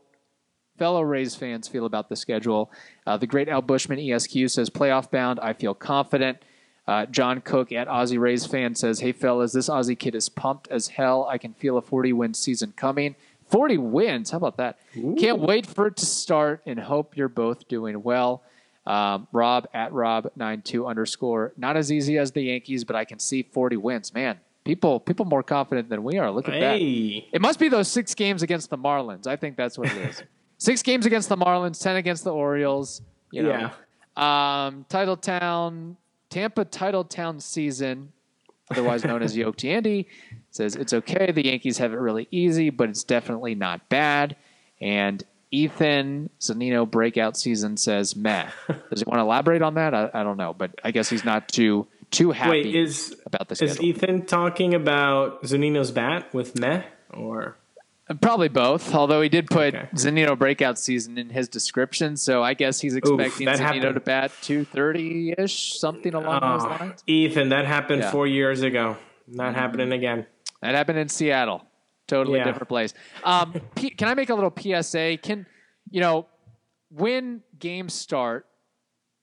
fellow 0.78 1.02
Rays 1.02 1.36
fans 1.36 1.68
feel 1.68 1.86
about 1.86 2.10
the 2.10 2.16
schedule. 2.16 2.72
Uh, 3.06 3.18
the 3.18 3.28
great 3.28 3.48
Al 3.50 3.62
Bushman 3.62 4.00
ESQ 4.00 4.50
says, 4.50 4.70
playoff 4.70 5.12
bound, 5.12 5.40
I 5.40 5.54
feel 5.54 5.74
confident. 5.74 6.40
Uh, 6.88 7.06
John 7.06 7.42
Cook 7.42 7.72
at 7.72 7.88
Aussie 7.88 8.20
Rays 8.20 8.46
fan 8.46 8.74
says, 8.76 9.00
Hey, 9.02 9.12
fellas, 9.12 9.52
this 9.54 9.70
Aussie 9.70 9.98
kid 10.00 10.16
is 10.16 10.30
pumped 10.30 10.68
as 10.70 10.88
hell. 10.88 11.26
I 11.30 11.38
can 11.38 11.54
feel 11.54 11.78
a 11.78 11.82
40 11.82 12.14
win 12.14 12.34
season 12.34 12.74
coming. 12.78 13.16
40 13.50 13.78
wins. 13.78 14.32
How 14.32 14.38
about 14.38 14.58
that? 14.58 14.80
Can't 15.18 15.40
wait 15.40 15.66
for 15.66 15.88
it 15.88 15.98
to 15.98 16.06
start 16.06 16.62
and 16.66 16.80
hope 16.80 17.16
you're 17.18 17.28
both 17.30 17.68
doing 17.68 18.04
well. 18.04 18.42
Um, 18.88 19.28
Rob 19.34 19.68
at 19.74 19.92
Rob92 19.92 20.88
underscore. 20.88 21.52
Not 21.58 21.76
as 21.76 21.92
easy 21.92 22.18
as 22.18 22.32
the 22.32 22.44
Yankees, 22.44 22.86
but 22.86 22.96
I 22.96 23.04
can 23.04 23.20
see 23.20 23.44
40 23.44 23.76
wins. 23.76 24.14
Man, 24.14 24.40
people 24.64 25.02
people 25.02 25.26
more 25.26 25.44
confident 25.44 25.90
than 25.90 26.06
we 26.06 26.18
are. 26.18 26.32
Look 26.32 26.48
at 26.48 26.58
that. 26.62 26.80
It 26.80 27.42
must 27.42 27.60
be 27.60 27.68
those 27.68 27.90
six 27.90 28.16
games 28.16 28.44
against 28.44 28.70
the 28.70 28.78
Marlins. 28.78 29.28
I 29.28 29.36
think 29.36 29.58
that's 29.58 29.78
what 29.78 29.90
it 29.90 29.98
is. 29.98 30.24
six 30.58 30.82
games 30.82 31.06
against 31.06 31.28
the 31.28 31.36
Marlins, 31.36 31.82
10 31.82 31.98
against 31.98 32.24
the 32.24 32.34
Orioles. 32.34 33.02
You 33.30 33.44
know. 33.44 34.24
Um, 34.24 34.86
Titletown, 34.90 35.98
Tampa 36.30 36.64
Titletown 36.64 37.42
season, 37.42 38.14
otherwise 38.72 39.04
known 39.04 39.22
as 39.22 39.36
Yoke 39.36 39.66
Andy, 39.66 40.08
says 40.50 40.78
it's 40.78 40.94
okay. 40.94 41.34
The 41.34 41.46
Yankees 41.46 41.78
have 41.80 41.92
it 41.92 41.98
really 41.98 42.30
easy, 42.32 42.70
but 42.70 42.88
it's 42.90 43.04
definitely 43.04 43.54
not 43.54 43.90
bad. 43.90 44.38
And 44.80 45.24
Ethan 45.52 46.30
Zunino 46.40 46.90
breakout 46.90 47.38
season 47.38 47.78
says 47.78 48.16
meh. 48.16 48.50
Does 48.90 49.00
he 49.00 49.06
want 49.06 49.20
to 49.20 49.22
elaborate 49.22 49.62
on 49.62 49.76
that? 49.76 49.94
I, 49.94 50.10
I 50.14 50.24
don't 50.24 50.38
know, 50.38 50.54
but 50.54 50.72
I 50.84 50.92
guess 50.92 51.10
he's 51.10 51.26
not 51.26 51.48
too 51.50 51.88
too 52.10 52.32
happy 52.32 52.50
wait, 52.52 52.76
is 52.76 53.16
about 53.26 53.50
this. 53.50 53.62
is. 53.62 53.82
Ethan 53.82 54.26
talking 54.26 54.74
about 54.74 55.44
Zunino's 55.44 55.92
bat 55.92 56.34
with 56.34 56.58
meh 56.58 56.84
or 57.10 57.58
Probably 58.22 58.48
both, 58.48 58.96
although 58.96 59.22
he 59.22 59.28
did 59.28 59.48
put 59.48 59.76
Okay. 59.76 59.90
Zunino 59.96 60.38
breakout 60.38 60.80
season 60.80 61.18
in 61.18 61.30
his 61.30 61.50
description, 61.50 62.16
so 62.16 62.42
I 62.42 62.54
guess 62.54 62.80
he's 62.80 62.96
expecting 62.96 63.46
that 63.48 63.58
Zunino 63.58 63.60
happened. 63.60 63.96
to 63.96 64.00
bat 64.00 64.32
230 64.44 65.36
ish, 65.38 65.78
something 65.78 66.14
along 66.14 66.40
oh, 66.42 66.54
those 66.54 66.64
Oh, 66.64 66.70
lines. 66.70 67.04
Ethan? 67.06 67.50
That 67.50 67.66
happened 67.66 68.04
Yeah. 68.04 68.12
four 68.12 68.26
years 68.26 68.62
ago. 68.62 68.96
Not 69.28 69.48
mm-hmm. 69.48 69.60
happening 69.60 69.92
again. 69.92 70.26
That 70.62 70.74
happened 70.74 71.00
in 71.00 71.10
Seattle. 71.10 71.67
Totally 72.08 72.40
Yeah. 72.40 72.46
different 72.46 72.70
place. 72.70 72.94
Um, 73.24 73.54
P- 73.76 73.90
can 73.92 74.08
I 74.08 74.14
make 74.14 74.30
a 74.30 74.36
little 74.36 74.54
PSA? 74.56 75.18
Can, 75.22 75.46
you 75.92 76.02
know, 76.02 76.26
when 76.90 77.44
games 77.60 77.94
start, 77.94 78.46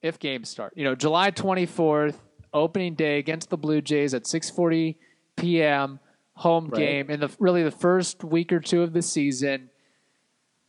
if 0.03 0.19
games 0.19 0.49
start, 0.51 0.75
you 0.77 0.85
know, 0.85 0.95
July 0.95 1.31
24th, 1.31 2.17
opening 2.53 2.95
day 2.95 3.19
against 3.19 3.49
the 3.51 3.57
Blue 3.57 3.81
Jays 3.81 4.13
at 4.15 4.25
6:40 4.25 4.97
p.m. 5.37 5.99
home 6.35 6.67
Right. 6.69 6.79
game 6.79 7.11
in 7.11 7.21
the 7.21 7.31
really 7.39 7.63
the 7.63 7.71
first 7.71 8.23
week 8.23 8.53
or 8.53 8.61
two 8.61 8.83
of 8.83 8.93
the 8.93 9.03
season. 9.03 9.71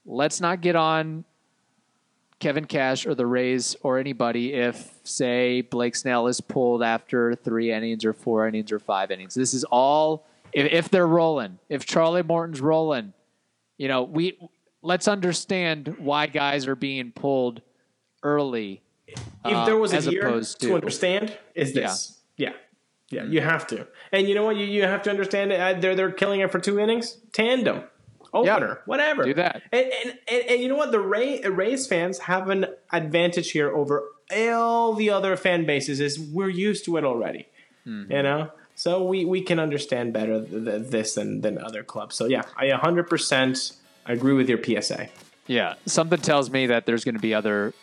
Let's 0.05 0.39
not 0.39 0.61
get 0.61 0.76
on 0.76 1.26
Kevin 2.39 2.66
Cash 2.66 3.05
or 3.05 3.16
the 3.16 3.26
Rays 3.26 3.76
or 3.82 3.97
anybody 3.97 4.53
if, 4.53 4.93
say, 5.03 5.61
Blake 5.61 5.95
Snell 5.95 6.28
is 6.28 6.41
pulled 6.41 6.84
after 6.84 7.34
three 7.36 7.72
innings 7.72 8.05
or 8.05 8.13
four 8.13 8.47
innings 8.47 8.72
or 8.72 8.80
five 8.80 9.09
innings. 9.11 9.34
This 9.34 9.53
is 9.53 9.63
all 9.66 10.28
if, 10.56 10.72
if 10.72 10.89
they're 10.89 11.06
rolling. 11.06 11.60
If 11.70 11.86
Charlie 11.86 12.24
Morton's 12.24 12.62
rolling, 12.62 13.14
you 13.78 13.88
know, 13.88 14.03
we 14.03 14.39
let's 14.82 15.08
understand 15.08 15.95
why 15.99 16.28
guys 16.28 16.66
are 16.66 16.76
being 16.76 17.12
pulled 17.12 17.62
early. 18.24 18.82
If 19.08 19.20
uh, 19.43 19.66
there 19.66 19.78
was 19.78 19.93
a 19.93 20.10
year 20.10 20.32
to, 20.32 20.58
to 20.60 20.76
understand, 20.76 21.38
is 21.53 21.74
this? 21.74 22.20
Yeah. 22.38 22.53
yeah, 23.10 23.26
You 23.26 23.41
have 23.41 23.68
to, 23.68 23.88
and 24.12 24.28
you 24.28 24.34
know 24.34 24.43
what? 24.43 24.56
You, 24.56 24.66
you 24.66 24.84
have 24.84 25.03
to 25.03 25.10
understand. 25.10 25.51
it. 25.51 25.60
Uh, 25.60 25.80
they're 25.80 25.93
they're 25.95 26.12
killing 26.12 26.39
it 26.39 26.51
for 26.51 26.60
two 26.60 26.80
innings, 26.80 27.18
tandem, 27.34 27.84
opener, 28.34 28.82
whatever. 28.86 29.26
Do 29.26 29.34
that. 29.36 29.62
And, 29.72 29.86
and 29.86 30.20
and 30.28 30.43
and 30.49 30.62
you 30.62 30.70
know 30.70 30.78
what? 30.78 30.91
The 30.91 31.01
Ray 31.01 31.41
Rays 31.41 31.86
fans 31.86 32.20
have 32.20 32.49
an 32.49 32.66
advantage 32.91 33.51
here 33.51 33.70
over 33.76 34.03
all 34.36 34.93
the 34.93 35.10
other 35.10 35.36
fan 35.36 35.66
bases 35.66 35.99
is 35.99 36.18
we're 36.18 36.49
used 36.49 36.86
to 36.86 36.97
it 36.97 37.03
already. 37.03 37.47
Mm-hmm. 37.86 38.12
You 38.12 38.24
know, 38.24 38.51
so 38.76 39.03
we 39.03 39.26
we 39.26 39.41
can 39.41 39.59
understand 39.59 40.13
better 40.13 40.45
th- 40.45 40.63
th- 40.65 40.88
this 40.89 41.15
than 41.15 41.41
than 41.41 41.57
other 41.57 41.84
clubs. 41.84 42.15
So 42.15 42.26
yeah, 42.26 42.43
I 42.57 42.67
100% 42.67 43.78
agree 44.05 44.34
with 44.34 44.49
your 44.49 44.61
PSA. 44.63 45.09
Yeah, 45.47 45.76
something 45.86 46.19
tells 46.19 46.49
me 46.49 46.67
that 46.67 46.86
there's 46.86 47.03
going 47.03 47.15
to 47.15 47.21
be 47.21 47.34
other 47.34 47.73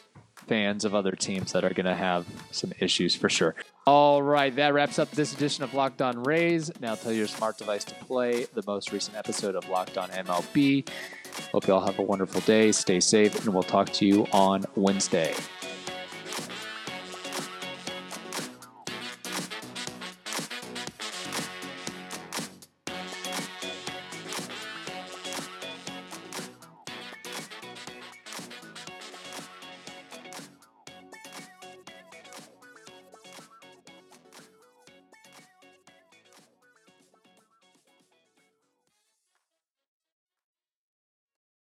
fans 0.47 0.85
of 0.85 0.95
other 0.95 1.13
teams 1.13 1.53
that 1.53 1.65
are 1.65 1.73
going 1.73 1.87
to 1.87 1.95
have 1.95 2.27
some 2.51 2.73
issues 2.81 3.15
for 3.15 3.29
sure. 3.29 3.55
All 3.87 4.23
right, 4.23 4.55
that 4.57 4.75
wraps 4.75 4.99
up 4.99 5.11
this 5.13 5.33
edition 5.33 5.65
of 5.65 5.75
Locked 5.75 6.03
On 6.03 6.23
Rays. 6.23 6.71
Now 6.81 6.95
tell 6.95 7.13
your 7.13 7.27
smart 7.27 7.59
device 7.59 7.85
to 7.85 7.95
play 7.95 8.47
the 8.53 8.63
most 8.67 8.93
recent 8.93 9.17
episode 9.17 9.55
of 9.55 9.69
Locked 9.69 9.99
On 9.99 10.09
MLB. 10.11 10.89
Hope 11.53 11.67
you 11.67 11.75
all 11.75 11.85
have 11.85 11.99
a 11.99 12.03
wonderful 12.03 12.41
day. 12.43 12.73
Stay 12.73 13.01
safe, 13.01 13.45
and 13.45 13.55
we'll 13.55 13.63
talk 13.63 13.91
to 13.95 14.07
you 14.07 14.27
on 14.33 14.65
Wednesday. 14.77 15.35